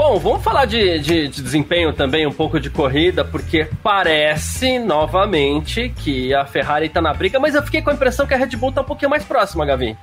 Bom, 0.00 0.18
vamos 0.18 0.42
falar 0.42 0.64
de, 0.64 0.98
de, 0.98 1.28
de, 1.28 1.42
desempenho 1.42 1.92
também, 1.92 2.26
um 2.26 2.32
pouco 2.32 2.58
de 2.58 2.70
corrida, 2.70 3.22
porque 3.22 3.68
parece 3.82 4.78
novamente 4.78 5.90
que 5.90 6.32
a 6.32 6.46
Ferrari 6.46 6.88
tá 6.88 7.02
na 7.02 7.12
briga, 7.12 7.38
mas 7.38 7.54
eu 7.54 7.62
fiquei 7.62 7.82
com 7.82 7.90
a 7.90 7.92
impressão 7.92 8.26
que 8.26 8.32
a 8.32 8.36
Red 8.38 8.56
Bull 8.56 8.72
tá 8.72 8.80
um 8.80 8.84
pouquinho 8.84 9.10
mais 9.10 9.24
próxima, 9.24 9.66
Gavi. 9.66 9.94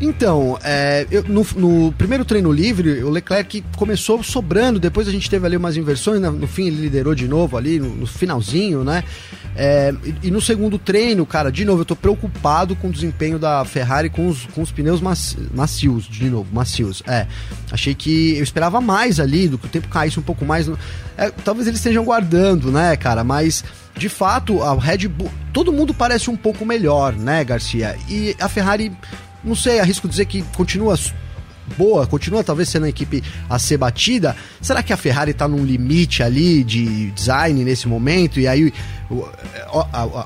Então, 0.00 0.58
é, 0.62 1.06
eu, 1.10 1.22
no, 1.24 1.46
no, 1.56 1.92
primeiro 1.92 2.24
treino 2.24 2.52
livre, 2.52 3.02
o 3.02 3.08
Leclerc 3.08 3.64
começou 3.76 4.22
sobrando, 4.22 4.78
depois 4.78 5.08
a 5.08 5.10
gente 5.10 5.28
teve 5.30 5.46
ali 5.46 5.56
umas 5.56 5.76
inversões, 5.76 6.20
no, 6.20 6.32
no 6.32 6.46
fim 6.46 6.66
ele 6.66 6.82
liderou 6.82 7.14
de 7.14 7.26
novo 7.26 7.56
ali, 7.56 7.80
no, 7.80 7.88
no 7.88 8.06
finalzinho, 8.06 8.84
né? 8.84 9.02
É, 9.56 9.94
e, 10.04 10.28
e, 10.28 10.30
no 10.30 10.38
segundo 10.38 10.78
treino, 10.78 11.24
cara, 11.24 11.50
de 11.50 11.64
novo, 11.64 11.80
eu 11.80 11.84
tô 11.86 11.96
preocupado 11.96 12.76
com 12.76 12.88
o 12.88 12.92
desempenho 12.92 13.38
da 13.38 13.64
Ferrari 13.64 14.10
com 14.10 14.28
os, 14.28 14.44
com 14.46 14.60
os 14.60 14.70
pneus 14.70 15.00
macios, 15.00 16.04
de 16.04 16.28
novo, 16.28 16.52
macios. 16.52 17.02
É, 17.06 17.26
achei 17.70 17.94
que 17.94 18.36
eu 18.36 18.42
esperava 18.42 18.82
mais 18.82 19.18
ali, 19.18 19.48
do 19.48 19.56
que 19.56 19.64
o 19.64 19.70
tempo 19.70 19.88
caísse 19.88 20.20
um 20.20 20.22
pouco 20.22 20.44
mais. 20.44 20.68
É, 21.16 21.30
talvez 21.42 21.66
eles 21.66 21.80
estejam 21.80 22.04
guardando, 22.04 22.70
né, 22.70 22.94
cara, 22.96 23.24
mas 23.24 23.64
de 23.96 24.10
fato, 24.10 24.62
a 24.62 24.74
Red 24.74 25.08
Bull, 25.08 25.30
todo 25.54 25.72
mundo 25.72 25.94
parece 25.94 26.28
um 26.28 26.36
pouco 26.36 26.66
melhor, 26.66 27.14
né, 27.14 27.42
Garcia? 27.42 27.96
E 28.10 28.36
a 28.38 28.46
Ferrari 28.46 28.92
não 29.46 29.54
sei, 29.54 29.80
arrisco 29.80 30.08
dizer 30.08 30.26
que 30.26 30.42
continua 30.56 30.98
boa, 31.76 32.06
continua 32.06 32.44
talvez 32.44 32.68
sendo 32.68 32.86
a 32.86 32.88
equipe 32.88 33.22
a 33.48 33.58
ser 33.58 33.78
batida. 33.78 34.36
Será 34.60 34.82
que 34.82 34.92
a 34.92 34.96
Ferrari 34.96 35.30
está 35.30 35.48
num 35.48 35.64
limite 35.64 36.22
ali 36.22 36.62
de 36.62 37.10
design 37.12 37.64
nesse 37.64 37.88
momento? 37.88 38.38
E 38.38 38.46
aí, 38.46 38.72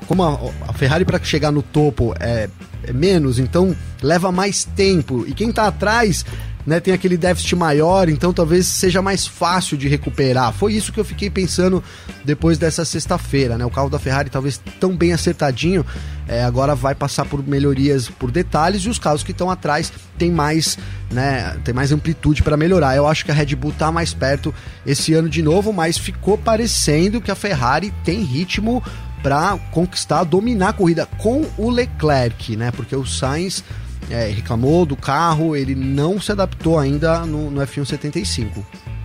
como 0.06 0.22
a, 0.22 0.72
Ferrari 0.72 1.04
para 1.04 1.22
chegar 1.22 1.50
no 1.50 1.62
topo 1.62 2.14
é, 2.18 2.48
é, 2.82 2.92
menos, 2.92 3.38
então 3.38 3.76
leva 4.02 4.32
mais 4.32 4.64
tempo. 4.64 5.24
E 5.26 5.32
quem 5.32 5.50
está 5.50 5.66
atrás 5.66 6.24
né, 6.66 6.80
tem 6.80 6.92
aquele 6.92 7.16
déficit 7.16 7.56
maior, 7.56 8.08
então 8.08 8.32
talvez 8.32 8.66
seja 8.66 9.00
mais 9.00 9.26
fácil 9.26 9.76
de 9.76 9.88
recuperar. 9.88 10.52
Foi 10.52 10.72
isso 10.72 10.92
que 10.92 11.00
eu 11.00 11.04
fiquei 11.04 11.30
pensando 11.30 11.82
depois 12.24 12.58
dessa 12.58 12.84
sexta-feira, 12.84 13.56
né? 13.56 13.64
O 13.64 13.70
carro 13.70 13.88
da 13.88 13.98
Ferrari 13.98 14.30
talvez 14.30 14.60
tão 14.78 14.96
bem 14.96 15.12
acertadinho, 15.12 15.84
é, 16.28 16.44
agora 16.44 16.74
vai 16.74 16.94
passar 16.94 17.24
por 17.24 17.46
melhorias, 17.46 18.08
por 18.08 18.30
detalhes, 18.30 18.82
e 18.82 18.88
os 18.88 18.98
carros 18.98 19.22
que 19.22 19.32
estão 19.32 19.50
atrás 19.50 19.92
tem 20.16 20.30
mais, 20.30 20.78
né, 21.10 21.58
tem 21.64 21.74
mais 21.74 21.92
amplitude 21.92 22.42
para 22.42 22.56
melhorar. 22.56 22.94
Eu 22.94 23.06
acho 23.06 23.24
que 23.24 23.30
a 23.30 23.34
Red 23.34 23.56
Bull 23.56 23.72
tá 23.72 23.90
mais 23.90 24.14
perto 24.14 24.54
esse 24.86 25.12
ano 25.14 25.28
de 25.28 25.42
novo, 25.42 25.72
mas 25.72 25.98
ficou 25.98 26.38
parecendo 26.38 27.20
que 27.20 27.30
a 27.30 27.34
Ferrari 27.34 27.92
tem 28.04 28.22
ritmo 28.22 28.82
para 29.22 29.58
conquistar, 29.70 30.24
dominar 30.24 30.70
a 30.70 30.72
corrida 30.72 31.06
com 31.18 31.44
o 31.58 31.68
Leclerc, 31.68 32.56
né? 32.56 32.70
Porque 32.70 32.94
o 32.96 33.04
Sainz 33.04 33.62
é, 34.10 34.26
reclamou 34.26 34.84
do 34.84 34.96
carro, 34.96 35.56
ele 35.56 35.74
não 35.74 36.20
se 36.20 36.32
adaptou 36.32 36.78
ainda 36.78 37.20
no, 37.20 37.50
no 37.50 37.60
F1 37.60 37.84
75. 37.84 38.64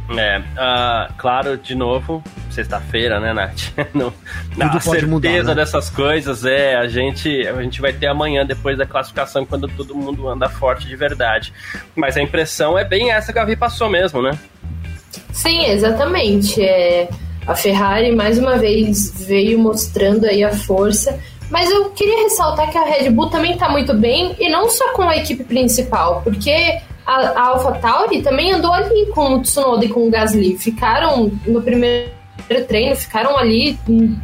É, 0.09 0.37
uh, 0.37 1.13
claro, 1.17 1.57
de 1.57 1.73
novo, 1.73 2.23
sexta-feira, 2.51 3.19
né, 3.19 3.33
Nath? 3.33 3.71
Não, 3.93 4.11
Tudo 4.51 4.77
a 4.77 4.79
certeza 4.79 5.07
mudar, 5.07 5.43
né? 5.43 5.55
dessas 5.55 5.89
coisas 5.89 6.45
é 6.45 6.75
a 6.75 6.87
gente, 6.87 7.27
a 7.47 7.59
gente 7.63 7.81
vai 7.81 7.91
ter 7.91 8.05
amanhã 8.05 8.45
depois 8.45 8.77
da 8.77 8.85
classificação 8.85 9.45
quando 9.47 9.67
todo 9.67 9.95
mundo 9.95 10.29
anda 10.29 10.47
forte 10.47 10.87
de 10.87 10.95
verdade. 10.95 11.51
Mas 11.95 12.15
a 12.17 12.21
impressão 12.21 12.77
é 12.77 12.85
bem 12.85 13.11
essa 13.11 13.33
que 13.33 13.39
a 13.39 13.45
Vi 13.45 13.55
passou 13.55 13.89
mesmo, 13.89 14.21
né? 14.21 14.37
Sim, 15.33 15.65
exatamente. 15.65 16.61
É, 16.61 17.09
a 17.47 17.55
Ferrari 17.55 18.15
mais 18.15 18.37
uma 18.37 18.57
vez 18.57 19.11
veio 19.25 19.57
mostrando 19.57 20.25
aí 20.25 20.43
a 20.43 20.55
força 20.55 21.19
mas 21.49 21.69
eu 21.69 21.89
queria 21.91 22.23
ressaltar 22.23 22.71
que 22.71 22.77
a 22.77 22.83
Red 22.83 23.09
Bull 23.09 23.29
também 23.29 23.53
está 23.53 23.69
muito 23.69 23.93
bem, 23.93 24.35
e 24.39 24.49
não 24.49 24.69
só 24.69 24.93
com 24.93 25.03
a 25.03 25.17
equipe 25.17 25.43
principal, 25.43 26.21
porque 26.23 26.79
a, 27.05 27.15
a 27.15 27.41
AlphaTauri 27.49 28.21
também 28.21 28.51
andou 28.51 28.73
ali 28.73 29.05
com 29.07 29.35
o 29.35 29.41
Tsunoda 29.41 29.85
e 29.85 29.89
com 29.89 30.07
o 30.07 30.09
Gasly. 30.09 30.57
Ficaram 30.57 31.31
no 31.45 31.61
primeiro 31.61 32.09
treino, 32.67 32.95
ficaram 32.95 33.37
ali 33.37 33.77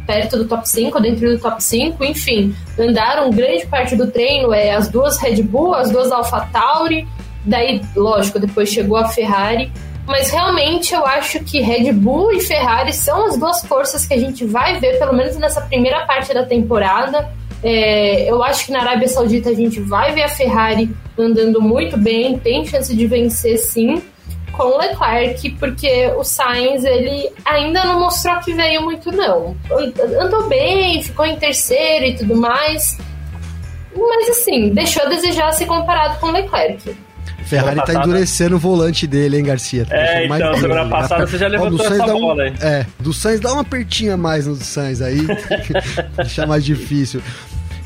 perto 0.06 0.36
do 0.36 0.46
top 0.46 0.68
5, 0.68 1.00
dentro 1.00 1.30
do 1.30 1.38
top 1.38 1.62
5, 1.62 2.04
enfim, 2.04 2.54
andaram 2.78 3.30
grande 3.30 3.66
parte 3.66 3.96
do 3.96 4.10
treino, 4.10 4.52
é 4.52 4.72
as 4.72 4.88
duas 4.88 5.18
Red 5.18 5.42
Bull, 5.42 5.74
as 5.74 5.90
duas 5.90 6.10
AlphaTauri, 6.10 7.06
daí, 7.44 7.80
lógico, 7.96 8.38
depois 8.38 8.68
chegou 8.68 8.96
a 8.96 9.08
Ferrari, 9.08 9.70
mas 10.06 10.30
realmente 10.30 10.92
eu 10.92 11.06
acho 11.06 11.40
que 11.44 11.60
Red 11.60 11.92
Bull 11.92 12.32
e 12.32 12.40
Ferrari 12.40 12.92
são 12.92 13.26
as 13.26 13.36
duas 13.36 13.64
forças 13.64 14.04
que 14.04 14.14
a 14.14 14.18
gente 14.18 14.44
vai 14.44 14.78
ver, 14.80 14.98
pelo 14.98 15.12
menos 15.12 15.36
nessa 15.36 15.60
primeira 15.60 16.04
parte 16.06 16.34
da 16.34 16.44
temporada. 16.44 17.30
É, 17.62 18.28
eu 18.28 18.42
acho 18.42 18.66
que 18.66 18.72
na 18.72 18.80
Arábia 18.80 19.06
Saudita 19.06 19.50
a 19.50 19.54
gente 19.54 19.80
vai 19.80 20.12
ver 20.12 20.24
a 20.24 20.28
Ferrari 20.28 20.90
andando 21.16 21.60
muito 21.60 21.96
bem, 21.96 22.36
tem 22.38 22.66
chance 22.66 22.94
de 22.94 23.06
vencer 23.06 23.56
sim 23.58 24.02
com 24.50 24.64
o 24.64 24.78
Leclerc, 24.78 25.50
porque 25.52 26.12
o 26.16 26.24
Sainz 26.24 26.84
ele 26.84 27.30
ainda 27.44 27.84
não 27.84 28.00
mostrou 28.00 28.38
que 28.40 28.52
veio 28.52 28.82
muito 28.82 29.10
não. 29.10 29.56
Andou 30.20 30.48
bem, 30.48 31.02
ficou 31.02 31.24
em 31.24 31.36
terceiro 31.36 32.06
e 32.06 32.14
tudo 32.14 32.36
mais, 32.36 32.98
mas 33.96 34.30
assim, 34.30 34.70
deixou 34.70 35.04
a 35.04 35.08
desejar 35.08 35.52
se 35.52 35.64
comparado 35.64 36.18
com 36.18 36.26
o 36.26 36.32
Leclerc. 36.32 36.94
Ferrari 37.44 37.84
tá 37.84 37.94
endurecendo 37.94 38.56
o 38.56 38.58
volante 38.58 39.06
dele, 39.06 39.38
hein, 39.38 39.44
Garcia? 39.44 39.84
Tá 39.84 39.96
é, 39.96 40.26
então, 40.26 40.54
semana 40.56 40.88
passada 40.88 41.26
você 41.26 41.38
já 41.38 41.48
levantou 41.48 41.84
essa 41.84 42.06
bola, 42.06 42.42
um, 42.42 42.46
hein? 42.46 42.54
É, 42.60 42.86
do 42.98 43.12
Sainz 43.12 43.40
dá 43.40 43.52
uma 43.52 43.62
apertinha 43.62 44.16
mais 44.16 44.46
no 44.46 44.56
Sainz 44.56 45.02
aí, 45.02 45.20
deixa 46.16 46.46
mais 46.46 46.64
difícil. 46.64 47.22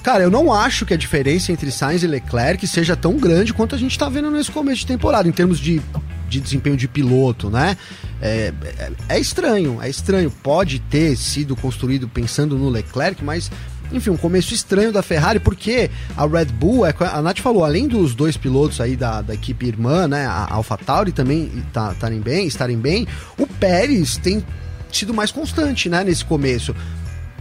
Cara, 0.06 0.22
eu 0.22 0.30
não 0.30 0.52
acho 0.52 0.86
que 0.86 0.94
a 0.94 0.96
diferença 0.96 1.50
entre 1.50 1.68
Sainz 1.72 2.04
e 2.04 2.06
Leclerc 2.06 2.64
seja 2.68 2.94
tão 2.94 3.16
grande 3.16 3.52
quanto 3.52 3.74
a 3.74 3.78
gente 3.78 3.98
tá 3.98 4.08
vendo 4.08 4.30
nesse 4.30 4.52
começo 4.52 4.82
de 4.82 4.86
temporada, 4.86 5.28
em 5.28 5.32
termos 5.32 5.58
de, 5.58 5.82
de 6.28 6.40
desempenho 6.40 6.76
de 6.76 6.86
piloto, 6.86 7.50
né? 7.50 7.76
É, 8.22 8.52
é, 8.78 8.92
é 9.08 9.18
estranho, 9.18 9.78
é 9.82 9.90
estranho. 9.90 10.30
Pode 10.30 10.78
ter 10.78 11.16
sido 11.16 11.56
construído 11.56 12.06
pensando 12.06 12.56
no 12.56 12.68
Leclerc, 12.68 13.24
mas 13.24 13.50
enfim, 13.92 14.10
um 14.10 14.16
começo 14.16 14.52
estranho 14.52 14.92
da 14.92 15.02
Ferrari, 15.02 15.38
porque 15.38 15.90
a 16.16 16.26
Red 16.26 16.46
Bull, 16.46 16.86
é, 16.86 16.94
a 16.98 17.22
Nath 17.22 17.38
falou, 17.38 17.64
além 17.64 17.88
dos 17.88 18.14
dois 18.14 18.36
pilotos 18.36 18.80
aí 18.80 18.96
da, 18.96 19.22
da 19.22 19.34
equipe 19.34 19.66
irmã, 19.66 20.06
né, 20.06 20.26
a 20.26 20.54
AlphaTauri 20.54 21.12
também 21.12 21.50
tá, 21.72 21.92
estarem 21.92 22.20
bem, 22.20 22.46
estarem 22.46 22.78
bem, 22.78 23.06
o 23.38 23.46
Pérez 23.46 24.16
tem 24.16 24.44
sido 24.92 25.12
mais 25.12 25.30
constante, 25.30 25.88
né, 25.88 26.04
nesse 26.04 26.24
começo. 26.24 26.74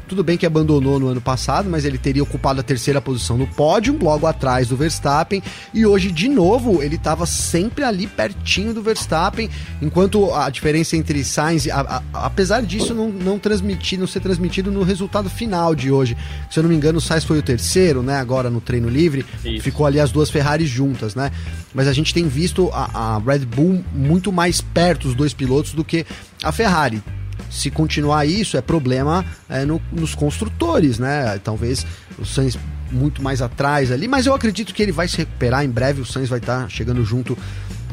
Tudo 0.07 0.23
bem 0.23 0.37
que 0.37 0.45
abandonou 0.45 0.99
no 0.99 1.07
ano 1.07 1.21
passado, 1.21 1.69
mas 1.69 1.83
ele 1.83 1.97
teria 1.97 2.21
ocupado 2.21 2.59
a 2.59 2.63
terceira 2.63 3.01
posição 3.01 3.37
no 3.37 3.47
pódio, 3.47 3.97
logo 3.99 4.27
atrás 4.27 4.67
do 4.67 4.77
Verstappen. 4.77 5.41
E 5.73 5.85
hoje, 5.85 6.11
de 6.11 6.29
novo, 6.29 6.83
ele 6.83 6.95
estava 6.95 7.25
sempre 7.25 7.83
ali 7.83 8.05
pertinho 8.05 8.73
do 8.73 8.81
Verstappen, 8.81 9.49
enquanto 9.81 10.33
a 10.33 10.49
diferença 10.49 10.95
entre 10.95 11.23
Sainz, 11.23 11.67
a, 11.67 11.81
a, 12.13 12.25
apesar 12.25 12.61
disso, 12.61 12.93
não, 12.93 13.09
não 13.09 13.39
transmitir, 13.39 13.99
não 13.99 14.07
ser 14.07 14.19
transmitido 14.19 14.71
no 14.71 14.83
resultado 14.83 15.29
final 15.29 15.73
de 15.73 15.91
hoje. 15.91 16.15
Se 16.51 16.59
eu 16.59 16.63
não 16.63 16.69
me 16.69 16.75
engano, 16.75 16.99
o 16.99 17.01
Sainz 17.01 17.23
foi 17.23 17.39
o 17.39 17.43
terceiro, 17.43 18.03
né? 18.03 18.17
Agora 18.17 18.49
no 18.49 18.61
treino 18.61 18.89
livre, 18.89 19.25
Isso. 19.43 19.63
ficou 19.63 19.85
ali 19.85 19.99
as 19.99 20.11
duas 20.11 20.29
Ferraris 20.29 20.69
juntas, 20.69 21.15
né? 21.15 21.31
Mas 21.73 21.87
a 21.87 21.93
gente 21.93 22.13
tem 22.13 22.27
visto 22.27 22.69
a, 22.71 23.15
a 23.15 23.19
Red 23.19 23.39
Bull 23.39 23.83
muito 23.93 24.31
mais 24.31 24.61
perto, 24.61 25.07
os 25.07 25.15
dois 25.15 25.33
pilotos, 25.33 25.73
do 25.73 25.83
que 25.83 26.05
a 26.43 26.51
Ferrari 26.51 27.03
se 27.49 27.71
continuar 27.71 28.25
isso, 28.25 28.57
é 28.57 28.61
problema 28.61 29.25
é, 29.49 29.65
no, 29.65 29.81
nos 29.91 30.13
construtores, 30.13 30.99
né? 30.99 31.39
Talvez 31.43 31.86
o 32.17 32.25
Sainz 32.25 32.57
muito 32.91 33.21
mais 33.21 33.41
atrás 33.41 33.91
ali, 33.91 34.07
mas 34.07 34.25
eu 34.25 34.33
acredito 34.33 34.73
que 34.73 34.81
ele 34.81 34.91
vai 34.91 35.07
se 35.07 35.17
recuperar 35.17 35.63
em 35.63 35.69
breve. 35.69 36.01
O 36.01 36.05
Sainz 36.05 36.29
vai 36.29 36.39
estar 36.39 36.63
tá 36.63 36.69
chegando 36.69 37.03
junto 37.03 37.38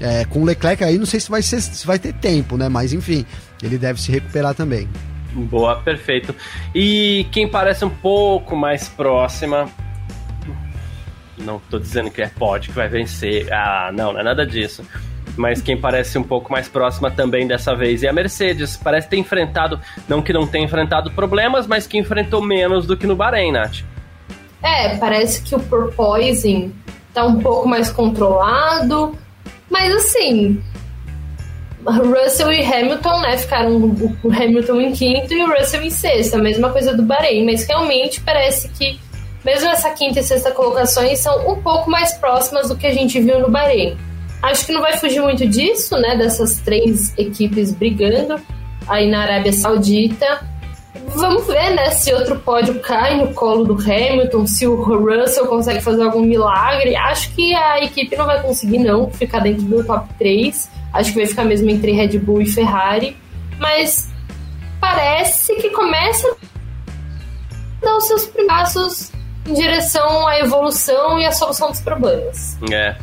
é, 0.01 0.25
com 0.25 0.43
o 0.43 0.45
Leclerc 0.45 0.83
aí. 0.83 0.99
Não 0.99 1.07
sei 1.07 1.21
se 1.21 1.31
vai, 1.31 1.43
ser, 1.43 1.61
se 1.61 1.87
vai 1.87 1.99
ter 1.99 2.13
tempo, 2.15 2.57
né? 2.57 2.69
Mas 2.69 2.93
enfim, 2.93 3.25
ele 3.63 3.79
deve 3.79 4.01
se 4.01 4.11
recuperar 4.11 4.55
também. 4.55 4.89
Boa, 5.33 5.77
perfeito. 5.77 6.35
E 6.75 7.27
quem 7.33 7.49
parece 7.49 7.85
um 7.85 7.91
pouco 7.91 8.55
mais 8.55 8.89
próxima. 8.89 9.69
Não 11.39 11.57
estou 11.57 11.81
dizendo 11.81 12.11
que 12.11 12.21
é 12.21 12.29
pode 12.29 12.69
que 12.69 12.75
vai 12.75 12.89
vencer. 12.89 13.53
Ah, 13.53 13.91
não, 13.93 14.13
não 14.13 14.21
é 14.21 14.23
nada 14.23 14.47
disso 14.47 14.85
mas 15.37 15.63
quem 15.63 15.77
parece 15.77 16.19
um 16.19 16.23
pouco 16.23 16.53
mais 16.53 16.69
próxima 16.69 17.11
também 17.11 17.47
dessa 17.47 17.75
vez 17.75 18.03
é 18.03 18.09
a 18.09 18.13
Mercedes. 18.13 18.77
Parece 18.77 19.09
ter 19.09 19.17
enfrentado, 19.17 19.81
não 20.09 20.23
que 20.23 20.33
não 20.33 20.47
tenha 20.47 20.65
enfrentado 20.65 21.11
problemas, 21.11 21.67
mas 21.67 21.87
que 21.87 21.99
enfrentou 21.99 22.43
menos 22.43 22.87
do 22.87 22.97
que 22.97 23.07
no 23.07 23.17
Bahrein, 23.17 23.53
Nath. 23.53 23.85
É, 24.63 24.97
parece 24.97 25.43
que 25.43 25.55
o 25.55 25.61
porpoising 25.61 26.73
tá 27.13 27.25
um 27.25 27.41
pouco 27.41 27.69
mais 27.69 27.91
controlado, 27.91 29.17
mas 29.69 29.95
assim, 29.95 30.63
Russell 31.85 32.53
e 32.53 32.65
Hamilton, 32.65 33.21
né, 33.21 33.37
ficaram 33.37 33.77
o 34.23 34.33
Hamilton 34.33 34.81
em 34.81 34.93
quinto 34.93 35.35
e 35.35 35.43
o 35.43 35.53
Russell 35.53 35.83
em 35.83 35.91
sexto, 35.91 36.37
a 36.37 36.39
mesma 36.39 36.71
coisa 36.71 36.97
do 36.97 37.03
Bahrein, 37.03 37.45
mas 37.45 37.67
realmente 37.67 38.21
parece 38.21 38.69
que 38.69 38.99
mesmo 39.45 39.69
essa 39.69 39.91
quinta 39.91 40.21
e 40.21 40.23
sexta 40.23 40.53
colocações 40.53 41.19
são 41.19 41.51
um 41.51 41.61
pouco 41.61 41.91
mais 41.91 42.15
próximas 42.15 42.69
do 42.69 42.77
que 42.77 42.87
a 42.87 42.95
gente 42.95 43.21
viu 43.21 43.41
no 43.41 43.51
Bahrein. 43.51 43.99
Acho 44.43 44.67
que 44.67 44.73
não 44.73 44.81
vai 44.81 44.97
fugir 44.97 45.23
muito 45.23 45.47
disso, 45.47 45.97
né? 45.99 46.17
Dessas 46.17 46.57
três 46.57 47.17
equipes 47.17 47.73
brigando 47.73 48.41
aí 48.89 49.09
na 49.09 49.23
Arábia 49.23 49.53
Saudita. 49.53 50.51
Vamos 51.15 51.47
ver, 51.47 51.75
né, 51.75 51.91
se 51.91 52.13
outro 52.13 52.39
pódio 52.39 52.79
cai 52.81 53.17
no 53.17 53.33
colo 53.35 53.65
do 53.65 53.75
Hamilton, 53.75 54.47
se 54.47 54.67
o 54.67 54.75
Russell 54.83 55.47
consegue 55.47 55.81
fazer 55.81 56.03
algum 56.03 56.23
milagre. 56.23 56.97
Acho 56.97 57.31
que 57.35 57.55
a 57.55 57.83
equipe 57.83 58.17
não 58.17 58.27
vai 58.27 58.41
conseguir, 58.41 58.79
não, 58.79 59.11
ficar 59.11 59.41
dentro 59.41 59.63
do 59.63 59.85
top 59.85 60.09
3. 60.19 60.71
Acho 60.93 61.13
que 61.13 61.19
vai 61.19 61.27
ficar 61.27 61.45
mesmo 61.45 61.71
entre 61.71 61.93
Red 61.93 62.19
Bull 62.19 62.43
e 62.43 62.47
Ferrari. 62.47 63.17
Mas 63.59 64.11
parece 64.81 65.55
que 65.57 65.71
começa 65.71 66.29
a 66.29 67.85
dar 67.85 67.97
os 67.97 68.07
seus 68.07 68.27
passos 68.47 69.13
em 69.47 69.55
direção 69.55 70.27
à 70.27 70.39
evolução 70.39 71.19
e 71.19 71.27
à 71.27 71.33
solução 71.33 71.71
dos 71.71 71.81
problemas. 71.81 72.59
É. 72.71 72.97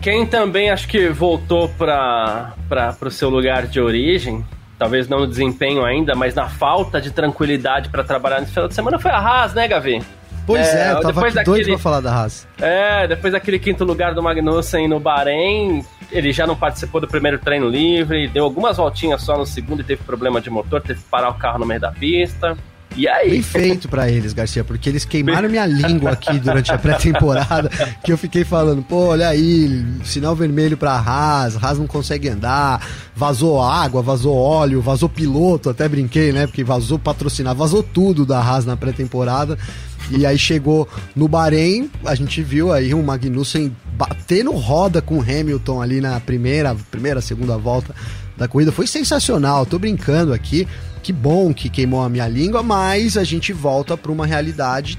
Quem 0.00 0.24
também 0.26 0.70
acho 0.70 0.86
que 0.86 1.08
voltou 1.08 1.68
para 1.70 2.54
o 3.00 3.10
seu 3.10 3.28
lugar 3.28 3.66
de 3.66 3.80
origem, 3.80 4.44
talvez 4.78 5.08
não 5.08 5.20
no 5.20 5.26
desempenho 5.26 5.84
ainda, 5.84 6.14
mas 6.14 6.34
na 6.34 6.48
falta 6.48 7.00
de 7.00 7.10
tranquilidade 7.10 7.88
para 7.88 8.04
trabalhar 8.04 8.40
nesse 8.40 8.52
final 8.52 8.68
de 8.68 8.74
semana 8.74 8.98
foi 8.98 9.10
a 9.10 9.18
Haas, 9.18 9.54
né, 9.54 9.66
Gavi? 9.66 10.00
Pois 10.46 10.66
é, 10.66 10.88
é 10.88 10.92
eu 10.92 11.00
tava 11.00 11.26
aqui 11.26 11.34
daquele, 11.34 11.44
doido 11.44 11.68
pra 11.68 11.78
falar 11.78 12.00
da 12.00 12.12
Haas. 12.12 12.46
É, 12.58 13.06
depois 13.06 13.32
daquele 13.32 13.58
quinto 13.58 13.84
lugar 13.84 14.14
do 14.14 14.22
Magnussen 14.22 14.88
no 14.88 14.98
Bahrein, 14.98 15.84
ele 16.10 16.32
já 16.32 16.46
não 16.46 16.56
participou 16.56 17.00
do 17.00 17.08
primeiro 17.08 17.38
treino 17.38 17.68
livre, 17.68 18.28
deu 18.28 18.44
algumas 18.44 18.76
voltinhas 18.76 19.20
só 19.20 19.36
no 19.36 19.44
segundo 19.44 19.80
e 19.80 19.84
teve 19.84 20.02
problema 20.04 20.40
de 20.40 20.48
motor, 20.48 20.80
teve 20.80 21.00
que 21.00 21.08
parar 21.10 21.28
o 21.28 21.34
carro 21.34 21.58
no 21.58 21.66
meio 21.66 21.80
da 21.80 21.90
pista. 21.92 22.56
E 22.98 23.06
aí? 23.06 23.30
Bem 23.30 23.42
feito 23.42 23.88
para 23.88 24.10
eles, 24.10 24.32
Garcia, 24.32 24.64
porque 24.64 24.88
eles 24.88 25.04
queimaram 25.04 25.48
minha 25.48 25.64
língua 25.64 26.10
aqui 26.10 26.36
durante 26.40 26.72
a 26.72 26.76
pré-temporada, 26.76 27.70
que 28.02 28.12
eu 28.12 28.18
fiquei 28.18 28.42
falando, 28.42 28.82
pô, 28.82 29.10
olha 29.10 29.28
aí, 29.28 29.86
sinal 30.02 30.34
vermelho 30.34 30.76
pra 30.76 30.94
Haas, 30.94 31.62
Haas 31.62 31.78
não 31.78 31.86
consegue 31.86 32.28
andar, 32.28 32.84
vazou 33.14 33.62
água, 33.62 34.02
vazou 34.02 34.36
óleo, 34.36 34.82
vazou 34.82 35.08
piloto, 35.08 35.70
até 35.70 35.88
brinquei, 35.88 36.32
né, 36.32 36.48
porque 36.48 36.64
vazou 36.64 36.98
patrocinar, 36.98 37.54
vazou 37.54 37.84
tudo 37.84 38.26
da 38.26 38.40
Haas 38.40 38.66
na 38.66 38.76
pré-temporada. 38.76 39.56
E 40.10 40.26
aí 40.26 40.38
chegou 40.38 40.88
no 41.14 41.28
Bahrein, 41.28 41.88
a 42.04 42.16
gente 42.16 42.42
viu 42.42 42.72
aí 42.72 42.94
o 42.94 43.02
Magnussen 43.02 43.76
batendo 43.92 44.50
roda 44.50 45.00
com 45.00 45.18
o 45.18 45.22
Hamilton 45.22 45.80
ali 45.80 46.00
na 46.00 46.18
primeira, 46.18 46.74
primeira, 46.90 47.20
segunda 47.20 47.56
volta 47.56 47.94
da 48.36 48.48
corrida. 48.48 48.72
Foi 48.72 48.88
sensacional, 48.88 49.66
tô 49.66 49.78
brincando 49.78 50.32
aqui. 50.32 50.66
Que 51.08 51.12
bom 51.14 51.54
que 51.54 51.70
queimou 51.70 52.02
a 52.02 52.08
minha 52.10 52.28
língua, 52.28 52.62
mas 52.62 53.16
a 53.16 53.24
gente 53.24 53.50
volta 53.50 53.96
para 53.96 54.12
uma 54.12 54.26
realidade 54.26 54.98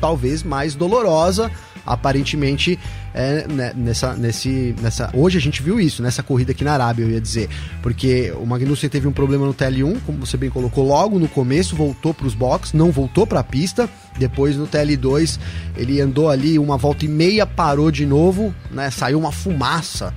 talvez 0.00 0.42
mais 0.42 0.74
dolorosa 0.74 1.48
aparentemente 1.86 2.76
é, 3.14 3.46
né, 3.46 3.72
nessa, 3.76 4.14
nesse, 4.14 4.74
nessa. 4.82 5.10
Hoje 5.14 5.38
a 5.38 5.40
gente 5.40 5.62
viu 5.62 5.78
isso, 5.78 6.02
nessa 6.02 6.24
corrida 6.24 6.50
aqui 6.50 6.64
na 6.64 6.72
Arábia, 6.72 7.04
eu 7.04 7.10
ia 7.12 7.20
dizer. 7.20 7.48
Porque 7.80 8.32
o 8.32 8.44
Magnussen 8.44 8.90
teve 8.90 9.06
um 9.06 9.12
problema 9.12 9.46
no 9.46 9.54
TL1, 9.54 10.00
como 10.04 10.26
você 10.26 10.36
bem 10.36 10.50
colocou, 10.50 10.84
logo 10.84 11.20
no 11.20 11.28
começo, 11.28 11.76
voltou 11.76 12.12
para 12.12 12.26
os 12.26 12.34
boxes, 12.34 12.72
não 12.72 12.90
voltou 12.90 13.24
para 13.24 13.38
a 13.38 13.44
pista. 13.44 13.88
Depois 14.18 14.56
no 14.56 14.66
TL2 14.66 15.38
ele 15.76 16.00
andou 16.00 16.30
ali 16.30 16.58
uma 16.58 16.76
volta 16.76 17.04
e 17.04 17.08
meia, 17.08 17.46
parou 17.46 17.92
de 17.92 18.04
novo, 18.04 18.52
né? 18.72 18.90
Saiu 18.90 19.20
uma 19.20 19.30
fumaça. 19.30 20.12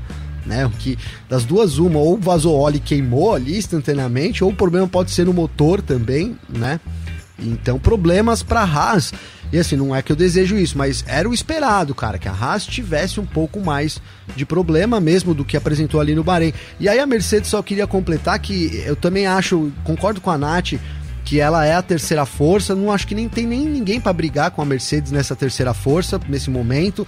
Né, 0.48 0.72
que 0.80 0.98
das 1.28 1.44
duas 1.44 1.78
uma, 1.78 2.00
ou 2.00 2.18
vazou 2.18 2.58
óleo 2.58 2.78
e 2.78 2.80
queimou 2.80 3.36
ali 3.36 3.58
instantaneamente, 3.58 4.46
ou 4.46 4.50
o 4.52 4.56
problema 4.56 4.88
pode 4.88 5.12
ser 5.12 5.26
no 5.26 5.34
motor 5.34 5.82
também, 5.82 6.38
né? 6.48 6.80
Então, 7.38 7.78
problemas 7.78 8.42
para 8.42 8.62
Haas. 8.62 9.14
E 9.52 9.58
assim, 9.58 9.76
não 9.76 9.96
é 9.96 10.02
que 10.02 10.12
eu 10.12 10.16
desejo 10.16 10.58
isso, 10.58 10.78
mas 10.78 11.06
era 11.08 11.30
o 11.30 11.34
esperado, 11.34 11.94
cara, 11.94 12.18
que 12.18 12.28
a 12.28 12.32
Haas 12.32 12.66
tivesse 12.66 13.20
um 13.20 13.26
pouco 13.26 13.60
mais 13.60 14.02
de 14.36 14.46
problema 14.46 15.00
mesmo 15.00 15.34
do 15.34 15.46
que 15.46 15.56
apresentou 15.56 16.02
ali 16.02 16.16
no 16.16 16.24
Bahrein. 16.24 16.54
E 16.80 16.90
aí 16.90 17.00
a 17.00 17.06
Mercedes 17.06 17.50
só 17.50 17.62
queria 17.62 17.88
completar 17.88 18.40
que 18.40 18.82
eu 18.86 18.96
também 18.96 19.28
acho, 19.28 19.72
concordo 19.84 20.20
com 20.20 20.32
a 20.32 20.38
Nath, 20.38 20.74
que 21.24 21.40
ela 21.40 21.66
é 21.66 21.76
a 21.76 21.82
terceira 21.82 22.26
força. 22.26 22.76
Não 22.76 22.92
acho 22.92 23.08
que 23.08 23.16
nem 23.16 23.30
tem 23.30 23.46
nem 23.46 23.66
ninguém 23.66 24.02
para 24.02 24.12
brigar 24.12 24.52
com 24.52 24.62
a 24.62 24.66
Mercedes 24.66 25.12
nessa 25.12 25.36
terceira 25.36 25.74
força 25.74 26.20
nesse 26.28 26.50
momento. 26.50 27.08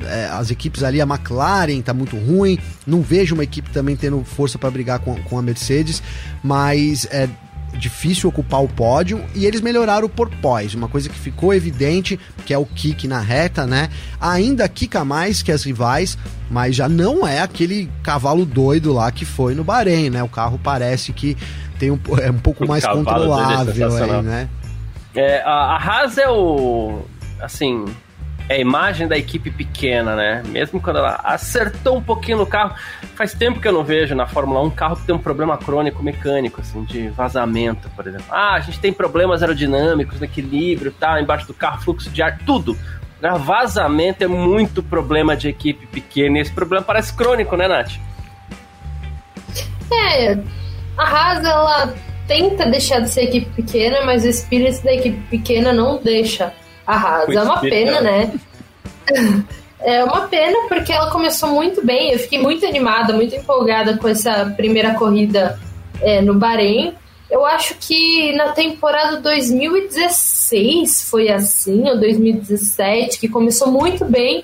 É, 0.00 0.26
as 0.26 0.50
equipes 0.50 0.82
ali, 0.82 1.00
a 1.00 1.04
McLaren 1.04 1.80
tá 1.80 1.94
muito 1.94 2.16
ruim. 2.16 2.58
Não 2.86 3.00
vejo 3.02 3.34
uma 3.34 3.44
equipe 3.44 3.70
também 3.70 3.96
tendo 3.96 4.22
força 4.24 4.58
para 4.58 4.70
brigar 4.70 4.98
com, 5.00 5.14
com 5.22 5.38
a 5.38 5.42
Mercedes, 5.42 6.02
mas 6.42 7.06
é, 7.10 7.28
difícil 7.76 8.28
ocupar 8.28 8.62
o 8.62 8.68
pódio 8.68 9.22
e 9.34 9.46
eles 9.46 9.60
melhoraram 9.60 10.06
o 10.06 10.08
porpoise, 10.08 10.76
uma 10.76 10.88
coisa 10.88 11.08
que 11.08 11.18
ficou 11.18 11.54
evidente, 11.54 12.18
que 12.44 12.52
é 12.52 12.58
o 12.58 12.64
kick 12.64 13.06
na 13.06 13.20
reta, 13.20 13.66
né? 13.66 13.88
Ainda 14.20 14.68
quica 14.68 15.04
mais 15.04 15.42
que 15.42 15.52
as 15.52 15.64
rivais, 15.64 16.18
mas 16.50 16.74
já 16.74 16.88
não 16.88 17.26
é 17.26 17.40
aquele 17.40 17.90
cavalo 18.02 18.44
doido 18.44 18.92
lá 18.92 19.10
que 19.10 19.24
foi 19.24 19.54
no 19.54 19.62
Bahrein, 19.62 20.10
né? 20.10 20.22
O 20.22 20.28
carro 20.28 20.58
parece 20.62 21.12
que 21.12 21.36
tem 21.78 21.90
um, 21.90 21.98
é 22.20 22.30
um 22.30 22.38
pouco 22.38 22.64
o 22.64 22.68
mais 22.68 22.84
é 22.84 22.88
controlável 22.88 23.96
aí, 23.96 24.22
né? 24.22 24.48
É, 25.14 25.42
a, 25.42 25.50
a 25.50 25.76
Haas 25.76 26.18
é 26.18 26.28
o 26.28 27.02
assim, 27.40 27.84
é 28.48 28.54
a 28.54 28.58
imagem 28.58 29.08
da 29.08 29.16
equipe 29.16 29.50
pequena, 29.50 30.14
né? 30.14 30.42
Mesmo 30.46 30.80
quando 30.80 30.98
ela 30.98 31.20
acertou 31.24 31.96
um 31.96 32.02
pouquinho 32.02 32.38
no 32.38 32.46
carro. 32.46 32.74
Faz 33.14 33.32
tempo 33.32 33.60
que 33.60 33.66
eu 33.66 33.72
não 33.72 33.82
vejo 33.82 34.14
na 34.14 34.26
Fórmula 34.26 34.60
1 34.62 34.64
um 34.64 34.70
carro 34.70 34.96
que 34.96 35.04
tem 35.04 35.14
um 35.14 35.18
problema 35.18 35.56
crônico 35.58 36.02
mecânico, 36.02 36.60
assim, 36.60 36.84
de 36.84 37.08
vazamento, 37.08 37.88
por 37.96 38.06
exemplo. 38.06 38.26
Ah, 38.30 38.54
a 38.54 38.60
gente 38.60 38.78
tem 38.78 38.92
problemas 38.92 39.42
aerodinâmicos, 39.42 40.18
no 40.20 40.24
equilíbrio, 40.24 40.92
tá, 40.92 41.20
embaixo 41.20 41.46
do 41.46 41.54
carro, 41.54 41.80
fluxo 41.82 42.10
de 42.10 42.22
ar, 42.22 42.38
tudo. 42.46 42.76
Vazamento 43.40 44.22
é 44.22 44.28
muito 44.28 44.82
problema 44.82 45.36
de 45.36 45.48
equipe 45.48 45.86
pequena 45.86 46.38
e 46.38 46.42
esse 46.42 46.52
problema 46.52 46.84
parece 46.84 47.12
crônico, 47.12 47.56
né, 47.56 47.66
Nath? 47.66 47.94
É, 49.90 50.38
a 50.96 51.02
Haas, 51.02 51.44
ela 51.44 51.94
tenta 52.28 52.66
deixar 52.66 53.00
de 53.00 53.08
ser 53.08 53.22
equipe 53.22 53.50
pequena, 53.62 54.04
mas 54.04 54.24
o 54.24 54.28
espírito 54.28 54.84
da 54.84 54.92
equipe 54.92 55.18
pequena 55.28 55.72
não 55.72 56.00
deixa 56.00 56.52
arrasa. 56.86 57.32
É 57.32 57.42
uma 57.42 57.60
pena, 57.60 58.00
né? 58.00 58.32
É 59.78 60.02
uma 60.02 60.22
pena 60.22 60.68
porque 60.68 60.90
ela 60.90 61.10
começou 61.10 61.50
muito 61.50 61.84
bem. 61.84 62.10
Eu 62.12 62.18
fiquei 62.18 62.40
muito 62.40 62.64
animada, 62.64 63.12
muito 63.12 63.36
empolgada 63.36 63.96
com 63.98 64.08
essa 64.08 64.52
primeira 64.56 64.94
corrida 64.94 65.60
é, 66.00 66.20
no 66.22 66.34
Bahrein. 66.34 66.94
Eu 67.30 67.44
acho 67.44 67.74
que 67.74 68.32
na 68.32 68.52
temporada 68.52 69.20
2016 69.20 71.08
foi 71.10 71.28
assim, 71.28 71.88
ou 71.88 72.00
2017, 72.00 73.18
que 73.18 73.28
começou 73.28 73.70
muito 73.70 74.04
bem. 74.04 74.42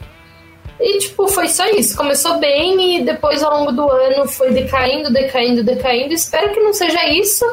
E, 0.79 0.99
tipo, 0.99 1.27
foi 1.29 1.49
só 1.49 1.65
isso. 1.71 1.97
Começou 1.97 2.39
bem 2.39 2.97
e 2.97 3.03
depois, 3.03 3.43
ao 3.43 3.59
longo 3.59 3.73
do 3.73 3.89
ano, 3.89 4.29
foi 4.29 4.53
decaindo, 4.53 5.13
decaindo, 5.13 5.65
decaindo. 5.65 6.13
Espero 6.13 6.53
que 6.53 6.61
não 6.61 6.75
seja 6.75 7.05
isso 7.09 7.45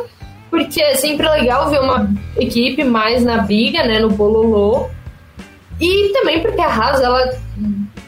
porque 0.49 0.81
é 0.81 0.95
sempre 0.95 1.29
legal 1.29 1.69
ver 1.69 1.79
uma 1.79 2.09
equipe 2.37 2.83
mais 2.83 3.23
na 3.23 3.39
briga, 3.39 3.83
né, 3.83 3.99
no 3.99 4.09
bololô. 4.09 4.89
E 5.79 6.11
também 6.13 6.41
porque 6.41 6.59
a 6.59 6.67
Haas, 6.67 7.01
ela 7.01 7.37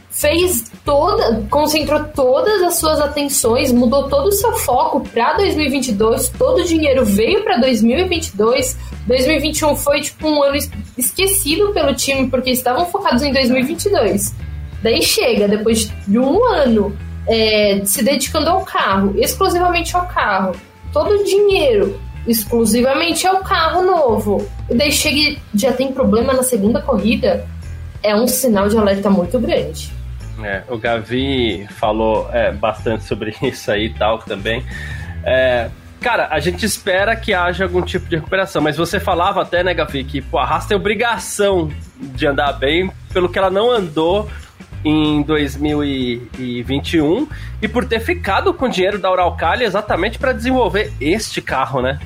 fez 0.09 0.71
toda, 0.83 1.43
concentrou 1.49 2.03
todas 2.03 2.61
as 2.61 2.75
suas 2.75 2.99
atenções, 2.99 3.71
mudou 3.71 4.09
todo 4.09 4.27
o 4.27 4.31
seu 4.31 4.53
foco 4.53 5.01
para 5.01 5.33
2022, 5.33 6.29
todo 6.29 6.61
o 6.61 6.63
dinheiro 6.65 7.05
veio 7.05 7.43
para 7.43 7.57
2022. 7.57 8.77
2021 9.07 9.75
foi 9.75 10.01
tipo 10.01 10.27
um 10.27 10.43
ano 10.43 10.57
esquecido 10.97 11.71
pelo 11.73 11.95
time 11.95 12.29
porque 12.29 12.51
estavam 12.51 12.85
focados 12.85 13.23
em 13.23 13.31
2022. 13.31 14.35
Daí 14.83 15.01
chega, 15.01 15.47
depois 15.47 15.91
de 16.07 16.19
um 16.19 16.43
ano 16.45 16.95
é, 17.27 17.81
se 17.85 18.03
dedicando 18.03 18.49
ao 18.49 18.61
carro, 18.65 19.13
exclusivamente 19.17 19.95
ao 19.95 20.05
carro, 20.07 20.55
todo 20.91 21.11
o 21.11 21.23
dinheiro 21.23 21.99
exclusivamente 22.27 23.25
é 23.25 23.31
o 23.31 23.39
carro 23.39 23.81
novo. 23.81 24.47
E 24.69 24.75
daí 24.75 24.91
chega 24.91 25.39
já 25.53 25.73
tem 25.73 25.91
problema 25.91 26.33
na 26.33 26.43
segunda 26.43 26.81
corrida, 26.81 27.45
é 28.03 28.15
um 28.15 28.27
sinal 28.27 28.69
de 28.69 28.77
alerta 28.77 29.09
muito 29.09 29.39
grande. 29.39 29.91
É, 30.43 30.63
o 30.69 30.77
Gavi 30.77 31.67
falou 31.71 32.29
é, 32.31 32.51
bastante 32.51 33.03
sobre 33.03 33.35
isso 33.41 33.71
aí 33.71 33.85
e 33.85 33.93
tal 33.93 34.19
também. 34.19 34.63
É, 35.23 35.69
cara, 35.99 36.27
a 36.31 36.39
gente 36.39 36.65
espera 36.65 37.15
que 37.15 37.33
haja 37.33 37.63
algum 37.63 37.81
tipo 37.81 38.07
de 38.09 38.15
recuperação, 38.15 38.61
mas 38.61 38.77
você 38.77 38.99
falava 38.99 39.41
até, 39.41 39.63
né, 39.63 39.73
Gavi, 39.73 40.03
que 40.03 40.21
pô, 40.21 40.37
a 40.39 40.45
Haas 40.45 40.65
tem 40.65 40.75
obrigação 40.75 41.71
de 41.99 42.25
andar 42.25 42.53
bem 42.53 42.91
pelo 43.13 43.29
que 43.29 43.37
ela 43.37 43.51
não 43.51 43.69
andou 43.69 44.27
em 44.83 45.21
2021 45.21 47.27
e 47.61 47.67
por 47.67 47.85
ter 47.85 47.99
ficado 47.99 48.51
com 48.53 48.65
o 48.65 48.69
dinheiro 48.69 48.97
da 48.97 49.11
Uralcali 49.11 49.63
exatamente 49.63 50.17
para 50.17 50.33
desenvolver 50.33 50.91
este 50.99 51.39
carro, 51.41 51.83
né? 51.83 51.99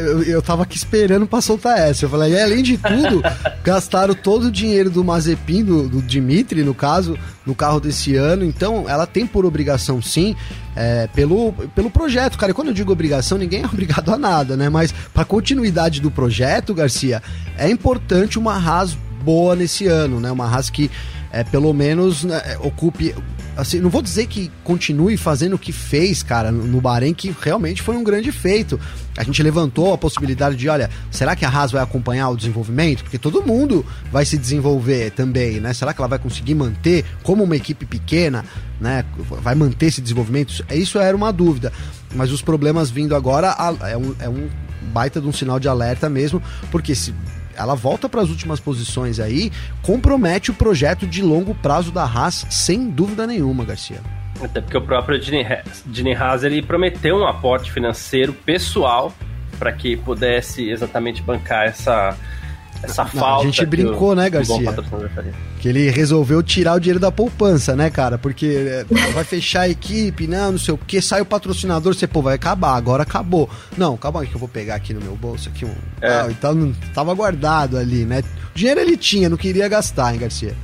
Eu, 0.00 0.22
eu 0.22 0.42
tava 0.42 0.62
aqui 0.62 0.76
esperando 0.76 1.26
pra 1.26 1.40
soltar 1.40 1.78
essa. 1.78 2.04
Eu 2.04 2.10
falei, 2.10 2.32
e 2.32 2.40
além 2.40 2.62
de 2.62 2.76
tudo, 2.76 3.22
gastaram 3.62 4.14
todo 4.14 4.48
o 4.48 4.50
dinheiro 4.50 4.90
do 4.90 5.04
Mazepin, 5.04 5.64
do, 5.64 5.88
do 5.88 6.02
Dimitri, 6.02 6.62
no 6.62 6.74
caso, 6.74 7.18
no 7.44 7.54
carro 7.54 7.80
desse 7.80 8.16
ano. 8.16 8.44
Então, 8.44 8.88
ela 8.88 9.06
tem 9.06 9.26
por 9.26 9.44
obrigação, 9.44 10.00
sim, 10.00 10.34
é, 10.74 11.08
pelo, 11.14 11.52
pelo 11.74 11.90
projeto, 11.90 12.38
cara. 12.38 12.52
E 12.52 12.54
quando 12.54 12.68
eu 12.68 12.74
digo 12.74 12.92
obrigação, 12.92 13.38
ninguém 13.38 13.62
é 13.62 13.66
obrigado 13.70 14.10
a 14.12 14.18
nada, 14.18 14.56
né? 14.56 14.68
Mas 14.68 14.92
pra 15.14 15.24
continuidade 15.24 16.00
do 16.00 16.10
projeto, 16.10 16.74
Garcia, 16.74 17.22
é 17.56 17.70
importante 17.70 18.38
uma 18.38 18.54
Haas 18.54 18.96
boa 19.22 19.54
nesse 19.54 19.86
ano, 19.86 20.18
né? 20.18 20.30
Uma 20.30 20.46
Haas 20.46 20.70
que 20.70 20.90
é, 21.32 21.44
pelo 21.44 21.72
menos 21.72 22.24
né, 22.24 22.56
ocupe 22.60 23.14
assim, 23.56 23.80
não 23.80 23.90
vou 23.90 24.02
dizer 24.02 24.26
que 24.26 24.50
continue 24.64 25.16
fazendo 25.16 25.54
o 25.54 25.58
que 25.58 25.72
fez, 25.72 26.22
cara, 26.22 26.50
no 26.50 26.80
Bahrein, 26.80 27.14
que 27.14 27.34
realmente 27.40 27.82
foi 27.82 27.96
um 27.96 28.04
grande 28.04 28.32
feito. 28.32 28.78
A 29.16 29.22
gente 29.22 29.42
levantou 29.42 29.92
a 29.92 29.98
possibilidade 29.98 30.56
de, 30.56 30.68
olha, 30.68 30.88
será 31.10 31.36
que 31.36 31.44
a 31.44 31.48
Haas 31.48 31.72
vai 31.72 31.82
acompanhar 31.82 32.28
o 32.30 32.36
desenvolvimento? 32.36 33.02
Porque 33.02 33.18
todo 33.18 33.42
mundo 33.42 33.84
vai 34.10 34.24
se 34.24 34.38
desenvolver 34.38 35.10
também, 35.10 35.60
né? 35.60 35.74
Será 35.74 35.92
que 35.92 36.00
ela 36.00 36.08
vai 36.08 36.18
conseguir 36.18 36.54
manter 36.54 37.04
como 37.22 37.44
uma 37.44 37.56
equipe 37.56 37.84
pequena, 37.84 38.44
né? 38.80 39.04
Vai 39.42 39.54
manter 39.54 39.86
esse 39.86 40.00
desenvolvimento? 40.00 40.64
Isso 40.70 40.98
era 40.98 41.16
uma 41.16 41.32
dúvida. 41.32 41.72
Mas 42.14 42.30
os 42.32 42.40
problemas 42.40 42.90
vindo 42.90 43.14
agora 43.14 43.54
é 43.82 43.96
um, 43.96 44.14
é 44.20 44.28
um 44.28 44.48
baita 44.92 45.20
de 45.20 45.26
um 45.26 45.32
sinal 45.32 45.60
de 45.60 45.68
alerta 45.68 46.08
mesmo, 46.08 46.42
porque 46.70 46.94
se 46.94 47.14
ela 47.56 47.74
volta 47.74 48.08
para 48.08 48.22
as 48.22 48.28
últimas 48.28 48.60
posições 48.60 49.20
aí, 49.20 49.50
compromete 49.82 50.50
o 50.50 50.54
projeto 50.54 51.06
de 51.06 51.22
longo 51.22 51.54
prazo 51.54 51.90
da 51.92 52.04
Haas, 52.04 52.46
sem 52.50 52.88
dúvida 52.90 53.26
nenhuma, 53.26 53.64
Garcia. 53.64 54.00
Até 54.42 54.60
porque 54.60 54.76
o 54.76 54.82
próprio 54.82 55.20
Gene 55.20 56.14
Haas 56.14 56.44
ele 56.44 56.62
prometeu 56.62 57.16
um 57.16 57.26
aporte 57.26 57.70
financeiro 57.70 58.32
pessoal 58.32 59.12
para 59.58 59.72
que 59.72 59.96
pudesse 59.96 60.70
exatamente 60.70 61.22
bancar 61.22 61.66
essa, 61.66 62.16
essa 62.82 63.04
Não, 63.04 63.10
falta. 63.10 63.42
A 63.42 63.50
gente 63.50 63.66
brincou, 63.66 64.10
o, 64.10 64.14
né, 64.14 64.30
Garcia? 64.30 64.74
Que 65.60 65.68
ele 65.68 65.90
resolveu 65.90 66.42
tirar 66.42 66.74
o 66.74 66.80
dinheiro 66.80 66.98
da 66.98 67.12
poupança, 67.12 67.76
né, 67.76 67.90
cara? 67.90 68.16
Porque 68.16 68.46
é, 68.46 68.84
vai 69.12 69.24
fechar 69.24 69.62
a 69.62 69.68
equipe, 69.68 70.26
não, 70.26 70.52
não 70.52 70.58
sei 70.58 70.74
o 70.74 70.78
que, 70.78 71.00
sai 71.02 71.20
o 71.20 71.26
patrocinador, 71.26 71.94
você, 71.94 72.06
pô, 72.06 72.22
vai 72.22 72.34
acabar, 72.34 72.74
agora 72.74 73.02
acabou. 73.02 73.48
Não, 73.76 73.96
calma 73.96 74.22
aí 74.22 74.26
que 74.26 74.34
eu 74.34 74.40
vou 74.40 74.48
pegar 74.48 74.76
aqui 74.76 74.94
no 74.94 75.00
meu 75.00 75.16
bolso 75.16 75.48
aqui 75.48 75.64
um. 75.64 75.74
É. 76.00 76.30
Então 76.30 76.72
tava 76.94 77.12
guardado 77.14 77.76
ali, 77.76 78.04
né? 78.04 78.22
O 78.54 78.58
dinheiro 78.58 78.80
ele 78.80 78.96
tinha, 78.96 79.28
não 79.28 79.36
queria 79.36 79.68
gastar, 79.68 80.12
hein, 80.12 80.20
Garcia? 80.20 80.54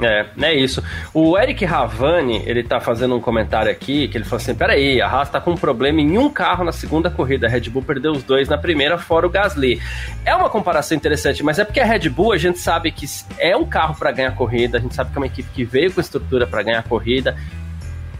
É, 0.00 0.26
é 0.42 0.54
isso. 0.54 0.82
O 1.12 1.38
Eric 1.38 1.64
Ravani, 1.64 2.42
ele 2.46 2.64
tá 2.64 2.80
fazendo 2.80 3.14
um 3.14 3.20
comentário 3.20 3.70
aqui, 3.70 4.08
que 4.08 4.18
ele 4.18 4.24
falou 4.24 4.42
assim, 4.42 4.54
peraí, 4.54 5.00
a 5.00 5.06
Haas 5.06 5.30
tá 5.30 5.40
com 5.40 5.52
um 5.52 5.56
problema 5.56 6.00
em 6.00 6.18
um 6.18 6.28
carro 6.28 6.64
na 6.64 6.72
segunda 6.72 7.10
corrida, 7.10 7.46
a 7.46 7.50
Red 7.50 7.70
Bull 7.70 7.82
perdeu 7.82 8.12
os 8.12 8.22
dois 8.22 8.48
na 8.48 8.58
primeira, 8.58 8.98
fora 8.98 9.26
o 9.26 9.30
Gasly. 9.30 9.80
É 10.24 10.34
uma 10.34 10.50
comparação 10.50 10.96
interessante, 10.96 11.42
mas 11.42 11.58
é 11.58 11.64
porque 11.64 11.78
a 11.78 11.84
Red 11.84 12.08
Bull, 12.08 12.32
a 12.32 12.38
gente 12.38 12.58
sabe 12.58 12.90
que 12.90 13.06
é 13.38 13.56
um 13.56 13.64
carro 13.64 13.94
para 13.94 14.10
ganhar 14.10 14.32
corrida, 14.32 14.78
a 14.78 14.80
gente 14.80 14.94
sabe 14.94 15.10
que 15.10 15.16
é 15.16 15.20
uma 15.20 15.26
equipe 15.26 15.48
que 15.54 15.64
veio 15.64 15.92
com 15.92 16.00
estrutura 16.00 16.46
para 16.46 16.62
ganhar 16.62 16.82
corrida, 16.82 17.36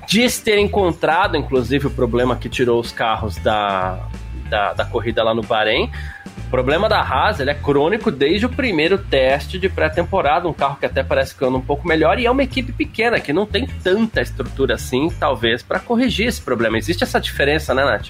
diz 0.06 0.38
ter 0.38 0.58
encontrado, 0.58 1.36
inclusive, 1.36 1.88
o 1.88 1.90
problema 1.90 2.36
que 2.36 2.48
tirou 2.48 2.80
os 2.80 2.92
carros 2.92 3.36
da, 3.38 4.06
da, 4.48 4.74
da 4.74 4.84
corrida 4.84 5.24
lá 5.24 5.34
no 5.34 5.42
Bahrein, 5.42 5.90
o 6.38 6.50
problema 6.50 6.88
da 6.88 7.00
Haas 7.00 7.40
ele 7.40 7.50
é 7.50 7.54
crônico 7.54 8.10
desde 8.10 8.46
o 8.46 8.48
primeiro 8.48 8.98
teste 8.98 9.58
de 9.58 9.68
pré-temporada, 9.68 10.48
um 10.48 10.52
carro 10.52 10.76
que 10.78 10.86
até 10.86 11.02
parece 11.02 11.34
que 11.34 11.44
anda 11.44 11.56
um 11.56 11.60
pouco 11.60 11.86
melhor 11.86 12.18
e 12.18 12.26
é 12.26 12.30
uma 12.30 12.42
equipe 12.42 12.72
pequena 12.72 13.18
que 13.20 13.32
não 13.32 13.46
tem 13.46 13.66
tanta 13.82 14.20
estrutura 14.20 14.74
assim, 14.74 15.08
talvez, 15.18 15.62
para 15.62 15.80
corrigir 15.80 16.28
esse 16.28 16.40
problema. 16.40 16.78
Existe 16.78 17.02
essa 17.02 17.20
diferença, 17.20 17.74
né, 17.74 17.84
Nath? 17.84 18.08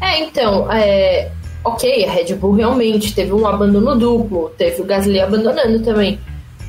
É, 0.00 0.18
então, 0.20 0.70
é... 0.72 1.30
ok, 1.64 2.04
a 2.04 2.10
Red 2.10 2.34
Bull 2.34 2.54
realmente 2.54 3.14
teve 3.14 3.32
um 3.32 3.46
abandono 3.46 3.96
duplo, 3.96 4.50
teve 4.58 4.82
o 4.82 4.84
Gasly 4.84 5.20
abandonando 5.20 5.80
também, 5.80 6.18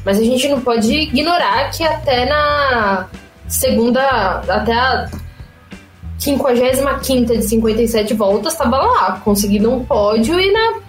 mas 0.06 0.20
a 0.20 0.24
gente 0.24 0.48
não 0.48 0.62
pode 0.62 0.94
ignorar 0.94 1.70
que 1.72 1.84
até 1.84 2.26
na 2.26 3.08
segunda, 3.48 4.02
até 4.48 4.74
a 4.74 5.10
55 6.24 7.38
de 7.38 7.44
57 7.44 8.14
voltas, 8.14 8.54
estava 8.54 8.78
lá, 8.78 9.22
conseguindo 9.24 9.72
um 9.72 9.84
pódio 9.84 10.40
e 10.40 10.52
na 10.52 10.80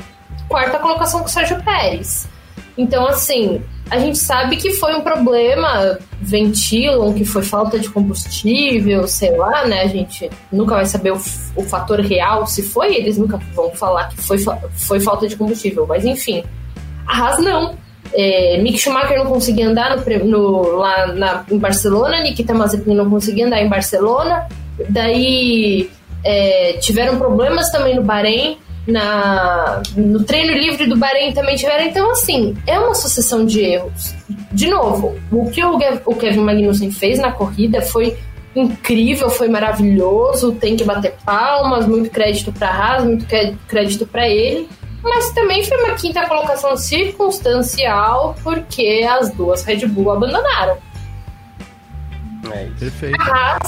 quarta 0.48 0.78
colocação 0.78 1.20
com 1.20 1.26
o 1.26 1.30
Sérgio 1.30 1.62
Pérez. 1.64 2.28
Então, 2.76 3.06
assim, 3.06 3.60
a 3.90 3.98
gente 3.98 4.18
sabe 4.18 4.56
que 4.56 4.72
foi 4.72 4.94
um 4.94 5.00
problema, 5.00 5.98
ventilam 6.20 7.12
que 7.12 7.24
foi 7.24 7.42
falta 7.42 7.78
de 7.78 7.88
combustível, 7.88 9.06
sei 9.06 9.36
lá, 9.36 9.66
né? 9.66 9.82
A 9.82 9.88
gente 9.88 10.30
nunca 10.50 10.76
vai 10.76 10.86
saber 10.86 11.12
o, 11.12 11.20
o 11.56 11.62
fator 11.62 12.00
real, 12.00 12.46
se 12.46 12.62
foi, 12.62 12.94
eles 12.94 13.18
nunca 13.18 13.38
vão 13.54 13.70
falar 13.72 14.08
que 14.08 14.16
foi, 14.22 14.38
foi 14.72 15.00
falta 15.00 15.26
de 15.28 15.36
combustível, 15.36 15.86
mas 15.86 16.04
enfim. 16.04 16.44
A 17.06 17.18
Haas 17.18 17.38
não. 17.38 17.76
É, 18.12 18.60
Mick 18.62 18.78
Schumacher 18.78 19.18
não 19.18 19.26
conseguia 19.26 19.68
andar 19.68 19.96
no, 19.96 20.24
no, 20.24 20.76
lá 20.76 21.08
na, 21.08 21.44
em 21.50 21.58
Barcelona, 21.58 22.20
Nikita 22.20 22.54
Mazepin 22.54 22.94
não 22.94 23.10
conseguia 23.10 23.46
andar 23.46 23.60
em 23.60 23.68
Barcelona, 23.68 24.46
Daí 24.88 25.90
é, 26.24 26.74
tiveram 26.74 27.18
problemas 27.18 27.70
também 27.70 27.94
no 27.94 28.02
Bahrein. 28.02 28.58
Na, 28.86 29.82
no 29.96 30.22
treino 30.24 30.52
livre 30.52 30.86
do 30.86 30.96
Bahrein 30.96 31.32
também 31.32 31.56
tiveram. 31.56 31.84
Então, 31.84 32.10
assim, 32.10 32.54
é 32.66 32.78
uma 32.78 32.94
sucessão 32.94 33.44
de 33.46 33.60
erros. 33.60 34.14
De 34.52 34.68
novo, 34.68 35.18
o 35.32 35.50
que 35.50 35.64
o, 35.64 35.78
Kevin 36.14 36.40
Magnussen 36.40 36.90
fez 36.90 37.18
na 37.18 37.32
corrida 37.32 37.80
foi 37.80 38.16
incrível, 38.54 39.30
foi 39.30 39.48
maravilhoso. 39.48 40.52
Tem 40.52 40.76
que 40.76 40.84
bater 40.84 41.14
palmas, 41.24 41.86
muito 41.86 42.10
crédito 42.10 42.52
para 42.52 42.68
Haas, 42.68 43.04
muito 43.04 43.26
crédito 43.66 44.06
para 44.06 44.28
ele. 44.28 44.68
Mas 45.02 45.30
também 45.32 45.62
foi 45.62 45.76
uma 45.84 45.94
quinta 45.94 46.26
colocação 46.26 46.76
circunstancial, 46.76 48.34
porque 48.42 49.06
as 49.08 49.30
duas 49.32 49.62
Red 49.62 49.86
Bull 49.86 50.12
abandonaram. 50.12 50.78
É 52.52 52.70
Perfeito. 52.78 53.16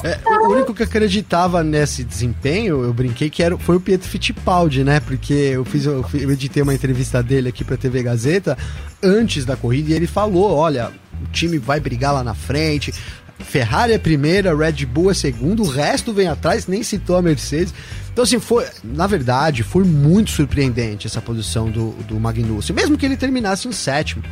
É, 0.04 0.18
o 0.26 0.52
único 0.52 0.74
que 0.74 0.82
acreditava 0.82 1.62
nesse 1.62 2.04
desempenho, 2.04 2.84
eu 2.84 2.92
brinquei 2.92 3.30
que 3.30 3.42
era, 3.42 3.56
foi 3.58 3.76
o 3.76 3.80
Pietro 3.80 4.08
Fittipaldi, 4.08 4.84
né? 4.84 5.00
Porque 5.00 5.32
eu 5.32 5.64
fiz, 5.64 5.84
eu, 5.86 6.04
eu 6.14 6.30
editei 6.30 6.62
uma 6.62 6.74
entrevista 6.74 7.22
dele 7.22 7.48
aqui 7.48 7.64
pra 7.64 7.76
TV 7.76 8.02
Gazeta 8.02 8.56
antes 9.02 9.44
da 9.44 9.56
corrida 9.56 9.90
e 9.90 9.94
ele 9.94 10.06
falou: 10.06 10.52
olha, 10.52 10.90
o 11.22 11.30
time 11.32 11.58
vai 11.58 11.80
brigar 11.80 12.12
lá 12.12 12.22
na 12.22 12.34
frente. 12.34 12.92
Ferrari 13.38 13.92
é 13.92 13.98
primeira, 13.98 14.56
Red 14.56 14.86
Bull 14.86 15.10
é 15.10 15.14
segundo, 15.14 15.62
o 15.62 15.68
resto 15.68 16.12
vem 16.12 16.26
atrás, 16.26 16.66
nem 16.66 16.82
citou 16.82 17.16
a 17.16 17.22
Mercedes. 17.22 17.72
Então, 18.10 18.24
assim, 18.24 18.40
foi, 18.40 18.64
na 18.82 19.06
verdade, 19.06 19.62
foi 19.62 19.84
muito 19.84 20.30
surpreendente 20.30 21.06
essa 21.06 21.20
posição 21.20 21.70
do, 21.70 21.90
do 22.08 22.18
Magnussen, 22.18 22.74
mesmo 22.74 22.96
que 22.96 23.04
ele 23.04 23.16
terminasse 23.16 23.68
em 23.68 23.72
sétimo 23.72 24.22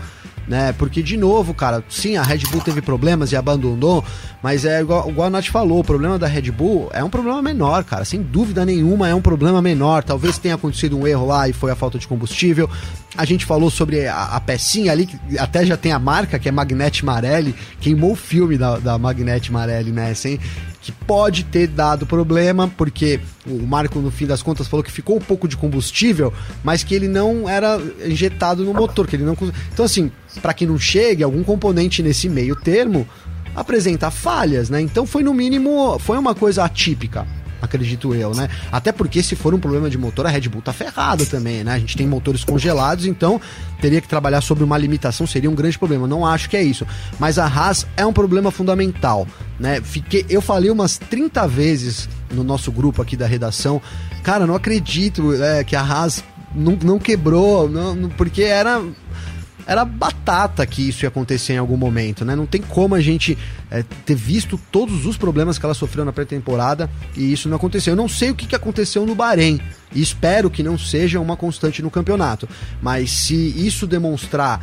né? 0.46 0.72
Porque, 0.72 1.02
de 1.02 1.16
novo, 1.16 1.54
cara, 1.54 1.82
sim, 1.88 2.16
a 2.16 2.22
Red 2.22 2.40
Bull 2.50 2.60
teve 2.60 2.82
problemas 2.82 3.32
e 3.32 3.36
abandonou, 3.36 4.04
mas 4.42 4.64
é 4.64 4.80
igual, 4.80 5.08
igual 5.08 5.28
a 5.28 5.30
Nath 5.30 5.46
falou, 5.46 5.80
o 5.80 5.84
problema 5.84 6.18
da 6.18 6.26
Red 6.26 6.50
Bull 6.50 6.90
é 6.92 7.02
um 7.02 7.10
problema 7.10 7.40
menor, 7.40 7.84
cara, 7.84 8.04
sem 8.04 8.22
dúvida 8.22 8.64
nenhuma 8.64 9.08
é 9.08 9.14
um 9.14 9.20
problema 9.20 9.60
menor. 9.62 10.04
Talvez 10.04 10.38
tenha 10.38 10.54
acontecido 10.54 10.98
um 10.98 11.06
erro 11.06 11.26
lá 11.26 11.48
e 11.48 11.52
foi 11.52 11.70
a 11.70 11.76
falta 11.76 11.98
de 11.98 12.06
combustível. 12.06 12.68
A 13.16 13.24
gente 13.24 13.44
falou 13.44 13.70
sobre 13.70 14.06
a, 14.06 14.24
a 14.24 14.40
pecinha 14.40 14.92
ali, 14.92 15.06
que 15.06 15.38
até 15.38 15.64
já 15.64 15.76
tem 15.76 15.92
a 15.92 15.98
marca, 15.98 16.38
que 16.38 16.48
é 16.48 16.52
Magnete 16.52 17.04
Marelli, 17.04 17.54
queimou 17.80 18.12
o 18.12 18.16
filme 18.16 18.58
da, 18.58 18.78
da 18.78 18.98
Magnete 18.98 19.52
Marelli, 19.52 19.92
né? 19.92 20.12
Sem, 20.14 20.40
que 20.84 20.92
pode 20.92 21.44
ter 21.44 21.66
dado 21.66 22.04
problema, 22.04 22.70
porque 22.76 23.18
o 23.46 23.66
Marco, 23.66 24.00
no 24.00 24.10
fim 24.10 24.26
das 24.26 24.42
contas, 24.42 24.68
falou 24.68 24.84
que 24.84 24.92
ficou 24.92 25.16
um 25.16 25.20
pouco 25.20 25.48
de 25.48 25.56
combustível, 25.56 26.30
mas 26.62 26.84
que 26.84 26.94
ele 26.94 27.08
não 27.08 27.48
era 27.48 27.80
injetado 28.04 28.62
no 28.64 28.74
motor, 28.74 29.06
que 29.06 29.16
ele 29.16 29.24
não. 29.24 29.34
Então, 29.72 29.86
assim, 29.86 30.12
para 30.40 30.54
que 30.54 30.66
não 30.66 30.78
chegue 30.78 31.22
algum 31.22 31.42
componente 31.42 32.02
nesse 32.02 32.28
meio 32.28 32.56
termo, 32.56 33.06
apresenta 33.54 34.10
falhas, 34.10 34.68
né? 34.70 34.80
Então 34.80 35.06
foi 35.06 35.22
no 35.22 35.32
mínimo, 35.32 35.98
foi 35.98 36.18
uma 36.18 36.34
coisa 36.34 36.64
atípica 36.64 37.26
acredito 37.64 38.14
eu, 38.14 38.34
né? 38.34 38.48
Até 38.70 38.92
porque 38.92 39.22
se 39.22 39.34
for 39.34 39.54
um 39.54 39.58
problema 39.58 39.90
de 39.90 39.98
motor, 39.98 40.26
a 40.26 40.28
Red 40.28 40.48
Bull 40.48 40.62
tá 40.62 40.72
ferrada 40.72 41.24
também, 41.26 41.64
né? 41.64 41.72
A 41.72 41.78
gente 41.78 41.96
tem 41.96 42.06
motores 42.06 42.44
congelados, 42.44 43.06
então 43.06 43.40
teria 43.80 44.00
que 44.00 44.08
trabalhar 44.08 44.40
sobre 44.40 44.62
uma 44.62 44.78
limitação, 44.78 45.26
seria 45.26 45.50
um 45.50 45.54
grande 45.54 45.78
problema. 45.78 46.06
Não 46.06 46.26
acho 46.26 46.48
que 46.48 46.56
é 46.56 46.62
isso. 46.62 46.86
Mas 47.18 47.38
a 47.38 47.46
Haas 47.46 47.86
é 47.96 48.04
um 48.04 48.12
problema 48.12 48.50
fundamental, 48.50 49.26
né? 49.58 49.80
Fiquei, 49.82 50.24
eu 50.28 50.40
falei 50.40 50.70
umas 50.70 50.98
30 50.98 51.46
vezes 51.48 52.08
no 52.32 52.44
nosso 52.44 52.70
grupo 52.70 53.00
aqui 53.00 53.16
da 53.16 53.26
redação, 53.26 53.80
cara, 54.22 54.46
não 54.46 54.54
acredito 54.54 55.32
é, 55.42 55.64
que 55.64 55.76
a 55.76 55.80
Haas 55.80 56.22
não, 56.54 56.78
não 56.82 56.98
quebrou, 56.98 57.68
não, 57.68 58.08
porque 58.10 58.42
era 58.42 58.82
era 59.66 59.84
batata 59.84 60.64
que 60.66 60.88
isso 60.88 61.04
ia 61.04 61.08
acontecer 61.08 61.54
em 61.54 61.58
algum 61.58 61.76
momento, 61.76 62.24
né? 62.24 62.36
Não 62.36 62.46
tem 62.46 62.60
como 62.60 62.94
a 62.94 63.00
gente 63.00 63.36
é, 63.70 63.82
ter 64.04 64.14
visto 64.14 64.60
todos 64.70 65.06
os 65.06 65.16
problemas 65.16 65.58
que 65.58 65.64
ela 65.64 65.74
sofreu 65.74 66.04
na 66.04 66.12
pré-temporada 66.12 66.90
e 67.16 67.32
isso 67.32 67.48
não 67.48 67.56
aconteceu. 67.56 67.92
Eu 67.92 67.96
não 67.96 68.08
sei 68.08 68.30
o 68.30 68.34
que, 68.34 68.54
aconteceu 68.54 69.04
no 69.04 69.14
Bahrein 69.14 69.60
e 69.92 70.00
espero 70.00 70.50
que 70.50 70.62
não 70.62 70.78
seja 70.78 71.18
uma 71.18 71.36
constante 71.36 71.82
no 71.82 71.90
campeonato, 71.90 72.48
mas 72.80 73.10
se 73.10 73.34
isso 73.34 73.86
demonstrar 73.86 74.60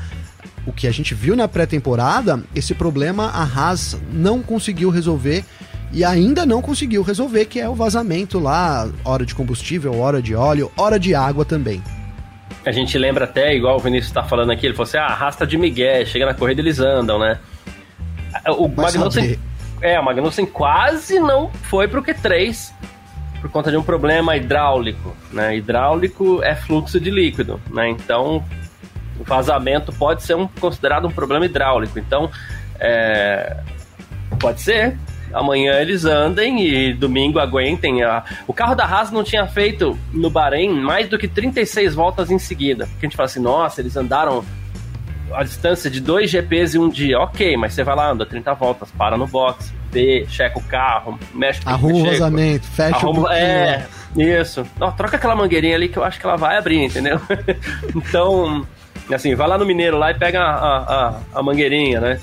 o 0.66 0.72
que 0.72 0.88
a 0.88 0.92
gente 0.92 1.14
viu 1.14 1.36
na 1.36 1.48
pré-temporada, 1.48 2.44
esse 2.56 2.74
problema 2.74 3.26
a 3.26 3.44
Haas 3.44 3.98
não 4.14 4.42
conseguiu 4.42 4.90
resolver 4.90 5.44
e 5.92 6.06
ainda 6.06 6.46
não 6.46 6.62
conseguiu 6.62 7.02
resolver, 7.02 7.46
que 7.46 7.60
é 7.60 7.68
o 7.68 7.76
vazamento 7.76 8.40
lá, 8.40 8.90
hora 9.04 9.26
de 9.26 9.36
combustível, 9.36 10.00
hora 10.00 10.22
de 10.22 10.34
óleo, 10.34 10.72
hora 10.78 10.98
de 10.98 11.14
água 11.14 11.44
também. 11.44 11.84
A 12.66 12.72
gente 12.72 12.98
lembra 12.98 13.26
até, 13.26 13.56
igual 13.56 13.78
o 13.78 13.80
Vinícius 13.80 14.08
está 14.08 14.24
falando 14.24 14.52
aqui, 14.52 14.66
ele 14.66 14.76
falou 14.76 14.88
assim: 14.88 14.98
ah, 14.98 15.06
arrasta 15.06 15.48
de 15.48 15.58
Miguel, 15.58 16.06
chega 16.06 16.26
na 16.26 16.34
corrida 16.34 16.62
eles 16.62 16.80
andam, 16.80 17.18
né? 17.18 17.40
O 18.58 18.68
Magnussen. 18.68 19.40
É, 19.82 20.00
o 20.00 20.06
Magnussen 20.06 20.46
quase 20.46 21.20
não 21.20 21.50
foi 21.64 21.88
pro 21.88 22.04
Q3 22.04 22.72
por 23.42 23.50
conta 23.50 23.72
de 23.72 23.78
um 23.78 23.82
problema 23.82 24.38
hidráulico, 24.38 25.16
né? 25.34 25.58
Hidráulico 25.58 26.44
é 26.44 26.56
fluxo 26.56 27.00
de 27.00 27.10
líquido, 27.10 27.60
né? 27.72 27.90
Então, 27.90 28.46
o 29.20 29.24
vazamento 29.24 29.92
pode 29.92 30.22
ser 30.22 30.36
um, 30.36 30.48
considerado 30.48 31.08
um 31.08 31.12
problema 31.12 31.46
hidráulico. 31.46 31.98
Então, 31.98 32.30
é, 32.80 33.58
pode 34.40 34.62
ser, 34.62 34.96
amanhã 35.34 35.80
eles 35.80 36.06
andem 36.06 36.66
e 36.66 36.94
domingo 36.94 37.40
aguentem. 37.40 38.04
A... 38.04 38.24
O 38.48 38.54
carro 38.54 38.76
da 38.76 38.86
Haas 38.86 39.12
não 39.12 39.24
tinha 39.24 39.46
feito 39.48 39.98
no 40.12 40.30
Bahrein 40.30 40.70
mais 40.70 41.08
do 41.08 41.18
que 41.18 41.28
36 41.28 41.96
voltas 41.96 42.30
em 42.32 42.40
seguida. 42.40 42.88
Porque 42.88 43.06
a 43.06 43.10
gente 43.10 43.18
fala 43.18 43.28
assim, 43.28 43.42
nossa, 43.42 43.82
eles 43.82 43.96
andaram 43.96 44.44
a 45.34 45.44
distância 45.44 45.90
de 45.90 46.00
dois 46.00 46.30
GPs 46.30 46.76
em 46.76 46.80
um 46.80 46.90
dia. 46.90 47.20
Ok, 47.20 47.56
mas 47.58 47.74
você 47.74 47.84
vai 47.84 47.96
lá, 47.96 48.12
anda 48.12 48.26
30 48.26 48.54
voltas, 48.54 48.92
para 48.92 49.18
no 49.18 49.28
box, 49.28 49.74
vê, 49.92 50.26
checa 50.28 50.60
o 50.60 50.64
carro, 50.64 51.20
mexe 51.34 51.62
com 51.62 51.70
Arruma 51.70 51.96
o 51.96 52.06
vazamento, 52.06 52.68
fecha 52.68 52.96
Arruma, 52.96 53.22
o 53.22 53.32
É, 53.32 53.86
isso. 54.16 54.66
Não, 54.78 54.92
troca 54.92 55.18
aquela 55.18 55.36
mangueirinha 55.36 55.76
ali 55.76 55.88
que 55.90 55.98
eu 55.98 56.04
acho 56.04 56.20
que 56.20 56.26
ela 56.26 56.38
vai 56.38 56.58
abrir, 56.58 56.84
entendeu? 56.84 57.20
então 57.96 58.66
Assim, 59.14 59.36
vai 59.36 59.48
lá 59.48 59.58
no 59.58 59.66
Mineiro 59.66 59.98
lá 59.98 60.12
e 60.12 60.14
pega 60.14 60.42
a, 60.42 60.78
a, 60.78 61.20
a 61.36 61.44
mangueirinha, 61.44 62.00
né? 62.00 62.20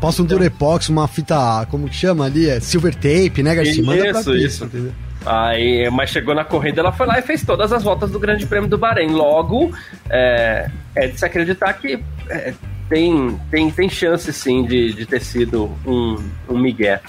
Passa 0.00 0.22
um 0.22 0.24
Durepox, 0.24 0.88
uma 0.88 1.06
fita, 1.06 1.66
como 1.70 1.88
que 1.88 1.94
chama 1.94 2.24
ali? 2.24 2.48
É 2.48 2.58
silver 2.58 2.94
tape, 2.94 3.42
né, 3.42 3.54
Garcia? 3.54 3.84
Manda 3.84 4.08
isso, 4.08 4.34
isso. 4.34 4.64
Entendeu? 4.64 4.92
Aí, 5.24 5.88
mas 5.90 6.10
chegou 6.10 6.34
na 6.34 6.44
corrida, 6.44 6.80
ela 6.80 6.92
foi 6.92 7.06
lá 7.06 7.18
e 7.18 7.22
fez 7.22 7.42
todas 7.42 7.72
as 7.72 7.82
voltas 7.82 8.10
do 8.10 8.18
Grande 8.18 8.46
Prêmio 8.46 8.68
do 8.68 8.76
Bahrein. 8.76 9.12
Logo, 9.12 9.72
é, 10.10 10.68
é 10.94 11.06
de 11.06 11.18
se 11.18 11.24
acreditar 11.24 11.72
que 11.74 12.02
é, 12.28 12.52
tem, 12.88 13.40
tem, 13.50 13.70
tem 13.70 13.88
chance 13.88 14.30
sim 14.32 14.64
de, 14.64 14.92
de 14.92 15.06
ter 15.06 15.20
sido 15.20 15.72
um, 15.86 16.22
um 16.48 16.58
migué. 16.58 17.00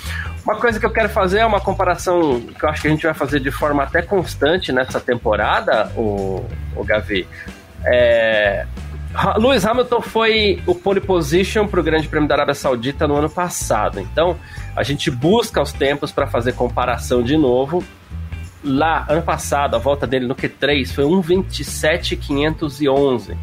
Uma 0.45 0.55
coisa 0.55 0.79
que 0.79 0.85
eu 0.85 0.91
quero 0.91 1.09
fazer 1.09 1.39
é 1.39 1.45
uma 1.45 1.59
comparação 1.59 2.39
que 2.39 2.63
eu 2.63 2.69
acho 2.69 2.81
que 2.83 2.87
a 2.87 2.91
gente 2.91 3.03
vai 3.03 3.13
fazer 3.13 3.39
de 3.39 3.51
forma 3.51 3.83
até 3.83 4.01
constante 4.01 4.71
nessa 4.71 4.99
temporada, 4.99 5.91
o, 5.97 6.45
o 6.75 6.83
Gavi. 6.85 7.27
É, 7.83 8.65
Lewis 9.37 9.65
Hamilton 9.65 10.01
foi 10.01 10.61
o 10.65 10.75
pole 10.75 10.99
position 10.99 11.65
para 11.67 11.79
o 11.79 11.83
Grande 11.83 12.05
Prêmio 12.07 12.27
da 12.27 12.35
Arábia 12.35 12.53
Saudita 12.53 13.07
no 13.07 13.15
ano 13.15 13.29
passado. 13.29 13.99
Então, 13.99 14.37
a 14.75 14.83
gente 14.83 15.09
busca 15.09 15.59
os 15.61 15.71
tempos 15.71 16.11
para 16.11 16.27
fazer 16.27 16.51
comparação 16.53 17.23
de 17.23 17.37
novo. 17.37 17.81
Lá, 18.63 19.05
ano 19.07 19.21
passado, 19.21 19.75
a 19.75 19.77
volta 19.77 20.07
dele 20.07 20.27
no 20.27 20.35
Q3 20.35 20.87
foi 20.87 21.05
1,27,511. 21.05 23.37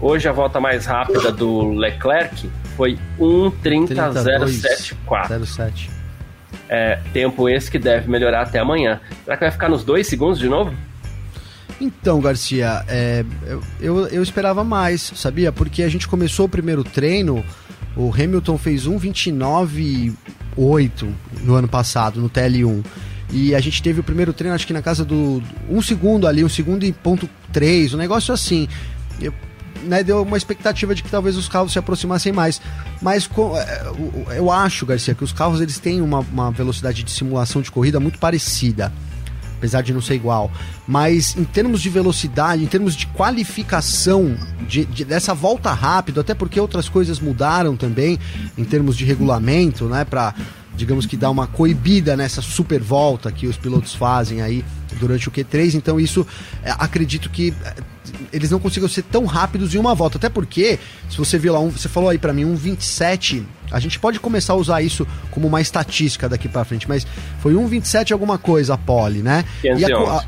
Hoje, 0.00 0.28
a 0.28 0.32
volta 0.32 0.60
mais 0.60 0.86
rápida 0.86 1.32
do 1.32 1.72
Leclerc 1.72 2.48
foi 2.76 2.96
1,30,074. 3.18 5.28
É, 6.68 7.00
tempo 7.12 7.48
esse 7.48 7.68
que 7.70 7.78
deve 7.78 8.10
melhorar 8.10 8.42
até 8.42 8.58
amanhã. 8.58 9.00
Será 9.24 9.36
que 9.36 9.44
vai 9.44 9.50
ficar 9.50 9.68
nos 9.68 9.84
dois 9.84 10.06
segundos 10.06 10.38
de 10.38 10.48
novo? 10.48 10.72
Então, 11.80 12.20
Garcia, 12.20 12.84
é, 12.88 13.24
eu, 13.80 14.08
eu 14.08 14.20
esperava 14.22 14.62
mais, 14.64 15.12
sabia? 15.14 15.52
Porque 15.52 15.84
a 15.84 15.88
gente 15.88 16.08
começou 16.08 16.46
o 16.46 16.48
primeiro 16.48 16.82
treino, 16.82 17.44
o 17.96 18.12
Hamilton 18.12 18.58
fez 18.58 18.84
1,29,8 18.86 21.08
no 21.44 21.54
ano 21.54 21.68
passado, 21.68 22.20
no 22.20 22.28
TL1. 22.28 22.84
E 23.30 23.54
a 23.54 23.60
gente 23.60 23.80
teve 23.82 24.00
o 24.00 24.02
primeiro 24.02 24.32
treino, 24.32 24.54
acho 24.54 24.66
que 24.66 24.72
na 24.72 24.80
casa 24.82 25.04
do. 25.04 25.42
Um 25.68 25.82
segundo 25.82 26.26
ali, 26.26 26.42
um 26.42 26.48
segundo 26.48 26.82
e 26.84 26.92
ponto 26.92 27.28
3, 27.52 27.94
um 27.94 27.98
negócio 27.98 28.34
assim. 28.34 28.66
Eu, 29.20 29.32
né, 29.84 30.02
deu 30.02 30.22
uma 30.22 30.36
expectativa 30.36 30.92
de 30.94 31.02
que 31.02 31.10
talvez 31.10 31.36
os 31.36 31.46
carros 31.46 31.72
se 31.72 31.78
aproximassem 31.78 32.32
mais. 32.32 32.60
Mas 33.02 33.28
é, 33.56 34.38
eu 34.38 34.50
acho, 34.50 34.86
Garcia, 34.86 35.14
que 35.14 35.22
os 35.22 35.32
carros 35.32 35.60
eles 35.60 35.78
têm 35.78 36.00
uma, 36.00 36.20
uma 36.20 36.50
velocidade 36.50 37.04
de 37.04 37.10
simulação 37.10 37.60
de 37.62 37.70
corrida 37.70 38.00
muito 38.00 38.18
parecida 38.18 38.92
apesar 39.58 39.82
de 39.82 39.92
não 39.92 40.00
ser 40.00 40.14
igual. 40.14 40.50
Mas 40.86 41.36
em 41.36 41.44
termos 41.44 41.82
de 41.82 41.90
velocidade, 41.90 42.62
em 42.62 42.66
termos 42.66 42.96
de 42.96 43.06
qualificação 43.08 44.36
de, 44.66 44.84
de, 44.86 45.04
dessa 45.04 45.34
volta 45.34 45.72
rápido, 45.72 46.20
até 46.20 46.34
porque 46.34 46.58
outras 46.58 46.88
coisas 46.88 47.20
mudaram 47.20 47.76
também 47.76 48.18
em 48.56 48.64
termos 48.64 48.96
de 48.96 49.04
regulamento, 49.04 49.84
né? 49.86 50.04
Para 50.04 50.34
digamos 50.74 51.06
que 51.06 51.16
dar 51.16 51.30
uma 51.30 51.48
coibida 51.48 52.16
nessa 52.16 52.40
super 52.40 52.80
volta 52.80 53.32
que 53.32 53.48
os 53.48 53.56
pilotos 53.56 53.96
fazem 53.96 54.40
aí 54.40 54.64
durante 54.98 55.28
o 55.28 55.32
Q3. 55.32 55.74
Então 55.74 55.98
isso 55.98 56.26
é, 56.62 56.70
acredito 56.78 57.30
que 57.30 57.54
é, 57.64 57.74
eles 58.32 58.50
não 58.50 58.58
consigam 58.58 58.88
ser 58.88 59.02
tão 59.02 59.24
rápidos 59.24 59.74
em 59.74 59.78
uma 59.78 59.94
volta. 59.94 60.18
Até 60.18 60.28
porque, 60.28 60.78
se 61.10 61.16
você 61.16 61.38
viu 61.38 61.52
lá, 61.52 61.60
um, 61.60 61.70
você 61.70 61.88
falou 61.88 62.10
aí 62.10 62.18
para 62.18 62.32
mim, 62.32 62.44
um 62.44 62.56
27. 62.56 63.46
A 63.70 63.80
gente 63.80 63.98
pode 63.98 64.18
começar 64.20 64.54
a 64.54 64.56
usar 64.56 64.82
isso 64.82 65.06
como 65.30 65.46
uma 65.46 65.60
estatística 65.60 66.28
daqui 66.28 66.48
para 66.48 66.64
frente, 66.64 66.88
mas 66.88 67.06
foi 67.40 67.54
um 67.54 67.66
27 67.66 68.12
alguma 68.12 68.38
coisa 68.38 68.74
a 68.74 68.78
pole, 68.78 69.22
né? 69.22 69.44
511. 69.62 69.80
E 69.80 69.92
a, 69.92 70.16
a, 70.16 70.24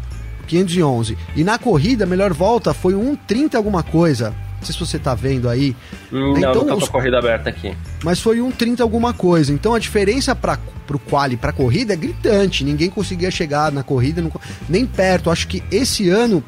511. 0.46 1.18
E 1.36 1.44
na 1.44 1.58
corrida, 1.58 2.04
a 2.04 2.06
melhor 2.06 2.32
volta 2.32 2.74
foi 2.74 2.94
um 2.94 3.14
30 3.14 3.56
alguma 3.56 3.82
coisa. 3.82 4.34
Não 4.60 4.66
sei 4.66 4.74
se 4.74 4.78
você 4.80 4.98
tá 4.98 5.14
vendo 5.14 5.48
aí. 5.48 5.74
Hum, 6.12 6.34
não, 6.34 6.38
então, 6.38 6.64
não 6.64 6.78
com 6.78 6.84
a 6.84 6.88
corrida 6.88 7.18
aberta 7.18 7.48
aqui. 7.48 7.74
Mas 8.04 8.20
foi 8.20 8.42
um 8.42 8.50
30 8.50 8.82
alguma 8.82 9.14
coisa. 9.14 9.52
Então 9.52 9.74
a 9.74 9.78
diferença 9.78 10.36
para 10.36 10.58
pro 10.86 10.98
quali 10.98 11.36
para 11.36 11.52
corrida 11.52 11.94
é 11.94 11.96
gritante. 11.96 12.62
Ninguém 12.62 12.90
conseguia 12.90 13.30
chegar 13.30 13.72
na 13.72 13.82
corrida 13.82 14.20
não, 14.20 14.30
nem 14.68 14.84
perto. 14.84 15.30
Acho 15.30 15.48
que 15.48 15.62
esse 15.70 16.10
ano 16.10 16.44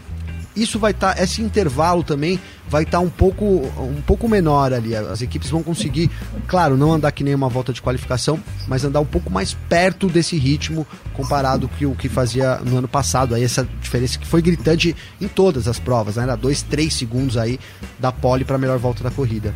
isso 0.54 0.78
vai 0.78 0.92
estar, 0.92 1.14
tá, 1.14 1.22
esse 1.22 1.40
intervalo 1.42 2.02
também 2.02 2.38
vai 2.68 2.82
estar 2.82 2.98
tá 2.98 3.04
um 3.04 3.08
pouco, 3.08 3.44
um 3.44 4.02
pouco 4.06 4.28
menor 4.28 4.72
ali. 4.72 4.94
As 4.94 5.22
equipes 5.22 5.50
vão 5.50 5.62
conseguir, 5.62 6.10
claro, 6.46 6.76
não 6.76 6.92
andar 6.92 7.12
que 7.12 7.24
nem 7.24 7.34
uma 7.34 7.48
volta 7.48 7.72
de 7.72 7.82
qualificação, 7.82 8.38
mas 8.66 8.84
andar 8.84 9.00
um 9.00 9.06
pouco 9.06 9.30
mais 9.30 9.54
perto 9.54 10.08
desse 10.08 10.36
ritmo 10.36 10.86
comparado 11.14 11.68
com 11.68 11.86
o 11.86 11.94
que 11.94 12.08
fazia 12.08 12.56
no 12.56 12.78
ano 12.78 12.88
passado. 12.88 13.34
Aí 13.34 13.44
essa 13.44 13.66
diferença 13.80 14.18
que 14.18 14.26
foi 14.26 14.42
gritante 14.42 14.94
em 15.20 15.28
todas 15.28 15.68
as 15.68 15.78
provas, 15.78 16.16
né? 16.16 16.24
Era 16.24 16.36
dois, 16.36 16.62
três 16.62 16.94
segundos 16.94 17.36
aí 17.36 17.58
da 17.98 18.12
pole 18.12 18.44
para 18.44 18.56
a 18.56 18.58
melhor 18.58 18.78
volta 18.78 19.02
da 19.02 19.10
corrida. 19.10 19.54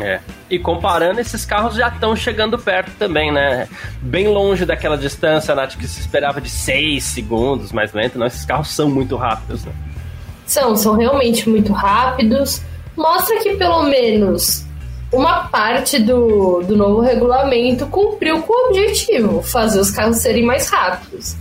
É. 0.00 0.20
E 0.48 0.58
comparando, 0.58 1.20
esses 1.20 1.44
carros 1.44 1.74
já 1.74 1.88
estão 1.88 2.14
chegando 2.14 2.58
perto 2.58 2.92
também, 2.96 3.32
né? 3.32 3.68
Bem 4.00 4.28
longe 4.28 4.64
daquela 4.64 4.96
distância, 4.96 5.54
Nath, 5.54 5.76
que 5.76 5.86
se 5.88 6.00
esperava 6.00 6.40
de 6.40 6.48
6 6.48 7.02
segundos 7.02 7.72
mais 7.72 7.92
lento. 7.92 8.18
Não, 8.18 8.26
esses 8.26 8.44
carros 8.44 8.68
são 8.68 8.88
muito 8.88 9.16
rápidos, 9.16 9.64
né? 9.64 9.72
São, 10.50 10.74
são 10.74 10.96
realmente 10.96 11.48
muito 11.48 11.72
rápidos. 11.72 12.60
Mostra 12.96 13.38
que 13.38 13.54
pelo 13.54 13.84
menos 13.84 14.64
uma 15.12 15.44
parte 15.44 15.96
do, 16.00 16.60
do 16.62 16.76
novo 16.76 17.00
regulamento 17.00 17.86
cumpriu 17.86 18.42
com 18.42 18.52
o 18.52 18.66
objetivo, 18.66 19.42
fazer 19.42 19.78
os 19.78 19.92
carros 19.92 20.16
serem 20.16 20.44
mais 20.44 20.68
rápidos. 20.68 21.36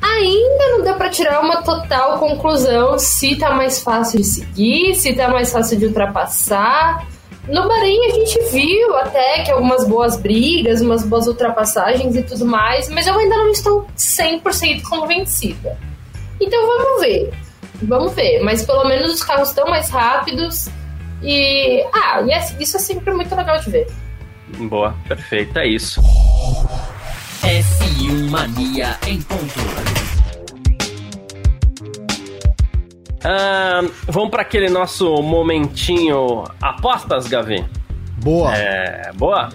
Ainda 0.00 0.68
não 0.68 0.84
deu 0.84 0.94
para 0.94 1.10
tirar 1.10 1.40
uma 1.40 1.60
total 1.62 2.20
conclusão 2.20 3.00
se 3.00 3.34
tá 3.34 3.50
mais 3.50 3.82
fácil 3.82 4.20
de 4.20 4.24
seguir, 4.24 4.94
se 4.94 5.12
tá 5.12 5.26
mais 5.26 5.50
fácil 5.50 5.76
de 5.76 5.86
ultrapassar. 5.86 7.04
No 7.48 7.66
Bahrein 7.66 8.06
a 8.06 8.10
gente 8.10 8.40
viu 8.52 8.96
até 8.98 9.42
que 9.42 9.50
algumas 9.50 9.84
boas 9.88 10.16
brigas, 10.16 10.80
umas 10.80 11.02
boas 11.02 11.26
ultrapassagens 11.26 12.14
e 12.14 12.22
tudo 12.22 12.46
mais, 12.46 12.88
mas 12.90 13.08
eu 13.08 13.18
ainda 13.18 13.36
não 13.38 13.50
estou 13.50 13.88
100% 13.98 14.82
convencida. 14.82 15.76
Então 16.40 16.64
vamos 16.64 17.00
ver. 17.00 17.49
Vamos 17.82 18.14
ver, 18.14 18.42
mas 18.42 18.64
pelo 18.64 18.84
menos 18.84 19.12
os 19.14 19.22
carros 19.22 19.48
estão 19.48 19.66
mais 19.66 19.88
rápidos 19.88 20.68
e. 21.22 21.82
Ah, 21.94 22.22
e 22.22 22.32
é, 22.32 22.38
isso 22.58 22.76
é 22.76 22.80
sempre 22.80 23.12
muito 23.14 23.34
legal 23.34 23.58
de 23.60 23.70
ver. 23.70 23.86
Boa, 24.68 24.94
perfeito, 25.06 25.58
é 25.58 25.66
isso. 25.66 26.02
F1 27.42 28.30
Mania 28.30 28.98
em 29.06 29.20
ponto. 29.22 29.60
Uh, 33.22 33.92
vamos 34.06 34.30
para 34.30 34.42
aquele 34.42 34.68
nosso 34.68 35.22
momentinho 35.22 36.44
apostas, 36.60 37.28
Gavi? 37.28 37.64
Boa. 38.22 38.54
É, 38.56 39.12
boa? 39.14 39.50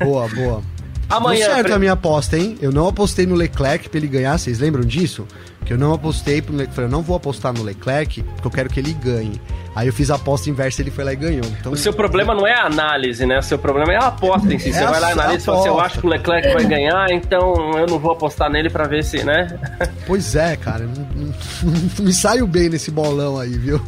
Boa, 0.00 0.28
boa. 0.28 0.62
Amanhã. 1.08 1.46
Deu 1.46 1.54
certo 1.54 1.72
a 1.72 1.78
minha 1.78 1.92
aposta, 1.92 2.36
hein? 2.36 2.58
Eu 2.60 2.70
não 2.70 2.86
apostei 2.86 3.26
no 3.26 3.34
Leclerc 3.34 3.88
pra 3.88 3.98
ele 3.98 4.08
ganhar, 4.08 4.38
vocês 4.38 4.58
lembram 4.58 4.84
disso? 4.84 5.26
Que 5.64 5.72
eu 5.72 5.78
não 5.78 5.94
apostei 5.94 6.42
pro 6.42 6.54
Leclerc. 6.54 6.82
Eu 6.82 6.88
não 6.88 7.02
vou 7.02 7.16
apostar 7.16 7.52
no 7.52 7.62
Leclerc 7.62 8.22
porque 8.22 8.46
eu 8.46 8.50
quero 8.50 8.68
que 8.68 8.78
ele 8.78 8.92
ganhe. 8.92 9.40
Aí 9.74 9.86
eu 9.86 9.92
fiz 9.92 10.10
a 10.10 10.16
aposta 10.16 10.50
inversa 10.50 10.80
e 10.80 10.84
ele 10.84 10.90
foi 10.90 11.04
lá 11.04 11.12
e 11.12 11.16
ganhou. 11.16 11.44
Então... 11.60 11.72
O 11.72 11.76
seu 11.76 11.92
problema 11.92 12.34
não 12.34 12.46
é 12.46 12.52
a 12.52 12.66
análise, 12.66 13.24
né? 13.24 13.38
O 13.38 13.42
seu 13.42 13.58
problema 13.58 13.92
é 13.92 13.96
a 13.96 14.08
aposta 14.08 14.52
em 14.52 14.58
si. 14.58 14.70
É 14.70 14.72
você 14.72 14.84
vai 14.84 15.00
lá 15.00 15.10
e 15.10 15.12
analisa 15.12 15.42
e 15.42 15.44
fala 15.46 15.58
assim: 15.58 15.68
eu 15.68 15.80
acho 15.80 16.00
que 16.00 16.06
o 16.06 16.10
Leclerc 16.10 16.52
vai 16.52 16.64
ganhar, 16.64 17.10
então 17.10 17.78
eu 17.78 17.86
não 17.86 17.98
vou 17.98 18.12
apostar 18.12 18.50
nele 18.50 18.68
pra 18.68 18.86
ver 18.86 19.04
se, 19.04 19.22
né? 19.24 19.46
Pois 20.06 20.34
é, 20.34 20.56
cara. 20.56 20.88
Me 22.00 22.12
saio 22.12 22.46
bem 22.46 22.70
nesse 22.70 22.90
bolão 22.90 23.38
aí, 23.38 23.50
viu? 23.50 23.80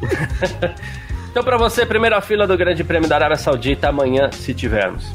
então, 1.30 1.42
pra 1.42 1.56
você, 1.56 1.84
primeira 1.84 2.20
fila 2.20 2.46
do 2.46 2.56
Grande 2.56 2.84
Prêmio 2.84 3.08
da 3.08 3.16
Arábia 3.16 3.36
Saudita 3.36 3.88
amanhã, 3.88 4.30
se 4.30 4.52
tivermos 4.52 5.06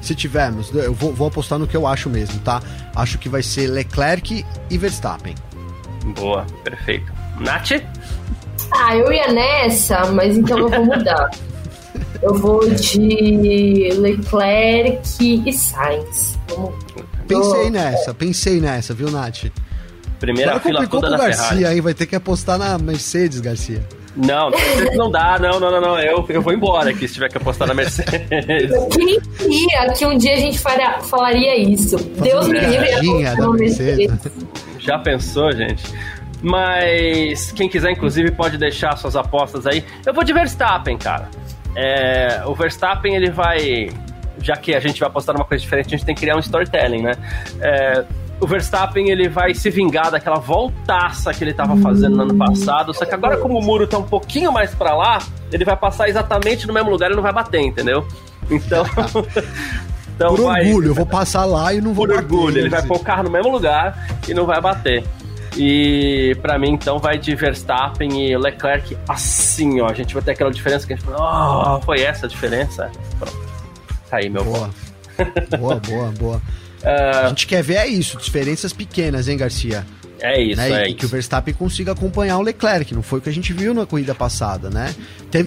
se 0.00 0.14
tivermos, 0.14 0.72
eu 0.74 0.94
vou, 0.94 1.12
vou, 1.12 1.28
apostar 1.28 1.58
no 1.58 1.66
que 1.66 1.76
eu 1.76 1.86
acho 1.86 2.08
mesmo, 2.08 2.40
tá? 2.40 2.62
Acho 2.94 3.18
que 3.18 3.28
vai 3.28 3.42
ser 3.42 3.66
Leclerc 3.66 4.44
e 4.70 4.78
Verstappen. 4.78 5.34
Boa, 6.16 6.46
perfeito. 6.64 7.12
Nath? 7.38 7.72
Ah, 8.72 8.96
eu 8.96 9.12
ia 9.12 9.32
nessa, 9.32 10.06
mas 10.12 10.36
então 10.36 10.58
eu 10.58 10.68
vou 10.68 10.84
mudar. 10.84 11.30
eu 12.22 12.34
vou 12.34 12.68
de 12.70 13.90
Leclerc 13.98 15.42
e 15.46 15.52
Sainz. 15.52 16.38
Vamos... 16.48 16.74
Pensei 17.26 17.70
nessa, 17.70 18.14
pensei 18.14 18.60
nessa, 18.60 18.92
viu, 18.94 19.10
Nath? 19.10 19.44
Primeira 20.18 20.50
Agora 20.50 20.64
fila 20.64 20.86
toda 20.86 21.10
da 21.10 21.16
Garcia, 21.16 21.44
Ferrari. 21.44 21.76
Hein? 21.76 21.80
Vai 21.80 21.94
ter 21.94 22.06
que 22.06 22.14
apostar 22.16 22.58
na 22.58 22.76
Mercedes, 22.76 23.40
Garcia. 23.40 23.82
Não, 24.16 24.50
não 24.96 25.10
dá, 25.10 25.38
não, 25.38 25.60
não, 25.60 25.70
não, 25.70 25.80
não. 25.80 25.98
Eu, 25.98 26.24
eu 26.28 26.42
vou 26.42 26.52
embora 26.52 26.90
aqui 26.90 27.06
se 27.06 27.14
tiver 27.14 27.28
que 27.28 27.36
apostar 27.36 27.68
na 27.68 27.74
Mercedes. 27.74 28.18
Quem 28.92 29.20
queria 29.20 29.92
que 29.92 30.04
um 30.04 30.18
dia 30.18 30.34
a 30.34 30.36
gente 30.36 30.58
faria, 30.58 31.00
falaria 31.00 31.56
isso? 31.56 31.96
Deus 31.96 32.48
me 32.48 32.58
livre. 32.58 33.36
da 33.36 33.48
Mercedes. 33.50 34.12
Já 34.78 34.98
pensou, 34.98 35.52
gente? 35.52 35.84
Mas 36.42 37.52
quem 37.52 37.68
quiser, 37.68 37.90
inclusive, 37.90 38.30
pode 38.30 38.56
deixar 38.56 38.96
suas 38.96 39.14
apostas 39.14 39.66
aí. 39.66 39.84
Eu 40.06 40.14
vou 40.14 40.24
de 40.24 40.32
Verstappen, 40.32 40.96
cara. 40.96 41.28
É, 41.76 42.42
o 42.46 42.54
Verstappen, 42.54 43.14
ele 43.14 43.30
vai. 43.30 43.90
Já 44.42 44.56
que 44.56 44.74
a 44.74 44.80
gente 44.80 44.98
vai 44.98 45.08
apostar 45.08 45.34
numa 45.34 45.44
coisa 45.44 45.62
diferente, 45.62 45.88
a 45.88 45.90
gente 45.90 46.04
tem 46.04 46.14
que 46.14 46.22
criar 46.22 46.36
um 46.36 46.40
storytelling, 46.40 47.02
né? 47.02 47.12
É, 47.60 48.04
o 48.40 48.46
Verstappen 48.46 49.10
ele 49.10 49.28
vai 49.28 49.54
se 49.54 49.68
vingar 49.70 50.10
daquela 50.10 50.38
voltaça 50.38 51.32
que 51.34 51.44
ele 51.44 51.50
estava 51.50 51.76
fazendo 51.76 52.16
no 52.16 52.22
ano 52.22 52.34
passado, 52.34 52.94
só 52.94 53.04
que 53.04 53.14
agora 53.14 53.36
como 53.36 53.58
o 53.58 53.62
muro 53.62 53.86
tá 53.86 53.98
um 53.98 54.02
pouquinho 54.02 54.50
mais 54.50 54.74
para 54.74 54.94
lá, 54.94 55.18
ele 55.52 55.64
vai 55.64 55.76
passar 55.76 56.08
exatamente 56.08 56.66
no 56.66 56.72
mesmo 56.72 56.90
lugar 56.90 57.10
e 57.10 57.14
não 57.14 57.22
vai 57.22 57.32
bater, 57.32 57.60
entendeu? 57.60 58.06
Então, 58.50 58.84
então 60.16 60.34
Por 60.34 60.44
vai, 60.44 60.66
orgulho, 60.66 60.88
eu 60.88 60.94
vou 60.94 61.06
passar 61.06 61.44
lá 61.44 61.74
e 61.74 61.80
não 61.80 61.92
vou 61.92 62.06
Por 62.06 62.14
bater. 62.16 62.24
orgulho, 62.24 62.58
ele 62.58 62.70
vai 62.70 62.82
pôr 62.82 62.96
o 62.96 63.00
carro 63.00 63.24
no 63.24 63.30
mesmo 63.30 63.50
lugar 63.52 64.08
e 64.26 64.32
não 64.32 64.46
vai 64.46 64.60
bater. 64.60 65.04
E 65.56 66.36
para 66.40 66.58
mim, 66.58 66.70
então, 66.70 66.98
vai 66.98 67.18
de 67.18 67.34
Verstappen 67.34 68.24
e 68.24 68.36
Leclerc 68.36 68.96
assim, 69.08 69.80
ó. 69.80 69.88
A 69.88 69.92
gente 69.92 70.14
vai 70.14 70.22
ter 70.22 70.30
aquela 70.30 70.50
diferença 70.50 70.86
que 70.86 70.92
a 70.92 70.96
gente 70.96 71.04
fala, 71.04 71.76
oh, 71.76 71.80
foi 71.82 72.00
essa 72.02 72.26
a 72.26 72.28
diferença? 72.28 72.90
Pronto. 73.18 73.36
Tá 74.08 74.18
aí, 74.18 74.30
meu 74.30 74.44
Boa. 74.44 74.70
boa, 75.58 75.76
boa, 75.76 76.12
boa. 76.18 76.42
Uh... 76.82 77.26
A 77.26 77.28
gente 77.28 77.46
quer 77.46 77.62
ver 77.62 77.76
é 77.76 77.86
isso, 77.86 78.16
diferenças 78.18 78.72
pequenas, 78.72 79.28
hein, 79.28 79.36
Garcia? 79.36 79.86
É 80.20 80.40
isso, 80.40 80.60
né? 80.60 80.82
é 80.82 80.86
e 80.86 80.88
isso. 80.88 80.96
que 80.96 81.06
o 81.06 81.08
Verstappen 81.08 81.54
consiga 81.54 81.92
acompanhar 81.92 82.38
o 82.38 82.42
Leclerc, 82.42 82.94
não 82.94 83.02
foi 83.02 83.18
o 83.18 83.22
que 83.22 83.28
a 83.28 83.32
gente 83.32 83.52
viu 83.52 83.72
na 83.72 83.86
corrida 83.86 84.14
passada, 84.14 84.70
né? 84.70 84.94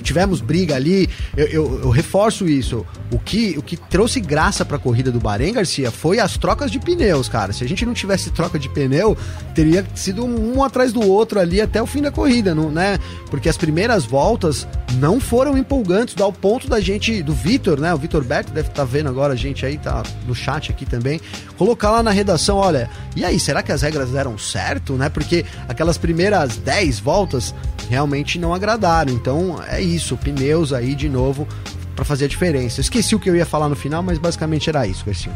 Tivemos 0.01 0.39
briga 0.39 0.76
ali, 0.76 1.09
eu, 1.36 1.47
eu, 1.47 1.82
eu 1.84 1.89
reforço 1.89 2.47
isso. 2.47 2.86
O 3.11 3.19
que, 3.19 3.55
o 3.57 3.61
que 3.61 3.76
trouxe 3.76 4.19
graça 4.19 4.63
para 4.63 4.78
a 4.78 4.80
corrida 4.80 5.11
do 5.11 5.19
Bahrein, 5.19 5.53
Garcia, 5.53 5.91
foi 5.91 6.19
as 6.19 6.38
trocas 6.38 6.71
de 6.71 6.80
pneus, 6.80 7.28
cara. 7.28 7.51
Se 7.51 7.63
a 7.63 7.67
gente 7.67 7.86
não 7.86 7.93
tivesse 7.93 8.32
troca 8.32 8.57
de 8.57 8.69
pneu, 8.69 9.17
teria 9.53 9.86
sido 9.93 10.26
um 10.26 10.63
atrás 10.63 10.93
do 10.93 11.05
outro 11.05 11.39
ali 11.39 11.61
até 11.61 11.82
o 11.82 11.86
fim 11.86 12.01
da 12.01 12.11
corrida, 12.11 12.55
não, 12.55 12.71
né? 12.71 12.97
Porque 13.30 13.49
as 13.49 13.57
primeiras 13.57 14.05
voltas 14.05 14.67
não 14.93 15.19
foram 15.19 15.57
empolgantes, 15.57 16.19
ao 16.19 16.32
ponto 16.32 16.67
da 16.67 16.80
gente, 16.80 17.21
do 17.21 17.34
Vitor, 17.34 17.80
né? 17.80 17.93
O 17.93 17.97
Vitor 17.97 18.24
Beto 18.24 18.51
deve 18.51 18.69
estar 18.69 18.84
tá 18.84 18.86
vendo 18.86 19.09
agora 19.09 19.34
a 19.34 19.36
gente 19.36 19.65
aí, 19.65 19.78
tá 19.78 20.03
no 20.26 20.34
chat 20.34 20.71
aqui 20.71 20.86
também, 20.86 21.19
colocar 21.57 21.91
lá 21.91 22.01
na 22.01 22.11
redação, 22.11 22.57
olha, 22.57 22.89
e 23.15 23.24
aí, 23.24 23.39
será 23.39 23.61
que 23.61 23.71
as 23.71 23.82
regras 23.82 24.09
deram 24.09 24.38
certo, 24.64 24.93
né? 24.93 25.09
Porque 25.09 25.45
aquelas 25.68 25.97
primeiras 25.97 26.57
10 26.57 26.99
voltas 26.99 27.53
realmente 27.89 28.39
não 28.39 28.53
agradaram. 28.53 29.11
Então 29.11 29.59
é 29.68 29.82
isso, 29.82 30.16
pneus 30.18 30.72
aí 30.72 30.95
de 30.95 31.09
novo 31.09 31.47
para 31.95 32.05
fazer 32.05 32.26
a 32.26 32.28
diferença. 32.28 32.82
Esqueci 32.82 33.16
o 33.16 33.20
que 33.20 33.30
eu 33.30 33.36
ia 33.36 33.45
falar 33.45 33.70
no 33.70 33.76
final, 33.76 34.01
mas 34.01 34.18
basicamente 34.18 34.70
era 34.70 34.88
isso, 34.88 35.05
Garcia. 35.05 35.32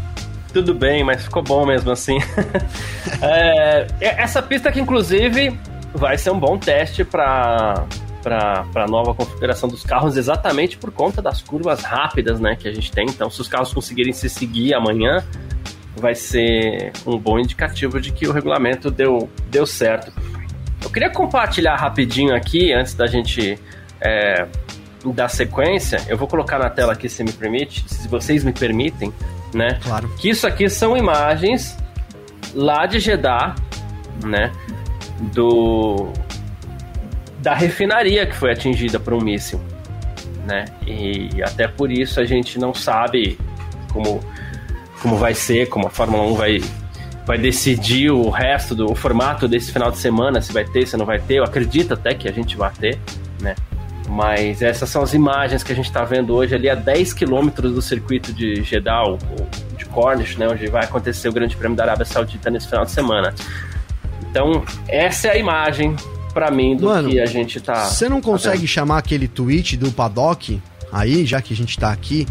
Tudo 0.53 0.73
bem, 0.73 1.03
mas 1.03 1.23
ficou 1.23 1.43
bom 1.43 1.65
mesmo 1.65 1.91
assim. 1.91 2.17
é, 3.21 3.88
essa 3.99 4.41
pista 4.41 4.71
que 4.71 4.80
inclusive 4.80 5.57
vai 5.93 6.17
ser 6.17 6.32
um 6.32 6.39
bom 6.39 6.57
teste 6.57 7.03
para 7.03 7.86
para 8.23 8.65
a 8.84 8.88
nova 8.88 9.13
configuração 9.13 9.69
dos 9.69 9.84
carros, 9.84 10.17
exatamente 10.17 10.78
por 10.78 10.91
conta 10.91 11.21
das 11.21 11.41
curvas 11.41 11.82
rápidas 11.82 12.41
né, 12.41 12.57
que 12.57 12.67
a 12.67 12.73
gente 12.73 12.91
tem. 12.91 13.05
Então, 13.05 13.30
se 13.30 13.39
os 13.39 13.47
carros 13.47 13.73
conseguirem 13.73 14.11
se 14.11 14.28
seguir 14.28 14.73
amanhã, 14.73 15.23
vai 16.00 16.16
ser 16.16 16.91
um 17.06 17.18
bom 17.18 17.39
indicativo 17.39 18.00
de 18.00 18.12
que 18.12 18.28
o 18.28 18.32
regulamento 18.32 18.89
deu, 18.89 19.30
deu 19.50 19.66
certo. 19.66 20.12
Eu 20.84 20.89
queria 20.89 21.10
compartilhar 21.10 21.76
rapidinho 21.76 22.36
aqui, 22.36 22.72
antes 22.72 22.93
da 22.93 23.08
gente 23.08 23.60
é, 24.00 24.48
dar 25.14 25.28
sequência, 25.28 26.02
eu 26.08 26.18
vou 26.18 26.28
colocar 26.28 26.60
na 26.60 26.70
tela 26.70 26.93
aqui, 26.93 27.10
se 27.10 27.24
me 27.24 27.32
permite, 27.32 27.84
se 27.88 28.08
vocês 28.08 28.43
me 28.43 28.54
permitem, 28.54 29.12
né? 29.54 29.80
Claro. 29.84 30.08
Que 30.18 30.30
isso 30.30 30.45
aqui 30.45 30.70
são 30.70 30.95
imagens 30.95 31.78
lá 32.54 32.86
de 32.86 33.00
Jeddah, 33.00 33.56
né? 34.24 34.52
Do 35.34 36.12
da 37.39 37.54
refinaria 37.54 38.26
que 38.26 38.36
foi 38.36 38.52
atingida 38.52 39.00
por 39.00 39.14
um 39.14 39.22
míssil, 39.22 39.62
né? 40.45 40.66
E 40.86 41.41
até 41.43 41.68
por 41.68 41.91
isso 41.91 42.20
a 42.20 42.26
gente 42.26 42.60
não 42.60 42.74
sabe 42.74 43.39
como 43.91 44.20
como 45.08 45.16
vai 45.18 45.34
ser, 45.34 45.70
como 45.70 45.88
a 45.88 45.89
Fórmula 45.89 46.24
1 46.24 46.34
vai 46.34 46.62
vai 47.26 47.38
decidir 47.38 48.10
o 48.10 48.30
resto 48.30 48.76
do 48.76 48.91
o 48.91 48.95
formato 48.95 49.47
desse 49.47 49.72
final 49.72 49.89
de 49.89 49.97
semana, 49.97 50.41
se 50.41 50.51
vai 50.51 50.66
ter, 50.66 50.86
se 50.86 50.97
não 50.97 51.05
vai 51.05 51.20
ter. 51.20 51.36
Eu 51.36 51.43
acredito 51.45 51.93
até 51.93 52.14
que 52.14 52.28
a 52.28 52.32
gente 52.32 52.58
vai 52.58 52.72
ter, 52.72 52.99
né? 53.41 53.55
Mas 54.10 54.62
essas 54.62 54.89
são 54.89 55.01
as 55.01 55.14
imagens 55.14 55.64
que 55.64 55.72
a 55.72 55.76
gente 55.76 55.86
está 55.86 56.03
vendo 56.03 56.34
hoje 56.34 56.55
ali 56.55 56.70
a 56.70 56.76
10 56.76 57.14
quilômetros 57.14 57.74
do 57.74 57.82
circuito 57.82 58.34
de 58.34 58.62
Jeddah, 58.64 59.18
de 59.78 59.86
Cornish, 59.86 60.38
né, 60.38 60.47
onde 60.47 60.68
vai 60.68 60.86
acontecer 60.86 61.28
o 61.28 61.34
Grande 61.34 61.58
Prêmio 61.58 61.76
da 61.76 61.84
Arábia 61.84 62.05
Saudita 62.05 62.49
nesse 62.49 62.68
final 62.70 62.86
de 62.86 62.91
semana. 62.91 63.34
Então, 64.30 64.64
essa 64.88 65.28
é 65.28 65.32
a 65.32 65.38
imagem 65.38 65.95
para 66.34 66.49
mim 66.49 66.78
do 66.78 66.86
Mano, 66.86 67.10
que 67.10 67.20
a 67.20 67.26
gente 67.26 67.60
tá. 67.60 67.86
Você 67.86 68.08
não 68.08 68.22
consegue 68.22 68.66
chamar 68.66 68.99
aquele 68.99 69.28
tweet 69.28 69.76
do 69.76 69.91
Paddock 69.91 70.62
aí, 70.91 71.26
já 71.26 71.41
que 71.41 71.53
a 71.53 71.58
gente 71.58 71.78
tá 71.78 71.91
aqui? 71.91 72.26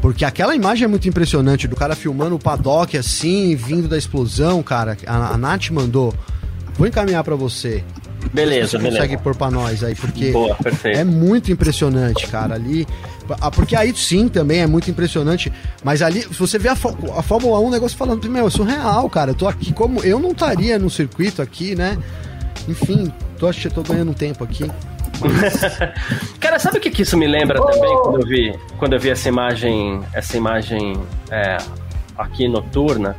Porque 0.00 0.24
aquela 0.24 0.54
imagem 0.54 0.84
é 0.84 0.88
muito 0.88 1.08
impressionante 1.08 1.66
do 1.66 1.74
cara 1.74 1.96
filmando 1.96 2.36
o 2.36 2.38
paddock 2.38 2.96
assim, 2.96 3.56
vindo 3.56 3.88
da 3.88 3.98
explosão, 3.98 4.62
cara. 4.62 4.96
A, 5.06 5.34
a 5.34 5.38
Nath 5.38 5.70
mandou. 5.70 6.14
Vou 6.74 6.86
encaminhar 6.86 7.24
para 7.24 7.34
você. 7.34 7.84
Beleza, 8.32 8.70
você 8.70 8.78
beleza. 8.78 8.96
consegue 8.96 9.16
pôr 9.22 9.34
pra 9.34 9.50
nós 9.50 9.82
aí, 9.82 9.94
porque 9.94 10.30
Boa, 10.30 10.56
é 10.84 11.04
muito 11.04 11.50
impressionante, 11.52 12.26
cara, 12.26 12.54
ali. 12.54 12.86
Ah, 13.40 13.50
porque 13.50 13.76
aí 13.76 13.94
sim 13.94 14.28
também 14.28 14.60
é 14.60 14.66
muito 14.66 14.90
impressionante, 14.90 15.52
mas 15.84 16.02
ali, 16.02 16.22
se 16.22 16.38
você 16.38 16.58
vê 16.58 16.68
a, 16.68 16.72
a 16.72 17.22
Fórmula 17.22 17.60
1, 17.60 17.66
o 17.66 17.70
negócio 17.70 17.96
falando, 17.96 18.28
meu, 18.28 18.46
é 18.46 18.50
surreal, 18.50 19.08
cara. 19.08 19.32
Eu 19.32 19.34
tô 19.34 19.46
aqui 19.46 19.72
como. 19.72 20.02
Eu 20.02 20.18
não 20.18 20.32
estaria 20.32 20.78
no 20.78 20.90
circuito 20.90 21.42
aqui, 21.42 21.74
né? 21.74 21.98
Enfim, 22.68 23.12
tô, 23.38 23.50
tô 23.70 23.82
ganhando 23.82 24.14
tempo 24.14 24.44
aqui. 24.44 24.70
Cara, 26.40 26.58
sabe 26.58 26.78
o 26.78 26.80
que, 26.80 26.90
que 26.90 27.02
isso 27.02 27.16
me 27.16 27.26
lembra 27.26 27.60
oh. 27.60 27.66
também 27.66 27.96
quando 28.02 28.20
eu 28.20 28.26
vi, 28.26 28.58
quando 28.78 28.92
eu 28.94 29.00
vi 29.00 29.10
essa 29.10 29.28
imagem, 29.28 30.00
essa 30.12 30.36
imagem 30.36 31.00
é, 31.30 31.58
aqui 32.16 32.48
noturna? 32.48 33.16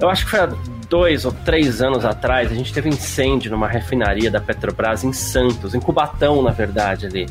Eu 0.00 0.10
acho 0.10 0.24
que 0.24 0.30
foi 0.30 0.40
há 0.40 0.52
dois 0.88 1.24
ou 1.24 1.32
três 1.32 1.80
anos 1.80 2.04
atrás, 2.04 2.50
a 2.50 2.54
gente 2.54 2.72
teve 2.72 2.88
um 2.88 2.92
incêndio 2.92 3.50
numa 3.50 3.66
refinaria 3.66 4.30
da 4.30 4.40
Petrobras 4.40 5.04
em 5.04 5.12
Santos, 5.12 5.74
em 5.74 5.80
Cubatão, 5.80 6.42
na 6.42 6.50
verdade, 6.50 7.06
ali. 7.06 7.26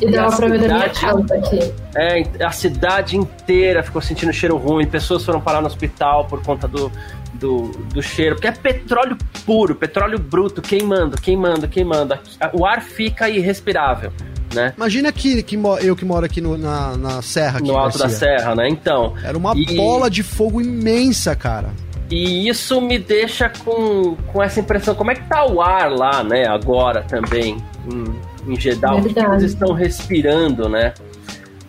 E 0.00 0.10
dava 0.10 0.36
pra 0.36 0.46
ver 0.46 0.60
da 0.60 0.74
minha 0.74 0.90
casa 0.90 1.34
aqui. 1.34 1.74
É, 1.96 2.44
a 2.44 2.52
cidade 2.52 3.16
inteira 3.16 3.82
ficou 3.82 4.00
sentindo 4.00 4.32
cheiro 4.32 4.56
ruim, 4.56 4.86
pessoas 4.86 5.24
foram 5.24 5.40
parar 5.40 5.60
no 5.60 5.66
hospital 5.66 6.26
por 6.26 6.42
conta 6.42 6.68
do, 6.68 6.92
do, 7.38 7.68
do 7.92 8.02
cheiro, 8.02 8.34
porque 8.34 8.48
é 8.48 8.52
petróleo 8.52 9.16
puro, 9.44 9.74
petróleo 9.74 10.18
bruto, 10.18 10.60
queimando, 10.60 11.20
queimando, 11.20 11.68
queimando. 11.68 12.18
O 12.52 12.66
ar 12.66 12.82
fica 12.82 13.28
irrespirável. 13.28 14.12
Né? 14.54 14.72
Imagina 14.76 15.12
que, 15.12 15.42
que 15.42 15.56
eu 15.82 15.94
que 15.94 16.04
moro 16.04 16.24
aqui 16.24 16.40
no, 16.40 16.56
na, 16.56 16.96
na 16.96 17.22
serra. 17.22 17.58
Aqui, 17.58 17.68
no 17.68 17.76
alto 17.76 17.98
Garcia. 17.98 18.28
da 18.28 18.38
serra, 18.38 18.54
né? 18.54 18.68
Então. 18.68 19.14
Era 19.22 19.36
uma 19.36 19.52
e... 19.54 19.76
bola 19.76 20.10
de 20.10 20.22
fogo 20.22 20.60
imensa, 20.60 21.36
cara. 21.36 21.70
E 22.10 22.48
isso 22.48 22.80
me 22.80 22.98
deixa 22.98 23.50
com, 23.50 24.16
com 24.32 24.42
essa 24.42 24.60
impressão, 24.60 24.94
como 24.94 25.10
é 25.10 25.14
que 25.14 25.28
tá 25.28 25.44
o 25.44 25.60
ar 25.60 25.90
lá, 25.90 26.24
né, 26.24 26.46
agora 26.48 27.02
também, 27.02 27.58
em, 27.86 28.50
em 28.50 28.58
Jeddah, 28.58 28.94
o 28.94 29.02
que, 29.02 29.12
que 29.12 29.20
eles 29.20 29.42
estão 29.42 29.74
respirando, 29.74 30.70
né? 30.70 30.94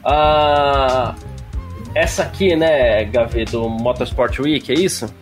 Ah, 0.02 1.14
essa 1.94 2.24
aqui, 2.24 2.56
né, 2.56 3.04
Gavi, 3.04 3.44
do 3.44 3.68
Motorsport 3.68 4.40
Week, 4.40 4.72
é 4.72 4.76
isso? 4.76 5.14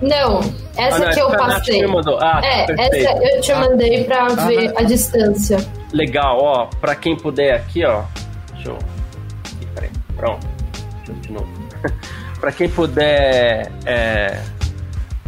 Não, 0.00 0.40
essa 0.76 0.96
ah, 0.96 0.98
não, 0.98 1.10
que 1.10 1.20
eu 1.20 1.30
passei. 1.30 1.84
Ah, 2.20 2.40
é, 2.44 2.66
essa 2.70 3.24
eu 3.24 3.40
te 3.40 3.54
mandei 3.54 4.04
pra 4.04 4.26
ah, 4.26 4.46
ver 4.46 4.72
a 4.76 4.82
distância. 4.82 5.58
Legal, 5.92 6.38
ó, 6.38 6.66
pra 6.80 6.94
quem 6.94 7.16
puder 7.16 7.54
aqui, 7.54 7.84
ó. 7.84 8.02
Deixa 8.52 8.68
eu. 8.68 8.78
Peraí, 9.74 9.90
pronto. 10.14 10.46
Deixa 10.96 11.12
eu 11.12 11.14
de 11.16 11.32
novo. 11.32 11.48
pra 12.40 12.52
quem 12.52 12.68
puder 12.68 13.72
é, 13.86 14.42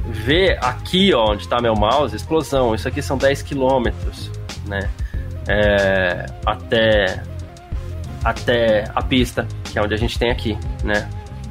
ver 0.07 0.59
aqui, 0.61 1.14
ó, 1.14 1.33
onde 1.33 1.49
tá 1.49 1.61
meu 1.61 1.75
mouse, 1.75 2.14
explosão. 2.14 2.75
Isso 2.75 2.87
aqui 2.87 3.01
são 3.01 3.16
10 3.16 3.43
quilômetros, 3.43 4.31
né? 4.66 4.91
É, 5.49 6.27
até, 6.45 7.23
até 8.23 8.85
a 8.95 9.03
pista, 9.03 9.49
que 9.64 9.79
é 9.79 9.83
onde 9.83 9.95
a 9.95 9.97
gente 9.99 10.19
tem 10.19 10.31
aqui, 10.31 10.59
né? 10.85 11.09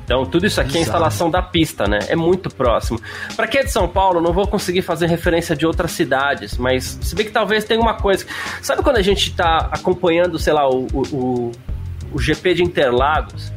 Então, 0.07 0.25
tudo 0.25 0.45
isso 0.47 0.61
aqui 0.61 0.77
é 0.77 0.79
a 0.79 0.83
instalação 0.83 1.29
da 1.29 1.41
pista, 1.41 1.85
né? 1.85 1.99
É 2.07 2.15
muito 2.15 2.49
próximo. 2.49 2.97
Para 3.35 3.45
quem 3.45 3.59
é 3.59 3.63
de 3.65 3.71
São 3.73 3.89
Paulo, 3.89 4.21
não 4.21 4.31
vou 4.31 4.47
conseguir 4.47 4.81
fazer 4.81 5.05
referência 5.07 5.53
de 5.53 5.65
outras 5.67 5.91
cidades, 5.91 6.57
mas 6.57 6.97
se 7.01 7.13
bem 7.13 7.25
que 7.25 7.31
talvez 7.33 7.65
tenha 7.65 7.81
uma 7.81 7.95
coisa. 7.95 8.25
Sabe 8.61 8.81
quando 8.81 8.95
a 8.95 9.01
gente 9.01 9.35
tá 9.35 9.67
acompanhando, 9.69 10.39
sei 10.39 10.53
lá, 10.53 10.65
o, 10.69 10.87
o, 10.93 11.51
o 12.13 12.19
GP 12.21 12.53
de 12.53 12.63
Interlagos? 12.63 13.51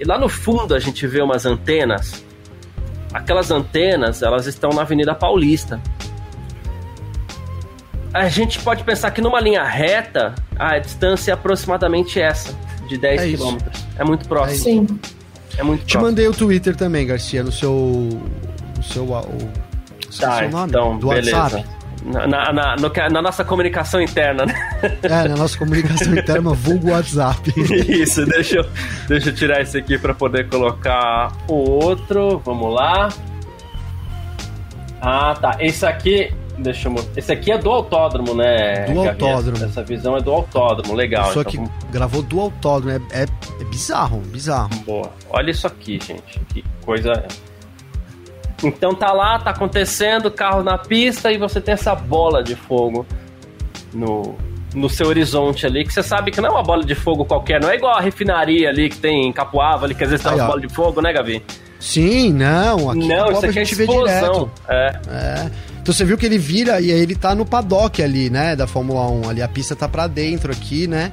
E 0.00 0.04
lá 0.04 0.16
no 0.16 0.26
fundo 0.26 0.74
a 0.74 0.78
gente 0.78 1.06
vê 1.06 1.20
umas 1.20 1.44
antenas. 1.44 2.24
Aquelas 3.12 3.50
antenas, 3.50 4.22
elas 4.22 4.46
estão 4.46 4.70
na 4.70 4.80
Avenida 4.80 5.14
Paulista. 5.14 5.78
A 8.14 8.26
gente 8.30 8.58
pode 8.60 8.84
pensar 8.84 9.10
que 9.10 9.20
numa 9.20 9.38
linha 9.38 9.62
reta, 9.64 10.34
a 10.58 10.78
distância 10.78 11.32
é 11.32 11.34
aproximadamente 11.34 12.18
essa, 12.18 12.58
de 12.88 12.96
10 12.96 13.20
é 13.20 13.28
quilômetros. 13.28 13.86
É 13.98 14.02
muito 14.02 14.26
próximo. 14.26 14.88
Sim. 14.88 15.19
É 15.56 15.62
muito 15.62 15.84
Te 15.84 15.98
mandei 15.98 16.26
o 16.28 16.32
Twitter 16.32 16.76
também, 16.76 17.06
Garcia, 17.06 17.42
no 17.42 17.52
seu. 17.52 18.08
No 18.76 18.82
seu. 18.82 19.04
O, 19.04 19.50
tá, 20.18 20.38
seu 20.38 20.50
nome? 20.50 20.68
Então, 20.68 20.98
do 20.98 21.08
beleza. 21.08 21.36
WhatsApp. 21.36 21.80
Na, 22.04 22.26
na, 22.26 22.52
na, 22.52 22.76
no, 22.76 22.90
na, 23.12 23.22
nossa 23.22 23.44
comunicação 23.44 24.00
interna, 24.00 24.46
né? 24.46 24.54
É, 25.02 25.28
na 25.28 25.36
nossa 25.36 25.58
comunicação 25.58 26.14
interna, 26.16 26.52
vulgo 26.54 26.90
WhatsApp. 26.90 27.52
Isso, 27.86 28.24
deixa 28.24 28.56
eu, 28.56 28.66
deixa 29.06 29.28
eu 29.28 29.34
tirar 29.34 29.60
esse 29.60 29.76
aqui 29.76 29.98
para 29.98 30.14
poder 30.14 30.48
colocar 30.48 31.30
o 31.46 31.68
outro. 31.70 32.40
Vamos 32.42 32.72
lá. 32.72 33.10
Ah, 35.00 35.34
tá. 35.34 35.56
Esse 35.60 35.84
aqui, 35.84 36.32
deixa 36.60 36.88
eu. 36.88 36.94
Esse 37.16 37.32
aqui 37.32 37.50
é 37.50 37.58
do 37.58 37.70
autódromo, 37.70 38.34
né? 38.34 38.86
Do 38.86 39.02
Gabi? 39.02 39.24
autódromo. 39.24 39.64
Essa 39.64 39.82
visão 39.82 40.16
é 40.16 40.20
do 40.20 40.30
autódromo, 40.30 40.94
legal. 40.94 41.32
Só 41.32 41.40
então, 41.40 41.66
que 41.66 41.86
gravou 41.90 42.22
do 42.22 42.40
autódromo, 42.40 42.90
é, 43.12 43.22
é, 43.22 43.22
é 43.24 43.64
bizarro, 43.64 44.18
bizarro. 44.18 44.70
Boa. 44.86 45.10
Olha 45.30 45.50
isso 45.50 45.66
aqui, 45.66 45.98
gente. 46.00 46.40
Que 46.52 46.64
coisa. 46.84 47.12
Então 48.62 48.94
tá 48.94 49.12
lá, 49.12 49.38
tá 49.38 49.50
acontecendo, 49.50 50.30
carro 50.30 50.62
na 50.62 50.76
pista 50.76 51.32
e 51.32 51.38
você 51.38 51.60
tem 51.60 51.74
essa 51.74 51.94
bola 51.94 52.42
de 52.42 52.54
fogo 52.54 53.06
no, 53.92 54.36
no 54.74 54.88
seu 54.88 55.06
horizonte 55.06 55.66
ali, 55.66 55.84
que 55.84 55.92
você 55.92 56.02
sabe 56.02 56.30
que 56.30 56.40
não 56.40 56.50
é 56.50 56.52
uma 56.52 56.62
bola 56.62 56.84
de 56.84 56.94
fogo 56.94 57.24
qualquer, 57.24 57.60
não 57.60 57.70
é 57.70 57.76
igual 57.76 57.96
a 57.96 58.00
refinaria 58.00 58.68
ali 58.68 58.90
que 58.90 58.98
tem 58.98 59.28
em 59.28 59.32
Capoava 59.32 59.86
ali, 59.86 59.94
que 59.94 60.04
às 60.04 60.10
vezes 60.10 60.22
tem 60.22 60.32
Aí, 60.32 60.38
umas 60.38 60.44
ó. 60.44 60.52
bolas 60.52 60.68
de 60.68 60.74
fogo, 60.74 61.00
né, 61.00 61.12
Gavi? 61.12 61.42
Sim, 61.78 62.34
não, 62.34 62.90
aqui 62.90 63.08
não, 63.08 63.32
isso 63.32 63.46
aqui 63.46 63.58
a 63.58 63.62
é 63.62 63.64
gente 63.64 63.74
vê 63.74 63.84
explosão. 63.84 64.32
direto. 64.32 64.50
É. 64.68 65.00
É. 65.08 65.50
Então 65.90 65.96
você 65.98 66.04
viu 66.04 66.16
que 66.16 66.24
ele 66.24 66.38
vira 66.38 66.80
e 66.80 66.92
aí 66.92 67.00
ele 67.00 67.16
tá 67.16 67.34
no 67.34 67.44
paddock 67.44 68.00
ali, 68.00 68.30
né, 68.30 68.54
da 68.54 68.64
Fórmula 68.64 69.10
1. 69.10 69.28
Ali 69.28 69.42
a 69.42 69.48
pista 69.48 69.74
tá 69.74 69.88
pra 69.88 70.06
dentro 70.06 70.52
aqui, 70.52 70.86
né? 70.86 71.10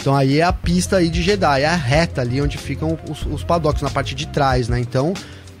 Então 0.00 0.16
aí 0.16 0.40
é 0.40 0.44
a 0.44 0.50
pista 0.50 0.96
aí 0.96 1.10
de 1.10 1.20
Jeddah, 1.20 1.58
é 1.60 1.66
a 1.66 1.76
reta 1.76 2.22
ali 2.22 2.40
onde 2.40 2.56
ficam 2.56 2.98
os, 3.06 3.26
os 3.26 3.44
paddocks, 3.44 3.82
na 3.82 3.90
parte 3.90 4.14
de 4.14 4.26
trás, 4.26 4.66
né? 4.66 4.80
Então 4.80 5.12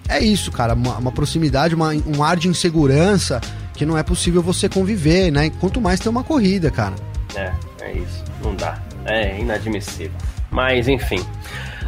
é 0.08 0.18
isso, 0.20 0.50
cara, 0.50 0.72
uma, 0.72 0.96
uma 0.96 1.12
proximidade, 1.12 1.74
uma- 1.74 1.92
um 2.06 2.22
ar 2.24 2.38
de 2.38 2.48
insegurança 2.48 3.38
que 3.74 3.84
não 3.84 3.98
é 3.98 4.02
possível 4.02 4.40
você 4.42 4.66
conviver, 4.66 5.30
né? 5.30 5.50
Quanto 5.60 5.78
mais 5.78 6.00
ter 6.00 6.08
uma 6.08 6.24
corrida, 6.24 6.70
cara. 6.70 6.94
É, 7.36 7.52
é 7.82 7.92
isso. 7.92 8.24
Não 8.42 8.54
dá. 8.56 8.78
É 9.04 9.38
inadmissível. 9.38 10.16
Mas, 10.50 10.88
enfim. 10.88 11.22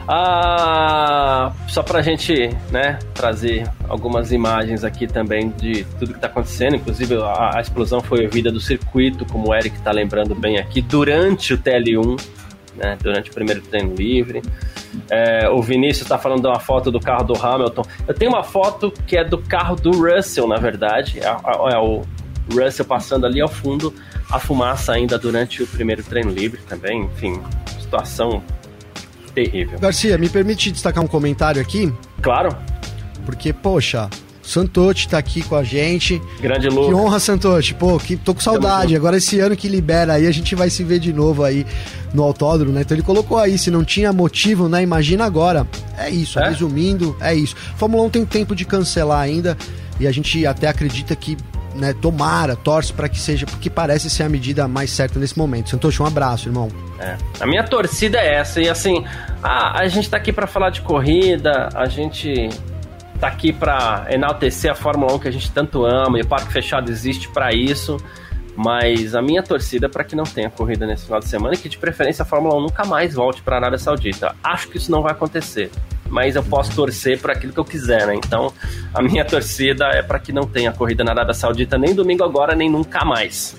Ah, 0.08 1.52
só 1.68 1.82
pra 1.82 2.02
gente, 2.02 2.50
né, 2.70 2.98
trazer 3.14 3.70
algumas 3.88 4.32
imagens 4.32 4.84
aqui 4.84 5.06
também 5.06 5.50
de 5.50 5.84
tudo 5.98 6.14
que 6.14 6.20
tá 6.20 6.26
acontecendo. 6.26 6.76
Inclusive, 6.76 7.16
a, 7.22 7.56
a 7.56 7.60
explosão 7.60 8.00
foi 8.00 8.24
ouvida 8.24 8.50
do 8.50 8.60
circuito, 8.60 9.24
como 9.26 9.48
o 9.50 9.54
Eric 9.54 9.80
tá 9.82 9.92
lembrando 9.92 10.34
bem 10.34 10.58
aqui, 10.58 10.80
durante 10.82 11.54
o 11.54 11.58
TL1, 11.58 12.20
né, 12.76 12.98
durante 13.02 13.30
o 13.30 13.34
primeiro 13.34 13.60
treino 13.62 13.94
livre. 13.94 14.42
É, 15.08 15.48
o 15.48 15.62
Vinícius 15.62 16.08
tá 16.08 16.18
falando 16.18 16.42
de 16.42 16.48
uma 16.48 16.58
foto 16.60 16.90
do 16.90 16.98
carro 16.98 17.24
do 17.24 17.34
Hamilton. 17.40 17.82
Eu 18.08 18.14
tenho 18.14 18.32
uma 18.32 18.42
foto 18.42 18.92
que 19.06 19.16
é 19.16 19.24
do 19.24 19.38
carro 19.38 19.76
do 19.76 19.90
Russell, 19.92 20.48
na 20.48 20.56
verdade. 20.56 21.20
É, 21.20 21.26
é- 21.26 21.74
é 21.74 21.78
o 21.78 22.02
Russell 22.52 22.84
passando 22.84 23.26
ali 23.26 23.40
ao 23.40 23.48
fundo, 23.48 23.94
a 24.30 24.38
fumaça 24.40 24.92
ainda 24.92 25.16
durante 25.18 25.62
o 25.62 25.66
primeiro 25.66 26.02
treino 26.02 26.30
livre 26.30 26.60
também. 26.68 27.02
Enfim, 27.04 27.40
situação 27.78 28.42
terrível. 29.34 29.78
Garcia, 29.78 30.16
me 30.18 30.28
permite 30.28 30.70
destacar 30.70 31.02
um 31.02 31.06
comentário 31.06 31.60
aqui, 31.60 31.92
Claro, 32.22 32.54
porque, 33.24 33.52
poxa, 33.52 34.08
Santotti 34.42 35.08
tá 35.08 35.18
aqui 35.18 35.42
com 35.42 35.54
a 35.54 35.62
gente. 35.62 36.20
grande 36.40 36.68
Que 36.68 36.74
Lucas. 36.74 36.94
honra, 36.98 37.20
Santoshi. 37.20 37.74
Pô, 37.74 37.98
que, 37.98 38.16
tô 38.16 38.34
com 38.34 38.40
saudade. 38.40 38.96
Agora 38.96 39.16
esse 39.18 39.38
ano 39.38 39.54
que 39.56 39.68
libera 39.68 40.14
aí, 40.14 40.26
a 40.26 40.32
gente 40.32 40.54
vai 40.56 40.68
se 40.70 40.82
ver 40.82 40.98
de 40.98 41.12
novo 41.12 41.44
aí 41.44 41.64
no 42.12 42.22
autódromo, 42.24 42.72
né? 42.72 42.80
Então 42.80 42.96
ele 42.96 43.04
colocou 43.04 43.38
aí, 43.38 43.56
se 43.56 43.70
não 43.70 43.84
tinha 43.84 44.12
motivo, 44.12 44.68
né? 44.68 44.82
Imagina 44.82 45.24
agora. 45.24 45.66
É 45.96 46.10
isso, 46.10 46.40
É? 46.40 46.48
resumindo, 46.48 47.16
é 47.20 47.32
isso. 47.34 47.54
Fórmula 47.76 48.02
1 48.04 48.10
tem 48.10 48.24
tempo 48.24 48.56
de 48.56 48.64
cancelar 48.64 49.20
ainda 49.20 49.56
e 50.00 50.06
a 50.08 50.10
gente 50.12 50.44
até 50.44 50.66
acredita 50.66 51.14
que, 51.14 51.36
né, 51.74 51.94
tomara, 51.94 52.56
torce 52.56 52.92
para 52.92 53.08
que 53.08 53.18
seja, 53.18 53.46
porque 53.46 53.70
parece 53.70 54.10
ser 54.10 54.24
a 54.24 54.28
medida 54.28 54.66
mais 54.66 54.90
certa 54.90 55.18
nesse 55.18 55.38
momento. 55.38 55.70
Santoshi, 55.70 56.02
um 56.02 56.06
abraço, 56.06 56.48
irmão. 56.48 56.68
É. 56.98 57.16
A 57.38 57.46
minha 57.46 57.64
torcida 57.64 58.18
é 58.18 58.36
essa. 58.36 58.60
E 58.60 58.68
assim, 58.68 59.04
a, 59.42 59.80
a 59.80 59.88
gente 59.88 60.10
tá 60.10 60.16
aqui 60.16 60.32
pra 60.32 60.46
falar 60.46 60.70
de 60.70 60.80
corrida, 60.82 61.68
a 61.74 61.86
gente 61.86 62.48
tá 63.20 63.28
aqui 63.28 63.52
pra 63.52 64.06
enaltecer 64.10 64.70
a 64.70 64.74
Fórmula 64.74 65.12
1 65.14 65.18
que 65.18 65.28
a 65.28 65.30
gente 65.30 65.50
tanto 65.50 65.84
ama, 65.84 66.18
e 66.18 66.22
o 66.22 66.26
Parque 66.26 66.52
Fechado 66.52 66.90
existe 66.90 67.28
pra 67.28 67.52
isso. 67.52 67.96
Mas 68.56 69.14
a 69.14 69.22
minha 69.22 69.42
torcida 69.42 69.86
é 69.86 69.88
pra 69.88 70.04
que 70.04 70.14
não 70.14 70.24
tenha 70.24 70.50
corrida 70.50 70.86
nesse 70.86 71.04
final 71.04 71.20
de 71.20 71.28
semana 71.28 71.54
e 71.54 71.56
que 71.58 71.68
de 71.68 71.78
preferência 71.78 72.22
a 72.22 72.26
Fórmula 72.26 72.56
1 72.56 72.60
nunca 72.62 72.84
mais 72.84 73.14
volte 73.14 73.40
pra 73.42 73.56
Arábia 73.56 73.78
Saudita. 73.78 74.34
Acho 74.42 74.68
que 74.68 74.76
isso 74.76 74.90
não 74.90 75.02
vai 75.02 75.12
acontecer. 75.12 75.70
Mas 76.10 76.34
eu 76.36 76.42
posso 76.42 76.72
torcer 76.72 77.18
para 77.18 77.32
aquilo 77.32 77.52
que 77.52 77.60
eu 77.60 77.64
quiser, 77.64 78.06
né? 78.06 78.14
Então, 78.16 78.52
a 78.92 79.00
minha 79.00 79.24
torcida 79.24 79.86
é 79.86 80.02
pra 80.02 80.18
que 80.18 80.32
não 80.32 80.42
tenha 80.42 80.72
corrida 80.72 81.04
na 81.04 81.12
Arábia 81.12 81.32
Saudita 81.34 81.78
nem 81.78 81.94
domingo 81.94 82.24
agora, 82.24 82.54
nem 82.54 82.68
nunca 82.68 83.04
mais. 83.04 83.56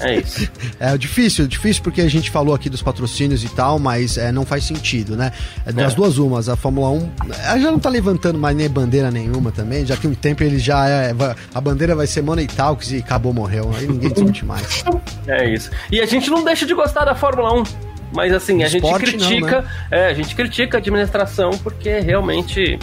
É 0.00 0.16
isso. 0.18 0.50
É 0.80 0.98
difícil, 0.98 1.46
difícil 1.46 1.82
porque 1.82 2.00
a 2.00 2.08
gente 2.10 2.30
falou 2.30 2.52
aqui 2.54 2.68
dos 2.68 2.82
patrocínios 2.82 3.44
e 3.44 3.48
tal, 3.48 3.78
mas 3.78 4.18
é, 4.18 4.32
não 4.32 4.44
faz 4.44 4.64
sentido, 4.64 5.16
né? 5.16 5.30
É, 5.64 5.72
das 5.72 5.92
É. 5.92 5.96
duas 5.96 6.18
umas, 6.18 6.48
a 6.48 6.56
Fórmula 6.56 6.90
1 6.90 7.10
ela 7.44 7.58
já 7.58 7.70
não 7.70 7.78
tá 7.78 7.88
levantando 7.88 8.36
mais 8.38 8.56
nem 8.56 8.68
bandeira 8.68 9.10
nenhuma 9.10 9.52
também, 9.52 9.86
já 9.86 9.96
que 9.96 10.06
um 10.08 10.14
tempo 10.14 10.42
ele 10.42 10.58
já 10.58 10.88
é. 10.88 11.14
A 11.54 11.60
bandeira 11.60 11.94
vai 11.94 12.06
ser 12.08 12.22
Money 12.22 12.46
Talks 12.48 12.90
e 12.90 12.96
acabou, 12.98 13.32
morreu. 13.32 13.70
Aí 13.76 13.86
ninguém 13.86 14.10
discute 14.12 14.44
mais. 14.44 14.84
É 15.28 15.48
isso. 15.48 15.70
E 15.92 16.00
a 16.00 16.06
gente 16.06 16.28
não 16.28 16.42
deixa 16.44 16.66
de 16.66 16.74
gostar 16.74 17.04
da 17.04 17.14
Fórmula 17.14 17.54
1. 17.54 17.93
Mas 18.14 18.32
assim, 18.32 18.62
a 18.62 18.68
gente 18.68 18.84
Esporte 18.84 19.16
não, 19.16 19.26
critica. 19.26 19.62
né? 19.62 19.68
É, 19.90 20.06
a 20.06 20.14
gente 20.14 20.34
critica 20.34 20.76
a 20.76 20.80
administração 20.80 21.50
porque 21.62 21.98
realmente 21.98 22.78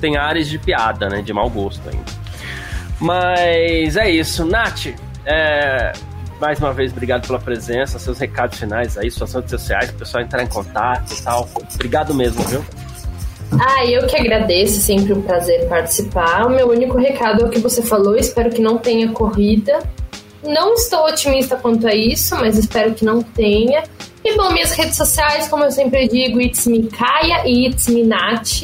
tem 0.00 0.16
áreas 0.16 0.48
de 0.48 0.58
piada, 0.58 1.08
né? 1.08 1.22
De 1.22 1.32
mau 1.32 1.48
gosto 1.48 1.88
ainda. 1.88 2.04
Mas 3.00 3.96
é 3.96 4.10
isso. 4.10 4.44
Nath, 4.44 4.86
é, 5.24 5.92
mais 6.40 6.58
uma 6.58 6.72
vez, 6.72 6.90
obrigado 6.90 7.26
pela 7.26 7.38
presença, 7.38 8.00
seus 8.00 8.18
recados 8.18 8.58
finais 8.58 8.98
aí, 8.98 9.08
suas 9.10 9.32
redes 9.32 9.50
sociais, 9.50 9.90
o 9.90 9.94
pessoal 9.94 10.24
entrar 10.24 10.42
em 10.42 10.48
contato 10.48 11.12
e 11.12 11.22
tal. 11.22 11.48
Obrigado 11.74 12.12
mesmo, 12.12 12.42
viu? 12.42 12.64
Ah, 13.60 13.84
eu 13.84 14.06
que 14.06 14.16
agradeço, 14.16 14.80
sempre 14.80 15.12
um 15.12 15.22
prazer 15.22 15.68
participar. 15.68 16.46
O 16.46 16.50
meu 16.50 16.68
único 16.70 16.98
recado 16.98 17.42
é 17.42 17.46
o 17.46 17.50
que 17.50 17.60
você 17.60 17.82
falou, 17.82 18.16
espero 18.16 18.50
que 18.50 18.60
não 18.60 18.78
tenha 18.78 19.12
corrida. 19.12 19.78
Não 20.42 20.74
estou 20.74 21.06
otimista 21.06 21.54
quanto 21.54 21.86
a 21.86 21.94
isso, 21.94 22.34
mas 22.36 22.58
espero 22.58 22.94
que 22.94 23.04
não 23.04 23.22
tenha. 23.22 23.84
E 24.24 24.36
bom, 24.36 24.52
minhas 24.52 24.72
redes 24.72 24.96
sociais, 24.96 25.48
como 25.48 25.64
eu 25.64 25.70
sempre 25.70 26.06
digo, 26.08 26.40
It's 26.40 26.66
Me 26.66 26.84
Kaia 26.88 27.42
e 27.46 27.66
It's 27.66 27.88
Me 27.88 28.04
Nath. 28.04 28.62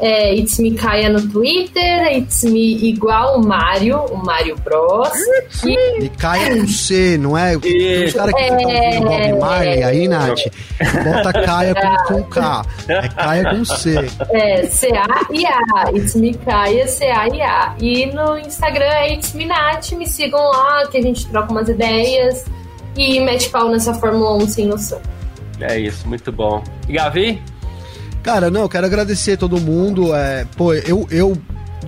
É, 0.00 0.34
It's 0.34 0.58
Me 0.58 0.72
Kaia 0.74 1.08
no 1.08 1.22
Twitter, 1.28 2.16
It's 2.16 2.42
Me 2.42 2.88
igual 2.88 3.38
o 3.38 3.46
Mario, 3.46 3.98
o 4.06 4.16
Mario 4.16 4.56
Bros. 4.56 5.08
E 5.64 6.04
E 6.04 6.08
caia 6.10 6.56
com 6.56 6.66
C, 6.66 7.16
não 7.16 7.38
é? 7.38 7.56
Uns 7.56 7.64
Isso. 7.64 8.16
caras 8.16 8.34
que 8.34 8.40
É. 8.42 8.50
ouvindo 8.52 9.04
Bob 9.08 9.38
Marley 9.40 9.82
aí, 9.84 10.08
Nath. 10.08 10.40
Bota 11.04 11.32
caia 11.32 11.74
com, 11.76 12.14
com 12.14 12.22
K. 12.24 12.66
É 12.88 13.08
caia 13.08 13.50
com 13.50 13.64
C. 13.64 13.94
É, 14.30 14.66
C-A-I-A. 14.66 15.90
It's 15.96 16.14
Me 16.16 16.34
Kaia, 16.34 16.86
C-A-I-A. 16.88 17.76
E 17.80 18.06
no 18.06 18.36
Instagram 18.38 18.84
é 18.86 19.12
It's 19.14 19.32
Me 19.32 19.46
Nath. 19.46 19.92
Me 19.92 20.06
sigam 20.08 20.40
lá, 20.50 20.86
que 20.88 20.98
a 20.98 21.02
gente 21.02 21.24
troca 21.28 21.52
umas 21.52 21.68
ideias. 21.68 22.44
E 22.96 23.20
mete 23.20 23.48
pau 23.50 23.68
nessa 23.68 23.94
Fórmula 23.94 24.36
1 24.36 24.48
sem 24.48 24.66
noção. 24.66 25.00
É 25.60 25.78
isso, 25.78 26.06
muito 26.06 26.30
bom. 26.30 26.62
E 26.88 26.92
Gavi? 26.92 27.42
Cara, 28.22 28.50
não, 28.50 28.62
eu 28.62 28.68
quero 28.68 28.86
agradecer 28.86 29.36
todo 29.36 29.60
mundo. 29.60 30.14
É, 30.14 30.46
pô, 30.56 30.72
eu, 30.72 31.06
eu, 31.10 31.36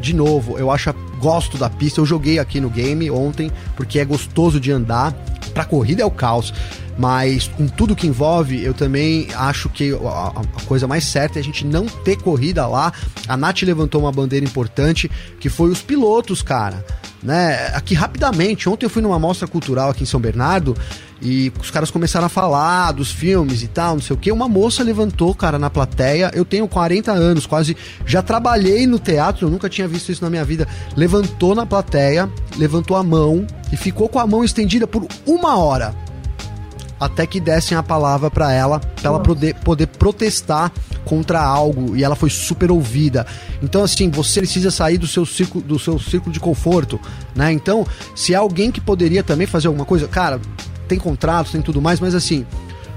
de 0.01 0.15
novo, 0.15 0.59
eu 0.59 0.71
acho, 0.71 0.93
gosto 1.19 1.57
da 1.57 1.71
pista. 1.71 2.01
Eu 2.01 2.07
joguei 2.07 2.39
aqui 2.39 2.61
no 2.61 2.69
game 2.69 3.11
ontem, 3.11 3.51
porque 3.75 3.99
é 3.99 4.05
gostoso 4.05 4.61
de 4.61 4.71
andar. 4.71 5.13
Pra 5.55 5.65
corrida 5.65 6.03
é 6.03 6.07
o 6.07 6.11
caos. 6.11 6.53
Mas 6.99 7.47
com 7.49 7.67
tudo 7.67 7.95
que 7.95 8.07
envolve, 8.07 8.63
eu 8.63 8.73
também 8.73 9.29
acho 9.35 9.69
que 9.69 9.93
a, 9.93 10.29
a 10.29 10.65
coisa 10.67 10.87
mais 10.87 11.05
certa 11.05 11.39
é 11.39 11.41
a 11.41 11.45
gente 11.45 11.65
não 11.65 11.87
ter 11.87 12.17
corrida 12.17 12.67
lá. 12.67 12.93
A 13.29 13.37
Nath 13.37 13.63
levantou 13.63 14.01
uma 14.01 14.13
bandeira 14.13 14.45
importante, 14.45 15.11
que 15.39 15.49
foi 15.49 15.71
os 15.71 15.83
pilotos, 15.83 16.43
cara. 16.43 16.85
Né? 17.27 17.72
Aqui 17.74 17.93
rapidamente, 17.93 18.68
ontem 18.68 18.87
eu 18.87 18.91
fui 18.91 19.03
numa 19.03 19.18
mostra 19.18 19.49
cultural 19.49 19.91
aqui 19.91 20.05
em 20.05 20.07
São 20.07 20.20
Bernardo 20.20 20.77
e 21.20 21.53
os 21.61 21.72
caras 21.72 21.91
começaram 21.91 22.27
a 22.27 22.29
falar 22.29 22.93
dos 22.93 23.11
filmes 23.11 23.64
e 23.64 23.66
tal, 23.66 23.95
não 23.95 24.01
sei 24.01 24.14
o 24.14 24.16
que. 24.16 24.31
Uma 24.31 24.49
moça 24.49 24.85
levantou, 24.85 25.35
cara, 25.35 25.59
na 25.59 25.68
plateia. 25.68 26.31
Eu 26.33 26.45
tenho 26.45 26.68
40 26.68 27.11
anos, 27.11 27.45
quase 27.45 27.77
já 28.07 28.22
trabalhei 28.22 28.87
no 28.87 29.01
teatro, 29.01 29.47
eu 29.47 29.51
nunca 29.51 29.68
tinha 29.68 29.89
visto 29.89 30.12
isso 30.12 30.22
na 30.22 30.31
minha 30.31 30.45
vida. 30.45 30.68
Levantou 30.97 31.53
na 31.53 31.66
plateia, 31.66 32.31
levantou 32.57 32.97
a 32.97 33.03
mão 33.03 33.45
e 33.72 33.77
ficou 33.77 34.09
com 34.09 34.20
a 34.20 34.27
mão 34.27 34.45
estendida 34.45 34.87
por 34.87 35.05
uma 35.27 35.57
hora 35.57 35.97
até 36.99 37.27
que 37.27 37.41
dessem 37.41 37.77
a 37.77 37.83
palavra 37.83 38.31
pra 38.31 38.53
ela, 38.53 38.81
pra 38.81 39.11
ela 39.11 39.21
poder, 39.21 39.55
poder 39.57 39.87
protestar 39.87 40.73
contra 41.05 41.41
algo 41.41 41.97
e 41.97 42.03
ela 42.03 42.17
foi 42.17 42.31
super 42.31 42.71
ouvida. 42.71 43.27
Então 43.63 43.83
assim, 43.83 44.11
você 44.11 44.41
precisa 44.41 44.71
sair 44.71 44.99
do 44.99 45.07
seu 45.07 45.25
círculo 45.27 45.65
do 45.65 45.79
seu 45.79 45.99
círculo 45.99 46.33
de 46.33 46.41
conforto, 46.41 47.01
né? 47.35 47.53
Então, 47.53 47.87
se 48.15 48.35
há 48.35 48.39
alguém 48.39 48.71
que 48.71 48.81
poderia 48.81 49.23
também 49.23 49.47
fazer 49.47 49.69
alguma 49.69 49.85
coisa, 49.85 50.09
cara, 50.09 50.41
tem 50.89 50.99
contratos, 50.99 51.53
tem 51.53 51.63
tudo 51.63 51.83
mais, 51.83 52.01
mas 52.01 52.15
assim, 52.15 52.47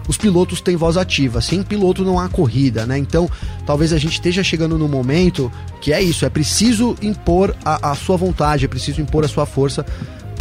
os 0.09 0.17
pilotos 0.17 0.59
têm 0.59 0.75
voz 0.75 0.97
ativa. 0.97 1.39
Sem 1.39 1.61
piloto 1.61 2.03
não 2.03 2.19
há 2.19 2.27
corrida, 2.27 2.83
né? 2.83 2.97
Então, 2.97 3.29
talvez 3.63 3.93
a 3.93 3.97
gente 3.99 4.13
esteja 4.13 4.43
chegando 4.43 4.75
no 4.75 4.87
momento 4.87 5.51
que 5.79 5.93
é 5.93 6.01
isso, 6.01 6.25
é 6.25 6.29
preciso 6.29 6.95
impor 6.99 7.55
a, 7.63 7.91
a 7.91 7.95
sua 7.95 8.17
vontade, 8.17 8.65
é 8.65 8.67
preciso 8.67 8.99
impor 9.01 9.23
a 9.23 9.27
sua 9.27 9.45
força. 9.45 9.85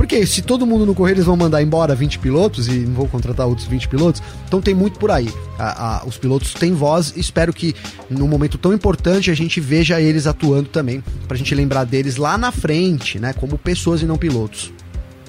Porque 0.08 0.26
se 0.26 0.40
todo 0.40 0.66
mundo 0.66 0.86
não 0.86 0.94
correr, 0.94 1.12
eles 1.12 1.26
vão 1.26 1.36
mandar 1.36 1.62
embora 1.62 1.94
20 1.94 2.18
pilotos 2.18 2.66
e 2.66 2.78
não 2.78 2.94
vão 2.94 3.06
contratar 3.06 3.46
outros 3.46 3.66
20 3.66 3.88
pilotos. 3.88 4.22
Então 4.46 4.58
tem 4.58 4.72
muito 4.72 4.98
por 4.98 5.10
aí. 5.10 5.28
A, 5.58 5.98
a, 5.98 6.06
os 6.06 6.16
pilotos 6.16 6.54
têm 6.54 6.72
voz. 6.72 7.12
Espero 7.14 7.52
que 7.52 7.76
num 8.08 8.26
momento 8.26 8.56
tão 8.56 8.72
importante 8.72 9.30
a 9.30 9.34
gente 9.34 9.60
veja 9.60 10.00
eles 10.00 10.26
atuando 10.26 10.70
também, 10.70 11.04
pra 11.28 11.36
gente 11.36 11.54
lembrar 11.54 11.84
deles 11.84 12.16
lá 12.16 12.38
na 12.38 12.50
frente, 12.50 13.18
né? 13.18 13.34
Como 13.34 13.58
pessoas 13.58 14.00
e 14.00 14.06
não 14.06 14.16
pilotos. 14.16 14.72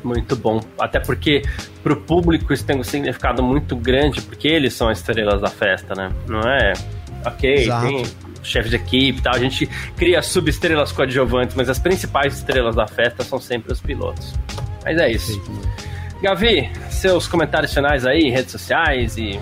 Muito 0.02 0.34
bom. 0.38 0.62
Até 0.80 0.98
porque 0.98 1.42
pro 1.84 1.98
público 1.98 2.54
isso 2.54 2.64
tem 2.64 2.80
um 2.80 2.84
significado 2.84 3.44
muito 3.44 3.76
grande, 3.76 4.22
porque 4.22 4.48
eles 4.48 4.74
são 4.74 4.88
as 4.88 5.00
estrelas 5.00 5.42
da 5.42 5.50
festa, 5.50 5.94
né? 5.94 6.10
Não 6.26 6.40
é? 6.40 6.72
Ok, 7.26 7.54
Exato. 7.54 7.86
tem 7.86 8.06
chefe 8.42 8.70
de 8.70 8.78
equipe 8.78 9.20
e 9.20 9.22
tal. 9.22 9.36
A 9.36 9.40
gente 9.40 9.68
cria 9.98 10.22
subestrelas 10.22 10.94
coadjuvantes, 10.94 11.54
mas 11.54 11.68
as 11.68 11.80
principais 11.80 12.38
estrelas 12.38 12.78
da 12.78 12.88
festa 12.88 13.26
são 13.26 13.42
sempre 13.42 13.74
os 13.74 13.82
pilotos. 13.82 14.34
Mas 14.90 14.98
é 14.98 15.12
isso. 15.12 15.40
Gavi, 16.20 16.68
seus 16.90 17.28
comentários 17.28 17.72
finais 17.72 18.08
aí, 18.08 18.32
redes 18.32 18.52
sociais 18.52 19.18
e 19.18 19.40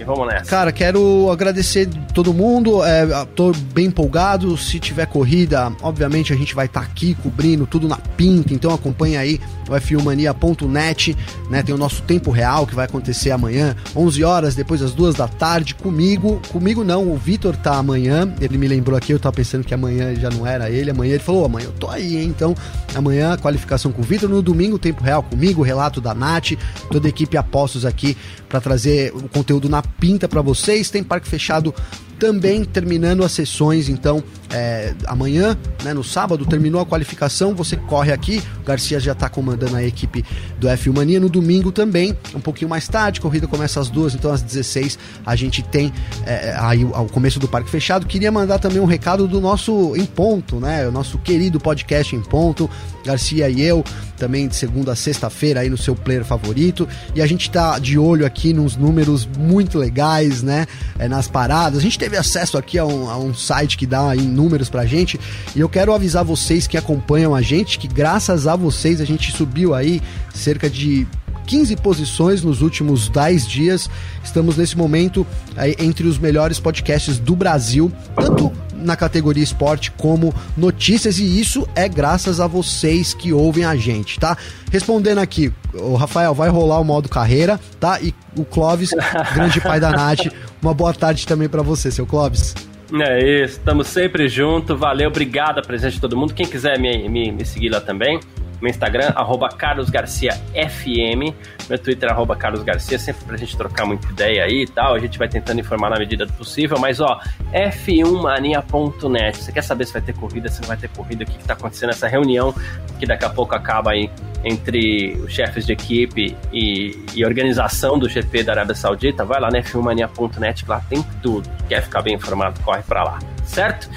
e 0.00 0.04
vamos 0.04 0.26
nessa. 0.26 0.50
Cara, 0.50 0.72
quero 0.72 1.30
agradecer 1.30 1.86
todo 2.14 2.32
mundo. 2.32 2.82
É, 2.82 3.06
tô 3.36 3.52
bem 3.52 3.86
empolgado. 3.86 4.56
Se 4.56 4.80
tiver 4.80 5.06
corrida, 5.06 5.70
obviamente 5.82 6.32
a 6.32 6.36
gente 6.36 6.54
vai 6.54 6.66
estar 6.66 6.80
tá 6.80 6.86
aqui 6.86 7.14
cobrindo 7.14 7.66
tudo 7.66 7.86
na 7.86 7.98
pinta. 7.98 8.54
Então 8.54 8.74
acompanha 8.74 9.20
aí 9.20 9.38
f1mania.net, 9.76 11.16
né? 11.48 11.62
Tem 11.62 11.74
o 11.74 11.78
nosso 11.78 12.02
tempo 12.02 12.30
real 12.30 12.66
que 12.66 12.74
vai 12.74 12.84
acontecer 12.84 13.30
amanhã, 13.30 13.76
11 13.94 14.24
horas, 14.24 14.54
depois 14.54 14.80
das 14.80 14.92
duas 14.92 15.14
da 15.14 15.28
tarde, 15.28 15.74
comigo. 15.74 16.40
Comigo 16.50 16.84
não, 16.84 17.10
o 17.10 17.16
Vitor 17.16 17.56
tá 17.56 17.76
amanhã. 17.76 18.32
Ele 18.40 18.58
me 18.58 18.68
lembrou 18.68 18.96
aqui, 18.96 19.12
eu 19.12 19.18
tava 19.18 19.36
pensando 19.36 19.64
que 19.64 19.74
amanhã 19.74 20.14
já 20.14 20.30
não 20.30 20.46
era 20.46 20.70
ele. 20.70 20.90
Amanhã 20.90 21.14
ele 21.14 21.22
falou: 21.22 21.44
amanhã 21.44 21.66
eu 21.66 21.72
tô 21.72 21.88
aí, 21.88 22.16
hein? 22.16 22.28
Então, 22.28 22.54
amanhã 22.94 23.36
qualificação 23.36 23.92
com 23.92 24.02
o 24.02 24.04
Vitor. 24.04 24.28
No 24.28 24.42
domingo, 24.42 24.78
tempo 24.78 25.02
real 25.02 25.22
comigo, 25.22 25.62
relato 25.62 26.00
da 26.00 26.14
Nath, 26.14 26.52
toda 26.90 27.08
a 27.08 27.10
equipe 27.10 27.36
apostos 27.36 27.84
aqui 27.84 28.16
para 28.48 28.60
trazer 28.60 29.12
o 29.14 29.28
conteúdo 29.28 29.68
na 29.68 29.82
pinta 29.82 30.28
para 30.28 30.42
vocês. 30.42 30.90
Tem 30.90 31.02
parque 31.02 31.28
fechado 31.28 31.74
também 32.20 32.64
terminando 32.64 33.24
as 33.24 33.32
sessões, 33.32 33.88
então 33.88 34.22
é, 34.52 34.94
amanhã, 35.06 35.56
né, 35.82 35.94
no 35.94 36.04
sábado, 36.04 36.44
terminou 36.44 36.80
a 36.80 36.86
qualificação, 36.86 37.54
você 37.54 37.76
corre 37.76 38.12
aqui, 38.12 38.42
o 38.60 38.64
Garcia 38.64 39.00
já 39.00 39.12
está 39.12 39.28
comandando 39.28 39.76
a 39.76 39.82
equipe 39.82 40.24
do 40.58 40.68
F1 40.68 40.94
Mania, 40.94 41.18
no 41.18 41.28
domingo 41.28 41.72
também, 41.72 42.16
um 42.34 42.40
pouquinho 42.40 42.68
mais 42.68 42.86
tarde, 42.86 43.20
a 43.20 43.22
corrida 43.22 43.46
começa 43.46 43.80
às 43.80 43.88
duas, 43.88 44.14
então 44.14 44.30
às 44.30 44.42
16 44.42 44.98
a 45.24 45.34
gente 45.34 45.62
tem 45.62 45.92
é, 46.26 46.54
aí 46.58 46.84
o 46.84 47.06
começo 47.06 47.38
do 47.38 47.48
parque 47.48 47.70
fechado, 47.70 48.06
queria 48.06 48.30
mandar 48.30 48.58
também 48.58 48.80
um 48.80 48.86
recado 48.86 49.26
do 49.26 49.40
nosso 49.40 49.96
Em 49.96 50.04
Ponto, 50.04 50.56
né, 50.56 50.86
o 50.86 50.92
nosso 50.92 51.18
querido 51.18 51.58
podcast 51.58 52.14
Em 52.14 52.20
Ponto, 52.20 52.68
Garcia 53.04 53.48
e 53.48 53.62
eu, 53.62 53.82
também 54.18 54.46
de 54.46 54.56
segunda 54.56 54.92
a 54.92 54.96
sexta-feira 54.96 55.60
aí 55.60 55.70
no 55.70 55.78
seu 55.78 55.94
player 55.94 56.24
favorito, 56.24 56.86
e 57.14 57.22
a 57.22 57.26
gente 57.26 57.42
está 57.42 57.78
de 57.78 57.96
olho 57.96 58.26
aqui 58.26 58.52
nos 58.52 58.76
números 58.76 59.26
muito 59.38 59.78
legais, 59.78 60.42
né, 60.42 60.66
é, 60.98 61.08
nas 61.08 61.28
paradas, 61.28 61.78
a 61.78 61.82
gente 61.82 61.98
teve 61.98 62.09
teve 62.10 62.16
acesso 62.16 62.58
aqui 62.58 62.76
a 62.76 62.84
um, 62.84 63.08
a 63.08 63.16
um 63.16 63.32
site 63.32 63.78
que 63.78 63.86
dá 63.86 64.12
números 64.16 64.68
pra 64.68 64.84
gente. 64.84 65.18
E 65.54 65.60
eu 65.60 65.68
quero 65.68 65.94
avisar 65.94 66.24
vocês 66.24 66.66
que 66.66 66.76
acompanham 66.76 67.34
a 67.36 67.40
gente 67.40 67.78
que 67.78 67.86
graças 67.86 68.48
a 68.48 68.56
vocês 68.56 69.00
a 69.00 69.04
gente 69.04 69.30
subiu 69.30 69.72
aí 69.72 70.02
cerca 70.34 70.68
de 70.68 71.06
15 71.46 71.76
posições 71.76 72.42
nos 72.42 72.62
últimos 72.62 73.08
10 73.08 73.46
dias. 73.46 73.88
Estamos 74.24 74.56
nesse 74.56 74.76
momento 74.76 75.24
aí, 75.56 75.76
entre 75.78 76.08
os 76.08 76.18
melhores 76.18 76.58
podcasts 76.58 77.16
do 77.16 77.36
Brasil, 77.36 77.92
tanto 78.16 78.52
na 78.80 78.96
categoria 78.96 79.42
esporte 79.42 79.90
como 79.92 80.34
notícias, 80.56 81.18
e 81.18 81.40
isso 81.40 81.68
é 81.74 81.88
graças 81.88 82.40
a 82.40 82.46
vocês 82.46 83.14
que 83.14 83.32
ouvem 83.32 83.64
a 83.64 83.76
gente, 83.76 84.18
tá? 84.18 84.36
Respondendo 84.70 85.18
aqui, 85.18 85.52
o 85.74 85.94
Rafael 85.94 86.34
vai 86.34 86.48
rolar 86.48 86.80
o 86.80 86.84
modo 86.84 87.08
carreira, 87.08 87.60
tá? 87.78 88.00
E 88.00 88.14
o 88.36 88.44
Clóvis, 88.44 88.90
grande 89.34 89.60
pai 89.60 89.80
da 89.80 89.90
Nath, 89.90 90.32
uma 90.62 90.74
boa 90.74 90.92
tarde 90.92 91.26
também 91.26 91.48
para 91.48 91.62
você, 91.62 91.90
seu 91.90 92.06
Clóvis. 92.06 92.54
É 92.92 93.44
isso, 93.44 93.58
estamos 93.58 93.86
sempre 93.86 94.28
junto. 94.28 94.76
Valeu, 94.76 95.08
obrigado 95.08 95.58
a 95.58 95.62
presença 95.62 95.92
de 95.92 96.00
todo 96.00 96.16
mundo. 96.16 96.34
Quem 96.34 96.46
quiser 96.46 96.78
me, 96.78 97.08
me, 97.08 97.30
me 97.30 97.44
seguir 97.44 97.68
lá 97.68 97.80
também, 97.80 98.18
meu 98.60 98.70
Instagram, 98.70 99.12
arroba 99.14 99.48
carlosgarciafm, 99.48 101.34
meu 101.68 101.78
Twitter, 101.78 102.10
arroba 102.10 102.36
carlosgarcia, 102.36 102.98
sempre 102.98 103.24
pra 103.24 103.36
gente 103.36 103.56
trocar 103.56 103.86
muita 103.86 104.08
ideia 104.08 104.44
aí 104.44 104.62
e 104.62 104.66
tal, 104.66 104.94
a 104.94 104.98
gente 104.98 105.18
vai 105.18 105.28
tentando 105.28 105.60
informar 105.60 105.90
na 105.90 105.98
medida 105.98 106.26
do 106.26 106.32
possível, 106.32 106.78
mas 106.78 107.00
ó, 107.00 107.20
f1mania.net, 107.52 109.38
você 109.38 109.52
quer 109.52 109.62
saber 109.62 109.86
se 109.86 109.92
vai 109.92 110.02
ter 110.02 110.14
corrida, 110.14 110.48
se 110.48 110.60
não 110.60 110.68
vai 110.68 110.76
ter 110.76 110.88
corrida, 110.88 111.24
o 111.24 111.26
que, 111.26 111.38
que 111.38 111.44
tá 111.44 111.54
acontecendo? 111.54 111.88
Nessa 111.88 112.08
reunião, 112.08 112.54
que 112.98 113.06
daqui 113.06 113.24
a 113.24 113.30
pouco 113.30 113.54
acaba 113.54 113.92
aí 113.92 114.10
entre 114.44 115.16
os 115.24 115.32
chefes 115.32 115.66
de 115.66 115.72
equipe 115.72 116.36
e, 116.52 117.04
e 117.14 117.24
organização 117.24 117.98
do 117.98 118.08
GP 118.08 118.42
da 118.42 118.52
Arábia 118.52 118.74
Saudita, 118.74 119.24
vai 119.24 119.40
lá 119.40 119.50
na 119.50 119.60
f1mania.net 119.60 120.64
que 120.64 120.70
lá 120.70 120.80
tem 120.88 121.02
tudo, 121.22 121.48
quer 121.68 121.82
ficar 121.82 122.02
bem 122.02 122.14
informado, 122.14 122.60
corre 122.60 122.82
pra 122.82 123.04
lá, 123.04 123.18
certo? 123.44 123.88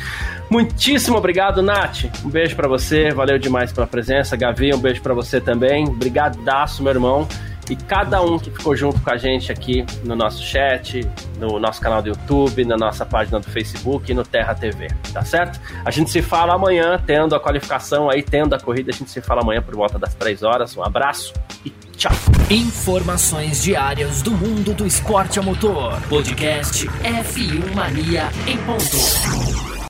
Muitíssimo 0.53 1.17
obrigado, 1.17 1.63
Nath. 1.63 2.03
Um 2.23 2.29
beijo 2.29 2.55
para 2.55 2.67
você, 2.67 3.09
valeu 3.09 3.39
demais 3.39 3.71
pela 3.71 3.87
presença. 3.87 4.37
Gavi, 4.37 4.71
um 4.71 4.77
beijo 4.77 5.01
para 5.01 5.11
você 5.11 5.41
também. 5.41 5.83
Brigadaço, 5.91 6.83
meu 6.83 6.93
irmão. 6.93 7.27
E 7.67 7.75
cada 7.75 8.21
um 8.21 8.37
que 8.37 8.51
ficou 8.51 8.75
junto 8.75 9.01
com 9.01 9.09
a 9.09 9.17
gente 9.17 9.51
aqui 9.51 9.83
no 10.03 10.15
nosso 10.15 10.43
chat, 10.43 11.09
no 11.39 11.59
nosso 11.59 11.81
canal 11.81 12.03
do 12.03 12.09
YouTube, 12.09 12.65
na 12.65 12.77
nossa 12.77 13.03
página 13.03 13.39
do 13.39 13.49
Facebook 13.49 14.11
e 14.11 14.13
no 14.13 14.23
Terra 14.23 14.53
TV, 14.53 14.89
tá 15.11 15.25
certo? 15.25 15.59
A 15.83 15.89
gente 15.89 16.11
se 16.11 16.21
fala 16.21 16.53
amanhã, 16.53 17.01
tendo 17.03 17.33
a 17.33 17.39
qualificação 17.39 18.07
aí, 18.07 18.21
tendo 18.21 18.53
a 18.53 18.59
corrida, 18.59 18.91
a 18.91 18.93
gente 18.93 19.09
se 19.09 19.21
fala 19.21 19.41
amanhã 19.41 19.59
por 19.59 19.75
volta 19.75 19.97
das 19.97 20.13
3 20.13 20.43
horas. 20.43 20.77
Um 20.77 20.83
abraço 20.83 21.33
e 21.65 21.71
tchau. 21.97 22.11
Informações 22.51 23.63
diárias 23.63 24.21
do 24.21 24.29
mundo 24.29 24.71
do 24.75 24.85
esporte 24.85 25.39
a 25.39 25.41
motor. 25.41 25.99
Podcast 26.07 26.85
F1 26.85 27.73
Mania 27.73 28.29
em 28.45 28.57
ponto. 28.57 29.73